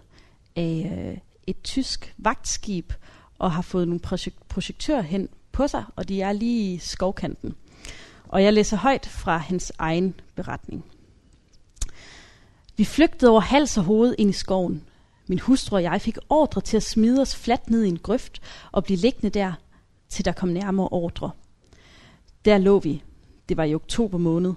af 0.56 0.92
øh, 0.98 1.18
et 1.46 1.62
tysk 1.62 2.14
vagtskib, 2.18 2.92
og 3.38 3.52
har 3.52 3.62
fået 3.62 3.88
nogle 3.88 4.00
projek- 4.06 4.44
projektører 4.48 5.02
hen 5.02 5.28
på 5.52 5.66
sig, 5.68 5.84
og 5.96 6.08
de 6.08 6.22
er 6.22 6.32
lige 6.32 6.74
i 6.74 6.78
skovkanten. 6.78 7.54
Og 8.28 8.42
jeg 8.42 8.52
læser 8.52 8.76
højt 8.76 9.06
fra 9.06 9.36
hans 9.36 9.72
egen 9.78 10.20
beretning. 10.34 10.84
Vi 12.76 12.84
flygtede 12.84 13.30
over 13.30 13.40
hals 13.40 13.78
og 13.78 13.84
hoved 13.84 14.14
ind 14.18 14.30
i 14.30 14.32
skoven. 14.32 14.84
Min 15.26 15.38
hustru 15.38 15.76
og 15.76 15.82
jeg 15.82 16.00
fik 16.00 16.18
ordre 16.28 16.60
til 16.60 16.76
at 16.76 16.82
smide 16.82 17.20
os 17.20 17.36
fladt 17.36 17.70
ned 17.70 17.84
i 17.84 17.88
en 17.88 17.98
grøft 17.98 18.42
og 18.72 18.84
blive 18.84 18.96
liggende 18.96 19.30
der, 19.30 19.52
til 20.08 20.24
der 20.24 20.32
kom 20.32 20.48
nærmere 20.48 20.88
ordre. 20.88 21.30
Der 22.44 22.58
lå 22.58 22.78
vi. 22.78 23.02
Det 23.48 23.56
var 23.56 23.64
i 23.64 23.74
oktober 23.74 24.18
måned. 24.18 24.54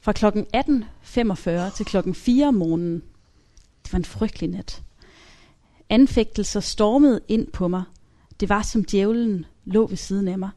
Fra 0.00 0.12
kl. 0.12 0.26
18.45 0.26 1.76
til 1.76 1.86
kl. 1.86 2.12
4 2.12 2.48
om 2.48 2.54
morgenen 2.54 3.02
var 3.96 3.98
en 3.98 4.04
frygtelig 4.04 4.50
nat. 4.50 4.82
Anfægtelser 5.88 6.60
stormede 6.60 7.20
ind 7.28 7.46
på 7.46 7.68
mig. 7.68 7.82
Det 8.40 8.48
var 8.48 8.62
som 8.62 8.84
djævlen 8.84 9.46
lå 9.64 9.86
ved 9.86 9.96
siden 9.96 10.28
af 10.28 10.38
mig. 10.38 10.50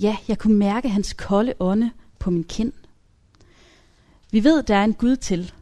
Ja, 0.00 0.16
jeg 0.28 0.38
kunne 0.38 0.56
mærke 0.56 0.88
hans 0.88 1.12
kolde 1.12 1.54
ånde 1.60 1.90
på 2.18 2.30
min 2.30 2.44
kind. 2.44 2.72
Vi 4.30 4.44
ved, 4.44 4.62
der 4.62 4.76
er 4.76 4.84
en 4.84 4.94
Gud 4.94 5.16
til, 5.16 5.52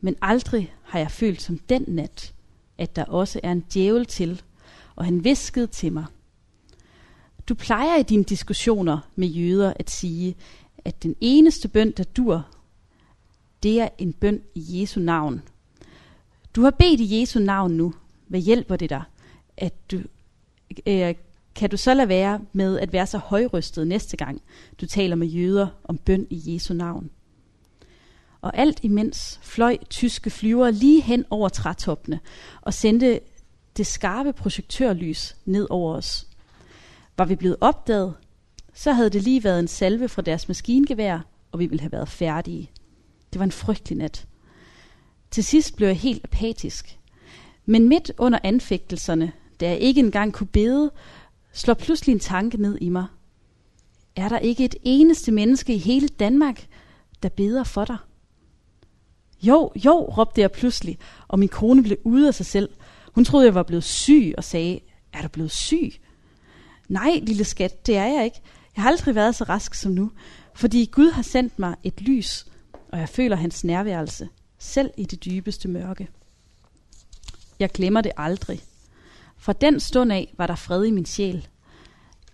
men 0.00 0.16
aldrig 0.22 0.74
har 0.82 0.98
jeg 0.98 1.10
følt 1.10 1.42
som 1.42 1.58
den 1.58 1.84
nat, 1.88 2.34
at 2.78 2.96
der 2.96 3.04
også 3.04 3.40
er 3.42 3.52
en 3.52 3.64
djævel 3.74 4.06
til, 4.06 4.42
og 4.96 5.04
han 5.04 5.24
viskede 5.24 5.66
til 5.66 5.92
mig. 5.92 6.04
Du 7.48 7.54
plejer 7.54 7.98
i 7.98 8.02
dine 8.02 8.24
diskussioner 8.24 8.98
med 9.16 9.28
jøder 9.28 9.72
at 9.76 9.90
sige, 9.90 10.36
at 10.84 11.02
den 11.02 11.16
eneste 11.20 11.68
bøn, 11.68 11.90
der 11.90 12.04
dur, 12.04 12.46
det 13.62 13.80
er 13.80 13.88
en 13.98 14.12
bøn 14.12 14.42
i 14.54 14.80
Jesu 14.80 15.00
navn, 15.00 15.42
du 16.56 16.62
har 16.62 16.70
bedt 16.70 17.00
i 17.00 17.20
Jesu 17.20 17.38
navn 17.38 17.72
nu. 17.72 17.94
Hvad 18.28 18.40
hjælper 18.40 18.76
det 18.76 18.90
dig? 18.90 19.02
At 19.56 19.90
du, 19.90 20.00
øh, 20.86 21.14
kan 21.54 21.70
du 21.70 21.76
så 21.76 21.94
lade 21.94 22.08
være 22.08 22.40
med 22.52 22.78
at 22.78 22.92
være 22.92 23.06
så 23.06 23.18
højrystet 23.18 23.86
næste 23.86 24.16
gang, 24.16 24.42
du 24.80 24.86
taler 24.86 25.16
med 25.16 25.26
jøder 25.26 25.66
om 25.84 25.98
bøn 25.98 26.26
i 26.30 26.54
Jesu 26.54 26.74
navn? 26.74 27.10
Og 28.40 28.58
alt 28.58 28.80
imens 28.82 29.40
fløj 29.42 29.76
tyske 29.90 30.30
flyver 30.30 30.70
lige 30.70 31.00
hen 31.00 31.24
over 31.30 31.48
trætoppene 31.48 32.20
og 32.60 32.74
sendte 32.74 33.20
det 33.76 33.86
skarpe 33.86 34.32
projektørlys 34.32 35.36
ned 35.44 35.66
over 35.70 35.94
os. 35.94 36.26
Var 37.18 37.24
vi 37.24 37.36
blevet 37.36 37.56
opdaget, 37.60 38.14
så 38.74 38.92
havde 38.92 39.10
det 39.10 39.22
lige 39.22 39.44
været 39.44 39.58
en 39.58 39.68
salve 39.68 40.08
fra 40.08 40.22
deres 40.22 40.48
maskingevær, 40.48 41.18
og 41.52 41.58
vi 41.58 41.66
ville 41.66 41.80
have 41.80 41.92
været 41.92 42.08
færdige. 42.08 42.70
Det 43.32 43.38
var 43.38 43.44
en 43.44 43.52
frygtelig 43.52 43.98
nat. 43.98 44.26
Til 45.30 45.44
sidst 45.44 45.76
blev 45.76 45.88
jeg 45.88 45.96
helt 45.96 46.24
apatisk. 46.24 46.98
Men 47.66 47.88
midt 47.88 48.12
under 48.18 48.38
anfægtelserne, 48.44 49.32
da 49.60 49.68
jeg 49.68 49.78
ikke 49.78 50.00
engang 50.00 50.32
kunne 50.32 50.46
bede, 50.46 50.90
slår 51.52 51.74
pludselig 51.74 52.12
en 52.12 52.20
tanke 52.20 52.62
ned 52.62 52.78
i 52.80 52.88
mig. 52.88 53.06
Er 54.16 54.28
der 54.28 54.38
ikke 54.38 54.64
et 54.64 54.74
eneste 54.82 55.32
menneske 55.32 55.74
i 55.74 55.78
hele 55.78 56.08
Danmark, 56.08 56.66
der 57.22 57.28
beder 57.28 57.64
for 57.64 57.84
dig? 57.84 57.96
Jo, 59.42 59.72
jo, 59.84 59.92
råbte 59.92 60.40
jeg 60.40 60.52
pludselig, 60.52 60.98
og 61.28 61.38
min 61.38 61.48
kone 61.48 61.82
blev 61.82 61.98
ude 62.04 62.28
af 62.28 62.34
sig 62.34 62.46
selv. 62.46 62.68
Hun 63.14 63.24
troede, 63.24 63.46
jeg 63.46 63.54
var 63.54 63.62
blevet 63.62 63.84
syg 63.84 64.34
og 64.36 64.44
sagde, 64.44 64.80
er 65.12 65.22
du 65.22 65.28
blevet 65.28 65.50
syg? 65.50 65.92
Nej, 66.88 67.20
lille 67.22 67.44
skat, 67.44 67.86
det 67.86 67.96
er 67.96 68.06
jeg 68.06 68.24
ikke. 68.24 68.40
Jeg 68.76 68.82
har 68.82 68.90
aldrig 68.90 69.14
været 69.14 69.34
så 69.34 69.44
rask 69.44 69.74
som 69.74 69.92
nu, 69.92 70.10
fordi 70.54 70.90
Gud 70.92 71.10
har 71.10 71.22
sendt 71.22 71.58
mig 71.58 71.76
et 71.82 72.00
lys, 72.00 72.46
og 72.92 72.98
jeg 72.98 73.08
føler 73.08 73.36
hans 73.36 73.64
nærværelse 73.64 74.28
selv 74.60 74.90
i 74.96 75.04
det 75.04 75.24
dybeste 75.24 75.68
mørke. 75.68 76.08
Jeg 77.58 77.70
glemmer 77.70 78.00
det 78.00 78.12
aldrig. 78.16 78.60
Fra 79.36 79.52
den 79.52 79.80
stund 79.80 80.12
af 80.12 80.34
var 80.38 80.46
der 80.46 80.54
fred 80.54 80.84
i 80.84 80.90
min 80.90 81.06
sjæl. 81.06 81.48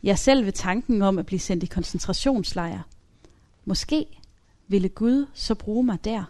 Jeg 0.03 0.19
selv 0.19 0.45
ved 0.45 0.53
tanken 0.53 1.03
om 1.03 1.19
at 1.19 1.27
blive 1.27 1.39
sendt 1.39 1.63
i 1.63 1.67
koncentrationslejr. 1.67 2.83
Måske 3.65 4.07
ville 4.69 4.89
Gud 4.89 5.27
så 5.35 5.55
bruge 5.55 5.85
mig 5.85 6.05
der. 6.05 6.25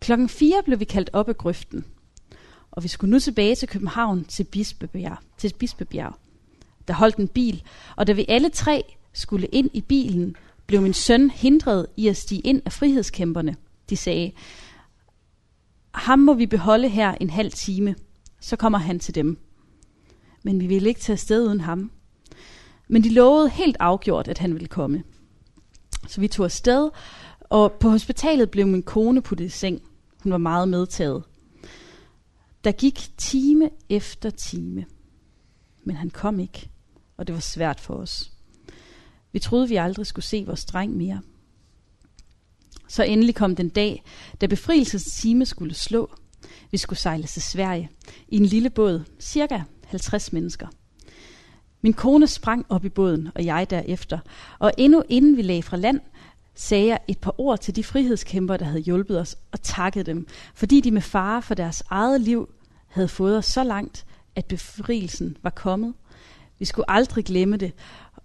Klokken 0.00 0.28
4 0.28 0.62
blev 0.64 0.80
vi 0.80 0.84
kaldt 0.84 1.10
op 1.12 1.28
af 1.28 1.36
grøften, 1.36 1.84
og 2.70 2.82
vi 2.82 2.88
skulle 2.88 3.10
nu 3.10 3.18
tilbage 3.18 3.54
til 3.54 3.68
København 3.68 4.24
til 4.24 4.44
Bispebjerg. 4.44 5.16
Til 5.38 5.54
Bispebjerg. 5.58 6.14
Der 6.88 6.94
holdt 6.94 7.16
en 7.16 7.28
bil, 7.28 7.62
og 7.96 8.06
da 8.06 8.12
vi 8.12 8.24
alle 8.28 8.48
tre 8.48 8.96
skulle 9.12 9.46
ind 9.46 9.70
i 9.72 9.80
bilen, 9.80 10.36
blev 10.70 10.82
min 10.82 10.94
søn 10.94 11.30
hindret 11.30 11.86
i 11.96 12.08
at 12.08 12.16
stige 12.16 12.40
ind 12.40 12.62
af 12.64 12.72
frihedskæmperne. 12.72 13.56
De 13.90 13.96
sagde, 13.96 14.32
ham 15.94 16.18
må 16.18 16.34
vi 16.34 16.46
beholde 16.46 16.88
her 16.88 17.14
en 17.14 17.30
halv 17.30 17.52
time, 17.52 17.94
så 18.40 18.56
kommer 18.56 18.78
han 18.78 18.98
til 18.98 19.14
dem. 19.14 19.38
Men 20.42 20.60
vi 20.60 20.66
ville 20.66 20.88
ikke 20.88 21.00
tage 21.00 21.14
afsted 21.14 21.46
uden 21.46 21.60
ham. 21.60 21.90
Men 22.88 23.04
de 23.04 23.10
lovede 23.10 23.50
helt 23.50 23.76
afgjort, 23.80 24.28
at 24.28 24.38
han 24.38 24.54
ville 24.54 24.68
komme. 24.68 25.02
Så 26.08 26.20
vi 26.20 26.28
tog 26.28 26.44
afsted, 26.44 26.90
og 27.40 27.72
på 27.72 27.90
hospitalet 27.90 28.50
blev 28.50 28.66
min 28.66 28.82
kone 28.82 29.22
puttet 29.22 29.44
i 29.44 29.48
seng. 29.48 29.82
Hun 30.22 30.32
var 30.32 30.38
meget 30.38 30.68
medtaget. 30.68 31.22
Der 32.64 32.72
gik 32.72 33.10
time 33.18 33.70
efter 33.88 34.30
time. 34.30 34.86
Men 35.84 35.96
han 35.96 36.10
kom 36.10 36.40
ikke, 36.40 36.70
og 37.16 37.26
det 37.26 37.34
var 37.34 37.40
svært 37.40 37.80
for 37.80 37.94
os. 37.94 38.32
Vi 39.32 39.38
troede, 39.38 39.68
vi 39.68 39.76
aldrig 39.76 40.06
skulle 40.06 40.24
se 40.24 40.44
vores 40.46 40.64
dreng 40.64 40.96
mere. 40.96 41.20
Så 42.88 43.02
endelig 43.02 43.34
kom 43.34 43.56
den 43.56 43.68
dag, 43.68 44.02
da 44.40 44.46
befrielsens 44.46 45.04
time 45.04 45.46
skulle 45.46 45.74
slå. 45.74 46.10
Vi 46.70 46.78
skulle 46.78 46.98
sejle 46.98 47.26
til 47.26 47.42
Sverige 47.42 47.90
i 48.28 48.36
en 48.36 48.46
lille 48.46 48.70
båd, 48.70 49.04
cirka 49.20 49.62
50 49.84 50.32
mennesker. 50.32 50.66
Min 51.82 51.92
kone 51.92 52.26
sprang 52.26 52.66
op 52.68 52.84
i 52.84 52.88
båden, 52.88 53.28
og 53.34 53.44
jeg 53.44 53.70
derefter. 53.70 54.18
Og 54.58 54.72
endnu 54.78 55.02
inden 55.08 55.36
vi 55.36 55.42
lagde 55.42 55.62
fra 55.62 55.76
land, 55.76 56.00
sagde 56.54 56.86
jeg 56.86 56.98
et 57.08 57.18
par 57.18 57.40
ord 57.40 57.58
til 57.58 57.76
de 57.76 57.84
frihedskæmper, 57.84 58.56
der 58.56 58.64
havde 58.64 58.80
hjulpet 58.80 59.20
os, 59.20 59.36
og 59.52 59.62
takkede 59.62 60.04
dem, 60.04 60.26
fordi 60.54 60.80
de 60.80 60.90
med 60.90 61.02
fare 61.02 61.42
for 61.42 61.54
deres 61.54 61.82
eget 61.90 62.20
liv 62.20 62.48
havde 62.86 63.08
fået 63.08 63.36
os 63.36 63.46
så 63.46 63.64
langt, 63.64 64.06
at 64.36 64.46
befrielsen 64.46 65.36
var 65.42 65.50
kommet. 65.50 65.94
Vi 66.58 66.64
skulle 66.64 66.90
aldrig 66.90 67.24
glemme 67.24 67.56
det, 67.56 67.72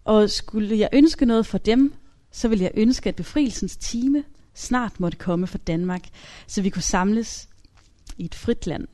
og 0.06 0.30
skulle 0.30 0.78
jeg 0.78 0.90
ønske 0.94 1.26
noget 1.26 1.46
for 1.46 1.58
dem, 1.58 1.94
så 2.32 2.48
ville 2.48 2.64
jeg 2.64 2.72
ønske, 2.74 3.10
at 3.10 3.16
befrielsens 3.16 3.78
time 3.78 4.24
snart 4.54 5.00
måtte 5.00 5.18
komme 5.18 5.48
for 5.48 5.58
Danmark, 5.58 6.08
så 6.48 6.62
vi 6.62 6.70
kunne 6.70 6.82
samles 6.82 7.50
i 8.18 8.26
et 8.26 8.36
frit 8.36 8.68
land. 8.68 8.88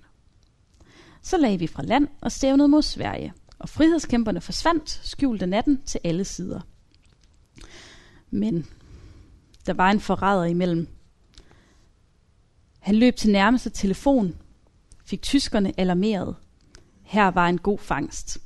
Så 1.22 1.38
lagde 1.38 1.60
vi 1.60 1.68
fra 1.68 1.84
land 1.84 2.08
og 2.22 2.32
stævnede 2.32 2.68
mod 2.68 2.82
Sverige, 2.82 3.34
og 3.60 3.70
frihedskæmperne 3.70 4.42
forsvandt, 4.42 5.02
skjulte 5.04 5.46
natten 5.46 5.82
til 5.86 6.00
alle 6.04 6.26
sider. 6.26 6.62
Men 8.30 8.68
der 9.66 9.74
var 9.74 9.92
en 9.92 10.00
forræder 10.00 10.46
imellem. 10.46 10.88
Han 12.80 12.96
løb 12.96 13.16
til 13.16 13.32
nærmeste 13.32 13.70
telefon, 13.70 14.36
fik 15.06 15.22
tyskerne 15.22 15.74
alarmeret. 15.78 16.36
Her 17.04 17.28
var 17.28 17.48
en 17.48 17.58
god 17.58 17.80
fangst. 17.80 18.38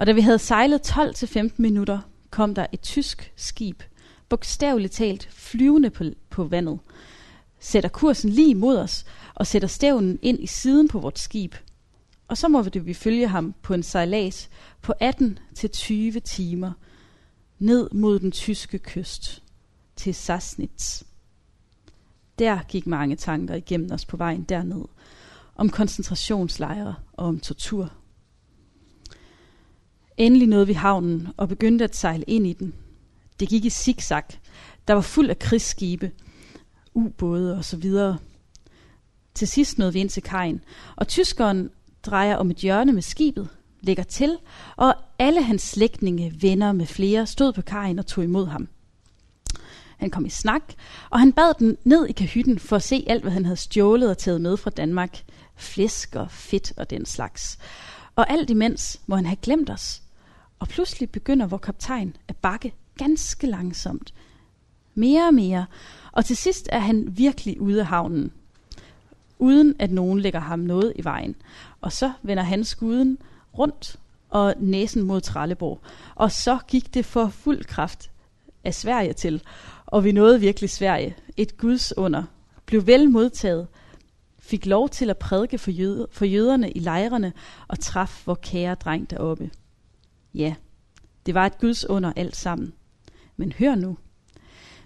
Og 0.00 0.06
da 0.06 0.12
vi 0.12 0.20
havde 0.20 0.38
sejlet 0.38 0.90
12-15 0.90 1.50
minutter, 1.56 1.98
kom 2.30 2.54
der 2.54 2.66
et 2.72 2.80
tysk 2.80 3.32
skib, 3.36 3.82
bogstaveligt 4.28 4.92
talt 4.92 5.28
flyvende 5.32 5.90
på, 5.90 6.04
på 6.30 6.44
vandet, 6.44 6.78
sætter 7.58 7.88
kursen 7.88 8.30
lige 8.30 8.54
mod 8.54 8.76
os 8.76 9.04
og 9.34 9.46
sætter 9.46 9.68
stævnen 9.68 10.18
ind 10.22 10.40
i 10.42 10.46
siden 10.46 10.88
på 10.88 10.98
vort 10.98 11.18
skib. 11.18 11.54
Og 12.28 12.36
så 12.38 12.48
må 12.48 12.62
vi 12.62 12.94
følge 12.94 13.28
ham 13.28 13.54
på 13.62 13.74
en 13.74 13.82
sejlads 13.82 14.50
på 14.82 14.94
18-20 15.02 16.18
timer 16.18 16.72
ned 17.58 17.88
mod 17.92 18.18
den 18.18 18.32
tyske 18.32 18.78
kyst 18.78 19.42
til 19.96 20.14
Sassnitz. 20.14 21.02
Der 22.38 22.58
gik 22.68 22.86
mange 22.86 23.16
tanker 23.16 23.54
igennem 23.54 23.92
os 23.92 24.04
på 24.04 24.16
vejen 24.16 24.42
derned, 24.42 24.84
om 25.56 25.70
koncentrationslejre 25.70 26.94
og 27.12 27.26
om 27.26 27.40
tortur. 27.40 27.99
Endelig 30.20 30.48
nåede 30.48 30.66
vi 30.66 30.72
havnen 30.72 31.28
og 31.36 31.48
begyndte 31.48 31.84
at 31.84 31.96
sejle 31.96 32.24
ind 32.26 32.46
i 32.46 32.52
den. 32.52 32.74
Det 33.40 33.48
gik 33.48 33.64
i 33.64 33.70
zigzag. 33.70 34.22
Der 34.88 34.94
var 34.94 35.00
fuld 35.00 35.30
af 35.30 35.38
krigsskibe, 35.38 36.10
ubåde 36.94 37.56
og 37.56 37.64
så 37.64 37.76
videre. 37.76 38.18
Til 39.34 39.48
sidst 39.48 39.78
nåede 39.78 39.92
vi 39.92 40.00
ind 40.00 40.08
til 40.08 40.22
kajen, 40.22 40.60
og 40.96 41.08
tyskeren 41.08 41.70
drejer 42.02 42.36
om 42.36 42.50
et 42.50 42.56
hjørne 42.56 42.92
med 42.92 43.02
skibet, 43.02 43.48
lægger 43.80 44.02
til, 44.02 44.36
og 44.76 44.94
alle 45.18 45.42
hans 45.42 45.62
slægtninge, 45.62 46.34
venner 46.40 46.72
med 46.72 46.86
flere 46.86 47.26
stod 47.26 47.52
på 47.52 47.62
kajen 47.62 47.98
og 47.98 48.06
tog 48.06 48.24
imod 48.24 48.46
ham. 48.46 48.68
Han 49.98 50.10
kom 50.10 50.26
i 50.26 50.30
snak, 50.30 50.62
og 51.10 51.20
han 51.20 51.32
bad 51.32 51.54
den 51.58 51.76
ned 51.84 52.06
i 52.06 52.12
kahytten 52.12 52.58
for 52.58 52.76
at 52.76 52.82
se 52.82 53.04
alt, 53.06 53.22
hvad 53.22 53.32
han 53.32 53.44
havde 53.44 53.56
stjålet 53.56 54.10
og 54.10 54.18
taget 54.18 54.40
med 54.40 54.56
fra 54.56 54.70
Danmark. 54.70 55.24
Flæsk 55.56 56.16
og 56.16 56.30
fedt 56.30 56.72
og 56.76 56.90
den 56.90 57.06
slags. 57.06 57.58
Og 58.16 58.30
alt 58.30 58.50
imens 58.50 59.00
må 59.06 59.16
han 59.16 59.26
have 59.26 59.36
glemt 59.36 59.70
os. 59.70 60.02
Og 60.60 60.68
pludselig 60.68 61.10
begynder 61.10 61.46
vores 61.46 61.62
kaptajn 61.62 62.16
at 62.28 62.36
bakke 62.36 62.72
ganske 62.98 63.46
langsomt. 63.46 64.14
Mere 64.94 65.26
og 65.26 65.34
mere. 65.34 65.66
Og 66.12 66.24
til 66.24 66.36
sidst 66.36 66.68
er 66.72 66.78
han 66.78 67.16
virkelig 67.16 67.60
ude 67.60 67.80
af 67.80 67.86
havnen. 67.86 68.32
Uden 69.38 69.74
at 69.78 69.90
nogen 69.90 70.20
lægger 70.20 70.40
ham 70.40 70.58
noget 70.58 70.92
i 70.96 71.04
vejen. 71.04 71.36
Og 71.80 71.92
så 71.92 72.12
vender 72.22 72.42
han 72.42 72.64
skuden 72.64 73.18
rundt 73.58 73.96
og 74.30 74.54
næsen 74.58 75.02
mod 75.02 75.20
Trelleborg. 75.20 75.80
Og 76.14 76.32
så 76.32 76.58
gik 76.68 76.94
det 76.94 77.04
for 77.04 77.28
fuld 77.28 77.64
kraft 77.64 78.10
af 78.64 78.74
Sverige 78.74 79.12
til. 79.12 79.42
Og 79.86 80.04
vi 80.04 80.12
nåede 80.12 80.40
virkelig 80.40 80.70
Sverige. 80.70 81.16
Et 81.36 81.56
Guds 81.56 81.96
under. 81.96 82.22
Blev 82.66 82.86
vel 82.86 83.10
modtaget. 83.10 83.66
Fik 84.38 84.66
lov 84.66 84.88
til 84.88 85.10
at 85.10 85.18
prædike 85.18 85.58
for, 85.58 85.70
jøder, 85.70 86.06
for 86.10 86.24
jøderne 86.24 86.70
i 86.70 86.78
lejrene 86.78 87.32
og 87.68 87.80
traf 87.80 88.26
vor 88.26 88.34
kære 88.34 88.74
dreng 88.74 89.10
deroppe. 89.10 89.50
Ja, 90.34 90.54
det 91.26 91.34
var 91.34 91.46
et 91.46 91.58
Guds 91.58 91.84
under 91.84 92.12
alt 92.16 92.36
sammen. 92.36 92.72
Men 93.36 93.52
hør 93.52 93.74
nu. 93.74 93.96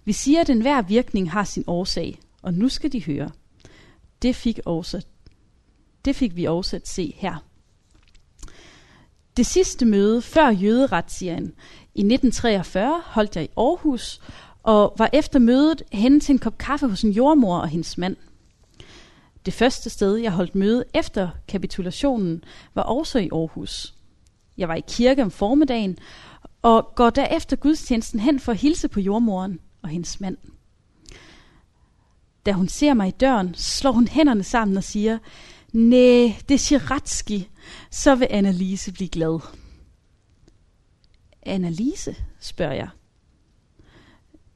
Vi 0.04 0.12
siger, 0.12 0.40
at 0.40 0.50
enhver 0.50 0.82
virkning 0.82 1.30
har 1.30 1.44
sin 1.44 1.64
årsag, 1.66 2.18
og 2.42 2.54
nu 2.54 2.68
skal 2.68 2.92
de 2.92 3.04
høre. 3.04 3.30
Det 4.22 4.36
fik, 4.36 4.60
også, 4.64 5.06
det 6.04 6.16
fik 6.16 6.36
vi 6.36 6.44
også 6.44 6.76
at 6.76 6.88
se 6.88 7.14
her. 7.16 7.44
Det 9.36 9.46
sidste 9.46 9.84
møde 9.84 10.22
før 10.22 10.48
jøderetsserien 10.48 11.54
i 11.94 12.00
1943 12.00 13.02
holdt 13.04 13.36
jeg 13.36 13.44
i 13.44 13.48
Aarhus, 13.56 14.20
og 14.62 14.94
var 14.98 15.10
efter 15.12 15.38
mødet 15.38 15.82
hen 15.92 16.20
til 16.20 16.32
en 16.32 16.38
kop 16.38 16.58
kaffe 16.58 16.88
hos 16.88 17.02
en 17.02 17.10
jordmor 17.10 17.58
og 17.58 17.68
hendes 17.68 17.98
mand. 17.98 18.16
Det 19.46 19.54
første 19.54 19.90
sted, 19.90 20.16
jeg 20.16 20.32
holdt 20.32 20.54
møde 20.54 20.84
efter 20.94 21.28
kapitulationen, 21.48 22.44
var 22.74 22.82
også 22.82 23.18
i 23.18 23.28
Aarhus. 23.32 23.93
Jeg 24.58 24.68
var 24.68 24.74
i 24.74 24.82
kirke 24.88 25.22
om 25.22 25.30
formiddagen, 25.30 25.98
og 26.62 26.92
går 26.96 27.10
derefter 27.10 27.56
gudstjenesten 27.56 28.20
hen 28.20 28.40
for 28.40 28.52
at 28.52 28.58
hilse 28.58 28.88
på 28.88 29.00
jordmoren 29.00 29.60
og 29.82 29.88
hendes 29.88 30.20
mand. 30.20 30.36
Da 32.46 32.52
hun 32.52 32.68
ser 32.68 32.94
mig 32.94 33.08
i 33.08 33.10
døren, 33.10 33.54
slår 33.54 33.92
hun 33.92 34.08
hænderne 34.08 34.42
sammen 34.42 34.76
og 34.76 34.84
siger, 34.84 35.18
Næh, 35.72 36.40
det 36.48 36.54
er 36.54 36.58
Shiratski, 36.58 37.48
så 37.90 38.14
vil 38.14 38.28
Annalise 38.30 38.92
blive 38.92 39.08
glad. 39.08 39.40
Annalise, 41.42 42.16
spørger 42.40 42.74
jeg. 42.74 42.88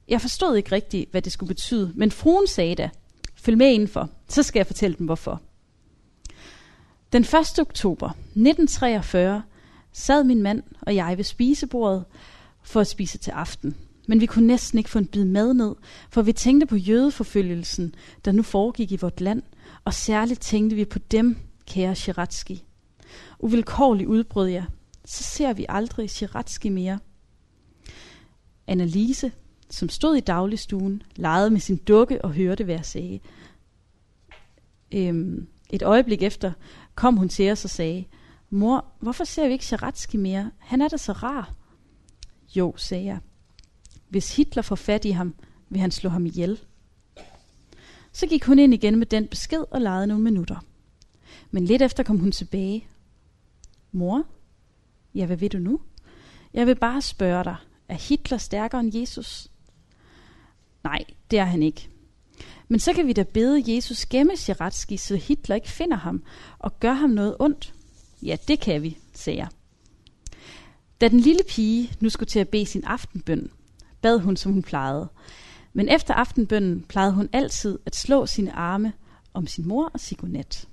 Jeg 0.09 0.21
forstod 0.21 0.57
ikke 0.57 0.73
rigtigt, 0.73 1.11
hvad 1.11 1.23
det 1.23 1.33
skulle 1.33 1.49
betyde, 1.49 1.93
men 1.95 2.11
fruen 2.11 2.47
sagde 2.47 2.75
da, 2.75 2.91
følg 3.35 3.59
med 3.59 3.73
indenfor, 3.73 4.11
så 4.29 4.43
skal 4.43 4.61
jeg 4.61 4.67
fortælle 4.67 4.97
dem 4.97 5.07
hvorfor. 5.07 5.43
Den 7.13 7.23
1. 7.23 7.59
oktober 7.59 8.09
1943 8.09 9.43
sad 9.93 10.25
min 10.25 10.43
mand 10.43 10.63
og 10.81 10.95
jeg 10.95 11.17
ved 11.17 11.25
spisebordet 11.25 12.05
for 12.63 12.81
at 12.81 12.87
spise 12.87 13.19
til 13.19 13.31
aften. 13.31 13.77
Men 14.09 14.21
vi 14.21 14.27
kunne 14.27 14.47
næsten 14.47 14.79
ikke 14.79 14.91
få 14.91 14.99
en 14.99 15.07
bid 15.07 15.25
mad 15.25 15.55
ned, 15.55 15.75
for 16.11 16.23
vi 16.23 16.33
tænkte 16.33 16.67
på 16.67 16.77
jødeforfølgelsen, 16.77 17.95
der 18.25 18.33
nu 18.33 18.43
foregik 18.43 18.93
i 18.93 18.97
vort 18.97 19.21
land, 19.21 19.43
og 19.85 19.95
særligt 19.95 20.41
tænkte 20.41 20.77
vi 20.77 20.85
på 20.85 20.99
dem, 20.99 21.37
kære 21.67 21.95
Shiratski. 21.95 22.65
Uvilkårligt 23.39 24.09
udbrød 24.09 24.49
jeg, 24.49 24.65
så 25.05 25.23
ser 25.23 25.53
vi 25.53 25.67
aldrig 25.69 26.11
Shiratski 26.11 26.69
mere. 26.69 26.99
Annalise, 28.67 29.33
som 29.71 29.89
stod 29.89 30.17
i 30.17 30.21
dagligstuen, 30.21 31.03
legede 31.17 31.51
med 31.51 31.61
sin 31.61 31.77
dukke 31.77 32.25
og 32.25 32.33
hørte, 32.33 32.65
hvad 32.65 32.75
jeg 32.75 32.85
sagde. 32.85 33.21
Øhm, 34.95 35.47
et 35.71 35.83
øjeblik 35.83 36.23
efter 36.23 36.53
kom 36.95 37.17
hun 37.17 37.29
til 37.29 37.51
os 37.51 37.65
og 37.65 37.71
sagde, 37.71 38.05
Mor, 38.51 38.85
hvorfor 39.01 39.25
ser 39.25 39.47
vi 39.47 39.53
ikke 39.53 39.67
Sharatski 39.67 40.17
mere? 40.17 40.51
Han 40.59 40.83
er 40.83 40.89
da 40.89 40.97
så 40.97 41.13
rar. 41.13 41.55
Jo, 42.57 42.75
sagde 42.77 43.05
jeg. 43.05 43.19
Hvis 44.09 44.37
Hitler 44.37 44.63
får 44.63 44.77
fat 44.77 45.05
i 45.05 45.11
ham, 45.11 45.35
vil 45.69 45.81
han 45.81 45.91
slå 45.91 46.11
ham 46.11 46.27
ihjel. 46.27 46.61
Så 48.13 48.27
gik 48.27 48.45
hun 48.45 48.59
ind 48.59 48.75
igen 48.75 48.99
med 48.99 49.07
den 49.07 49.27
besked 49.27 49.65
og 49.71 49.81
legede 49.81 50.07
nogle 50.07 50.25
minutter. 50.25 50.65
Men 51.51 51.65
lidt 51.65 51.83
efter 51.83 52.03
kom 52.03 52.19
hun 52.19 52.33
tilbage. 52.33 52.89
Mor? 53.93 54.25
Ja, 55.15 55.27
hvad 55.27 55.37
ved 55.37 55.51
du 55.51 55.59
nu? 55.59 55.81
Jeg 56.55 56.67
vil 56.67 56.75
bare 56.77 57.03
spørge 57.03 57.45
dig. 57.45 57.57
Er 57.89 57.95
Hitler 57.95 58.39
stærkere 58.39 58.81
end 58.81 58.97
Jesus? 58.97 59.49
Nej, 60.85 61.05
det 61.31 61.39
er 61.39 61.45
han 61.45 61.63
ikke. 61.63 61.89
Men 62.69 62.81
så 62.81 62.93
kan 62.93 63.07
vi 63.07 63.13
da 63.13 63.23
bede 63.23 63.75
Jesus 63.75 64.07
gemme 64.07 64.37
Shiratski, 64.37 64.97
så 64.97 65.17
Hitler 65.17 65.57
ikke 65.57 65.71
finder 65.71 65.97
ham 65.97 66.23
og 66.59 66.81
gør 66.81 66.93
ham 66.93 67.11
noget 67.11 67.37
ondt. 67.39 67.75
Ja, 68.23 68.37
det 68.49 68.61
kan 68.61 68.83
vi, 68.83 68.99
sagde 69.15 69.39
jeg. 69.39 69.49
Da 71.01 71.09
den 71.09 71.21
lille 71.21 71.43
pige 71.49 71.93
nu 72.01 72.11
skulle 72.11 72.29
til 72.29 72.39
at 72.39 72.49
bede 72.49 72.67
sin 72.67 72.85
aftenbøn, 72.85 73.51
bad 74.01 74.19
hun, 74.19 74.37
som 74.37 74.53
hun 74.53 74.63
plejede. 74.63 75.09
Men 75.73 75.89
efter 75.89 76.15
aftenbønnen 76.15 76.83
plejede 76.89 77.13
hun 77.13 77.29
altid 77.33 77.79
at 77.87 77.97
slå 77.97 78.27
sine 78.27 78.53
arme 78.53 78.93
om 79.35 79.47
sin 79.47 79.69
mor 79.69 79.91
og 79.95 80.01
sige 80.01 80.19
godnat. 80.19 80.69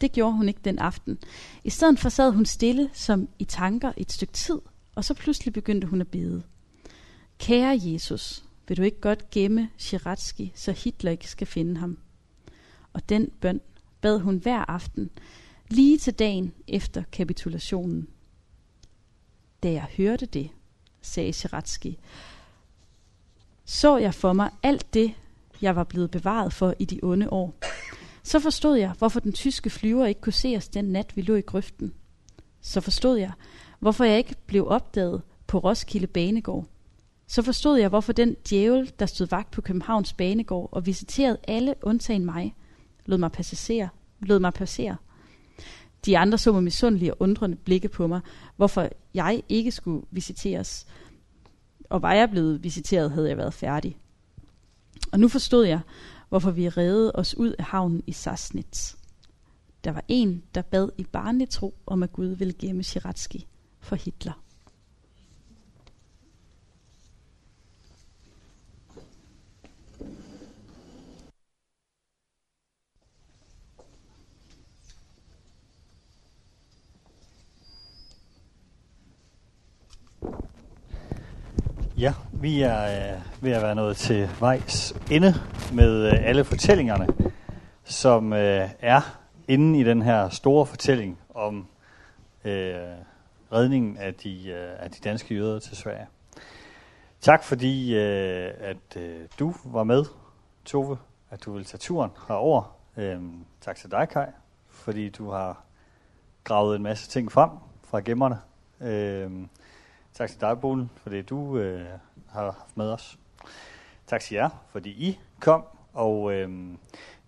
Det 0.00 0.12
gjorde 0.12 0.36
hun 0.36 0.48
ikke 0.48 0.60
den 0.64 0.78
aften. 0.78 1.18
I 1.64 1.70
stedet 1.70 1.98
for 1.98 2.08
sad 2.08 2.32
hun 2.32 2.46
stille 2.46 2.90
som 2.92 3.28
i 3.38 3.44
tanker 3.44 3.92
et 3.96 4.12
stykke 4.12 4.32
tid, 4.32 4.58
og 4.94 5.04
så 5.04 5.14
pludselig 5.14 5.54
begyndte 5.54 5.86
hun 5.86 6.00
at 6.00 6.08
bede. 6.08 6.42
Kære 7.38 7.80
Jesus, 7.82 8.44
vil 8.68 8.76
du 8.76 8.82
ikke 8.82 9.00
godt 9.00 9.30
gemme 9.30 9.70
Shiratski, 9.78 10.52
så 10.54 10.72
Hitler 10.72 11.10
ikke 11.10 11.30
skal 11.30 11.46
finde 11.46 11.80
ham? 11.80 11.98
Og 12.92 13.08
den 13.08 13.30
bøn 13.40 13.60
bad 14.00 14.18
hun 14.18 14.36
hver 14.36 14.70
aften, 14.70 15.10
lige 15.68 15.98
til 15.98 16.12
dagen 16.12 16.52
efter 16.68 17.02
kapitulationen. 17.12 18.08
Da 19.62 19.72
jeg 19.72 19.86
hørte 19.96 20.26
det, 20.26 20.50
sagde 21.00 21.32
Shiratski, 21.32 21.98
så 23.64 23.96
jeg 23.96 24.14
for 24.14 24.32
mig 24.32 24.50
alt 24.62 24.94
det, 24.94 25.14
jeg 25.60 25.76
var 25.76 25.84
blevet 25.84 26.10
bevaret 26.10 26.52
for 26.52 26.74
i 26.78 26.84
de 26.84 27.00
onde 27.02 27.30
år. 27.30 27.54
Så 28.22 28.40
forstod 28.40 28.76
jeg, 28.76 28.92
hvorfor 28.98 29.20
den 29.20 29.32
tyske 29.32 29.70
flyver 29.70 30.06
ikke 30.06 30.20
kunne 30.20 30.32
se 30.32 30.54
os 30.56 30.68
den 30.68 30.84
nat, 30.84 31.16
vi 31.16 31.22
lå 31.22 31.34
i 31.34 31.40
grøften. 31.40 31.94
Så 32.60 32.80
forstod 32.80 33.18
jeg, 33.18 33.32
hvorfor 33.78 34.04
jeg 34.04 34.18
ikke 34.18 34.34
blev 34.46 34.68
opdaget 34.68 35.22
på 35.46 35.58
Roskilde 35.58 36.06
Banegård. 36.06 36.66
Så 37.26 37.42
forstod 37.42 37.78
jeg, 37.78 37.88
hvorfor 37.88 38.12
den 38.12 38.36
djævel, 38.50 38.92
der 38.98 39.06
stod 39.06 39.26
vagt 39.26 39.50
på 39.50 39.60
Københavns 39.60 40.12
Banegård 40.12 40.68
og 40.72 40.86
visiterede 40.86 41.38
alle 41.48 41.74
undtagen 41.82 42.24
mig, 42.24 42.54
lod 43.06 43.18
mig 43.18 43.32
passere. 43.32 43.88
Lod 44.20 44.38
mig 44.38 44.52
passere. 44.52 44.96
De 46.06 46.18
andre 46.18 46.38
så 46.38 46.52
med 46.52 46.60
misundelige 46.60 47.14
og 47.14 47.22
undrende 47.22 47.56
blikke 47.56 47.88
på 47.88 48.06
mig, 48.06 48.20
hvorfor 48.56 48.88
jeg 49.14 49.42
ikke 49.48 49.70
skulle 49.70 50.06
visiteres. 50.10 50.86
Og 51.90 52.02
var 52.02 52.12
jeg 52.12 52.30
blevet 52.30 52.64
visiteret, 52.64 53.10
havde 53.10 53.28
jeg 53.28 53.36
været 53.36 53.54
færdig. 53.54 53.98
Og 55.12 55.20
nu 55.20 55.28
forstod 55.28 55.64
jeg, 55.64 55.80
hvorfor 56.28 56.50
vi 56.50 56.68
redde 56.68 57.12
os 57.14 57.36
ud 57.36 57.54
af 57.58 57.64
havnen 57.64 58.02
i 58.06 58.12
Sassnitz. 58.12 58.94
Der 59.84 59.92
var 59.92 60.04
en, 60.08 60.42
der 60.54 60.62
bad 60.62 60.88
i 60.98 61.04
barnlig 61.04 61.48
tro 61.48 61.74
om, 61.86 62.02
at 62.02 62.12
Gud 62.12 62.26
ville 62.26 62.54
gemme 62.58 62.82
Shiratski 62.82 63.46
for 63.80 63.96
Hitler. 63.96 64.45
Ja, 81.98 82.14
vi 82.32 82.62
er 82.62 83.14
øh, 83.14 83.22
ved 83.40 83.52
at 83.52 83.62
være 83.62 83.74
nået 83.74 83.96
til 83.96 84.30
vejs 84.40 84.94
ende 85.10 85.34
med 85.72 86.06
øh, 86.06 86.28
alle 86.28 86.44
fortællingerne, 86.44 87.06
som 87.84 88.32
øh, 88.32 88.70
er 88.80 89.18
inde 89.48 89.80
i 89.80 89.84
den 89.84 90.02
her 90.02 90.28
store 90.28 90.66
fortælling 90.66 91.18
om 91.34 91.66
øh, 92.44 92.74
redningen 93.52 93.96
af 93.96 94.14
de, 94.14 94.48
øh, 94.48 94.84
af 94.84 94.90
de 94.90 95.00
danske 95.04 95.34
jøder 95.34 95.58
til 95.58 95.76
Sverige. 95.76 96.06
Tak 97.20 97.44
fordi, 97.44 97.94
øh, 97.94 98.52
at 98.60 98.96
øh, 98.96 99.20
du 99.38 99.54
var 99.64 99.84
med, 99.84 100.04
Tove, 100.64 100.98
at 101.30 101.44
du 101.44 101.52
vil 101.52 101.64
tage 101.64 101.78
turen 101.78 102.10
herover. 102.28 102.76
Øh, 102.96 103.20
tak 103.60 103.76
til 103.76 103.90
dig, 103.90 104.08
Kai, 104.08 104.26
fordi 104.68 105.08
du 105.08 105.30
har 105.30 105.64
gravet 106.44 106.76
en 106.76 106.82
masse 106.82 107.08
ting 107.08 107.32
frem 107.32 107.50
fra 107.84 108.00
gemmerne. 108.00 108.38
Øh, 108.80 109.30
Tak 110.16 110.30
til 110.30 110.40
dig, 110.40 110.60
Bolen, 110.60 110.90
for 111.02 111.10
det 111.10 111.30
du 111.30 111.58
øh, 111.58 111.86
har 112.28 112.42
haft 112.42 112.76
med 112.76 112.90
os. 112.90 113.18
Tak 114.06 114.20
til 114.20 114.34
jer, 114.34 114.48
fordi 114.70 114.90
I 114.90 115.18
kom. 115.40 115.64
Og 115.92 116.32
øh, 116.32 116.48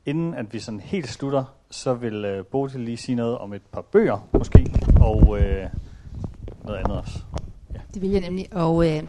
inden 0.06 0.34
at 0.34 0.52
vi 0.52 0.58
sådan 0.58 0.80
helt 0.80 1.08
slutter, 1.08 1.44
så 1.70 1.94
vil 1.94 2.24
øh, 2.24 2.44
Bodil 2.44 2.80
lige 2.80 2.96
sige 2.96 3.16
noget 3.16 3.38
om 3.38 3.52
et 3.52 3.62
par 3.72 3.80
bøger, 3.80 4.28
måske, 4.32 4.72
og 5.00 5.40
øh, 5.40 5.70
noget 6.64 6.78
andet 6.78 6.98
også. 6.98 7.18
Ja. 7.74 7.80
Det 7.94 8.02
vil 8.02 8.10
jeg 8.10 8.20
nemlig. 8.20 8.48
Og 8.52 8.96
øh, 8.96 9.02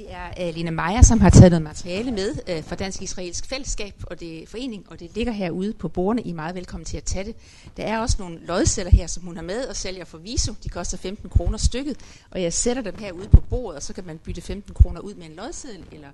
det 0.00 0.12
er 0.12 0.48
uh, 0.48 0.54
Lene 0.54 0.70
Meyer, 0.70 1.02
som 1.02 1.20
har 1.20 1.30
taget 1.30 1.50
noget 1.50 1.62
materiale 1.62 2.12
med 2.12 2.30
uh, 2.30 2.64
fra 2.64 2.76
Dansk 2.76 3.02
Israelsk 3.02 3.46
Fællesskab 3.46 3.94
og 4.06 4.20
det 4.20 4.48
forening, 4.48 4.86
og 4.88 5.00
det 5.00 5.10
ligger 5.14 5.32
herude 5.32 5.72
på 5.72 5.88
bordene. 5.88 6.22
I 6.22 6.30
er 6.30 6.34
meget 6.34 6.54
velkommen 6.54 6.84
til 6.84 6.96
at 6.96 7.04
tage 7.04 7.24
det. 7.24 7.36
Der 7.76 7.84
er 7.84 7.98
også 7.98 8.16
nogle 8.18 8.46
lodceller 8.46 8.92
her, 8.92 9.06
som 9.06 9.24
hun 9.24 9.36
har 9.36 9.42
med 9.42 9.64
og 9.64 9.76
sælger 9.76 10.04
for 10.04 10.18
Viso. 10.18 10.54
De 10.64 10.68
koster 10.68 10.98
15 10.98 11.30
kroner 11.30 11.58
stykket, 11.58 11.96
og 12.30 12.42
jeg 12.42 12.52
sætter 12.52 12.82
dem 12.82 12.98
herude 12.98 13.28
på 13.28 13.40
bordet, 13.40 13.76
og 13.76 13.82
så 13.82 13.92
kan 13.92 14.06
man 14.06 14.18
bytte 14.18 14.40
15 14.40 14.74
kroner 14.74 15.00
ud 15.00 15.14
med 15.14 15.26
en 15.26 15.34
lodseddel, 15.36 15.84
eller 15.92 16.08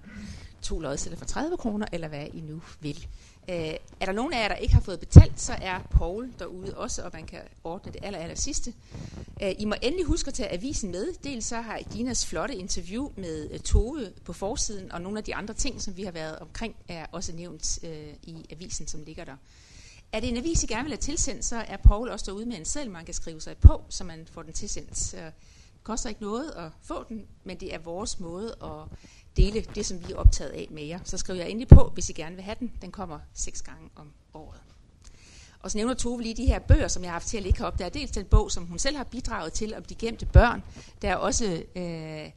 to 0.62 0.78
lodsedler 0.80 1.18
for 1.18 1.24
30 1.24 1.56
kroner, 1.56 1.86
eller 1.92 2.08
hvad 2.08 2.26
I 2.34 2.40
nu 2.40 2.62
vil. 2.80 3.06
Øh, 3.48 3.74
er 4.00 4.06
der 4.06 4.12
nogen 4.12 4.32
af 4.32 4.42
jer, 4.42 4.48
der 4.48 4.54
ikke 4.54 4.74
har 4.74 4.80
fået 4.80 5.00
betalt, 5.00 5.40
så 5.40 5.52
er 5.52 5.78
Paul 5.90 6.32
derude 6.38 6.76
også, 6.76 7.02
og 7.02 7.10
man 7.14 7.26
kan 7.26 7.40
ordne 7.64 7.92
det 7.92 8.00
aller, 8.04 8.18
aller 8.18 8.36
sidste. 8.36 8.74
Øh, 9.42 9.52
I 9.58 9.64
må 9.64 9.74
endelig 9.82 10.06
huske 10.06 10.28
at 10.28 10.34
tage 10.34 10.52
avisen 10.52 10.90
med. 10.90 11.12
Dels 11.24 11.44
så 11.44 11.60
har 11.60 11.80
Ginas 11.92 12.26
flotte 12.26 12.56
interview 12.56 13.10
med 13.16 13.50
øh, 13.52 13.60
Tove 13.60 14.12
på 14.24 14.32
forsiden, 14.32 14.92
og 14.92 15.00
nogle 15.00 15.18
af 15.18 15.24
de 15.24 15.34
andre 15.34 15.54
ting, 15.54 15.82
som 15.82 15.96
vi 15.96 16.02
har 16.02 16.10
været 16.10 16.38
omkring, 16.38 16.76
er 16.88 17.06
også 17.12 17.32
nævnt 17.32 17.78
øh, 17.82 18.14
i 18.22 18.46
avisen, 18.50 18.86
som 18.86 19.02
ligger 19.02 19.24
der. 19.24 19.36
Er 20.12 20.20
det 20.20 20.28
en 20.28 20.36
avis, 20.36 20.62
I 20.62 20.66
gerne 20.66 20.82
vil 20.82 20.92
have 20.92 21.00
tilsendt, 21.00 21.44
så 21.44 21.56
er 21.56 21.76
Paul 21.76 22.08
også 22.08 22.26
derude 22.26 22.46
med 22.46 22.56
en 22.56 22.64
seddel, 22.64 22.90
man 22.90 23.04
kan 23.04 23.14
skrive 23.14 23.40
sig 23.40 23.56
på, 23.56 23.82
så 23.88 24.04
man 24.04 24.26
får 24.30 24.42
den 24.42 24.52
tilsendt. 24.52 24.98
Så 24.98 25.16
det 25.16 25.32
koster 25.82 26.08
ikke 26.08 26.22
noget 26.22 26.50
at 26.50 26.70
få 26.82 27.04
den, 27.08 27.26
men 27.44 27.60
det 27.60 27.74
er 27.74 27.78
vores 27.78 28.20
måde 28.20 28.54
at 28.62 28.98
dele 29.36 29.60
det, 29.74 29.86
som 29.86 30.08
vi 30.08 30.12
er 30.12 30.16
optaget 30.16 30.50
af 30.50 30.68
med 30.70 30.82
jer. 30.82 30.98
Så 31.04 31.18
skriver 31.18 31.40
jeg 31.40 31.50
endelig 31.50 31.68
på, 31.68 31.90
hvis 31.94 32.08
I 32.08 32.12
gerne 32.12 32.34
vil 32.34 32.44
have 32.44 32.56
den. 32.60 32.72
Den 32.82 32.92
kommer 32.92 33.18
seks 33.34 33.62
gange 33.62 33.90
om 33.96 34.12
året. 34.34 34.60
Og 35.60 35.70
så 35.70 35.78
nævner 35.78 35.94
Tove 35.94 36.22
lige 36.22 36.36
de 36.36 36.46
her 36.46 36.58
bøger, 36.58 36.88
som 36.88 37.02
jeg 37.02 37.10
har 37.10 37.14
haft 37.14 37.26
til 37.26 37.36
at 37.36 37.42
ligge 37.42 37.58
heroppe. 37.58 37.78
Der 37.78 37.84
er 37.84 37.88
dels 37.88 38.10
den 38.10 38.24
bog, 38.24 38.50
som 38.50 38.64
hun 38.66 38.78
selv 38.78 38.96
har 38.96 39.04
bidraget 39.04 39.52
til 39.52 39.74
om 39.74 39.84
de 39.84 39.94
gemte 39.94 40.26
børn. 40.26 40.62
Der 41.02 41.10
er 41.10 41.16
også, 41.16 41.62
øh, 41.76 42.30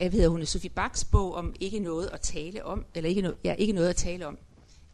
jeg 0.00 0.12
ved, 0.12 0.28
hun 0.28 0.42
er 0.42 0.46
Sofie 0.46 0.70
Baks 0.70 1.04
bog 1.04 1.34
om 1.34 1.54
ikke 1.60 1.78
noget 1.78 2.10
at 2.12 2.20
tale 2.20 2.64
om, 2.64 2.84
eller 2.94 3.10
ikke, 3.10 3.28
no- 3.28 3.36
ja, 3.44 3.52
ikke 3.52 3.72
noget 3.72 3.88
at 3.88 3.96
tale 3.96 4.26
om. 4.26 4.38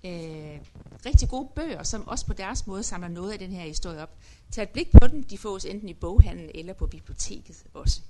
Øh, 0.05 0.59
rigtig 1.07 1.29
gode 1.29 1.49
bøger, 1.57 1.83
som 1.83 2.09
også 2.09 2.27
på 2.27 2.33
deres 2.33 2.67
måde 2.67 2.83
samler 2.83 3.09
noget 3.09 3.33
af 3.33 3.39
den 3.39 3.53
her 3.53 3.63
historie 3.63 4.03
op. 4.03 4.17
Tag 4.51 4.63
et 4.63 4.69
blik 4.69 4.91
på 4.91 5.07
dem, 5.07 5.23
de 5.23 5.39
fås 5.39 5.65
enten 5.65 5.89
i 5.89 5.95
boghandlen 5.95 6.51
eller 6.55 6.73
på 6.73 6.87
biblioteket 6.87 7.65
også. 7.75 8.01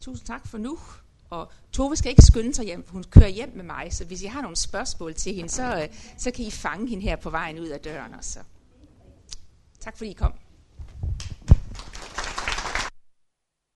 Tusind 0.00 0.26
tak 0.26 0.46
for 0.46 0.58
nu. 0.58 0.78
Og 1.30 1.52
Tove 1.72 1.96
skal 1.96 2.10
ikke 2.10 2.22
skynde 2.22 2.54
sig 2.54 2.64
hjem, 2.64 2.84
for 2.84 2.92
hun 2.92 3.04
kører 3.04 3.28
hjem 3.28 3.52
med 3.54 3.64
mig, 3.64 3.88
så 3.92 4.04
hvis 4.04 4.22
I 4.22 4.26
har 4.26 4.42
nogle 4.42 4.56
spørgsmål 4.56 5.14
til 5.14 5.34
hende, 5.34 5.48
så, 5.48 5.82
øh, 5.82 5.88
så 6.18 6.30
kan 6.30 6.44
I 6.44 6.50
fange 6.50 6.88
hende 6.88 7.02
her 7.02 7.16
på 7.16 7.30
vejen 7.30 7.58
ud 7.58 7.66
af 7.66 7.80
døren 7.80 8.14
også. 8.14 8.40
Tak 9.80 9.96
fordi 9.96 10.10
I 10.10 10.14
kom. 10.14 10.32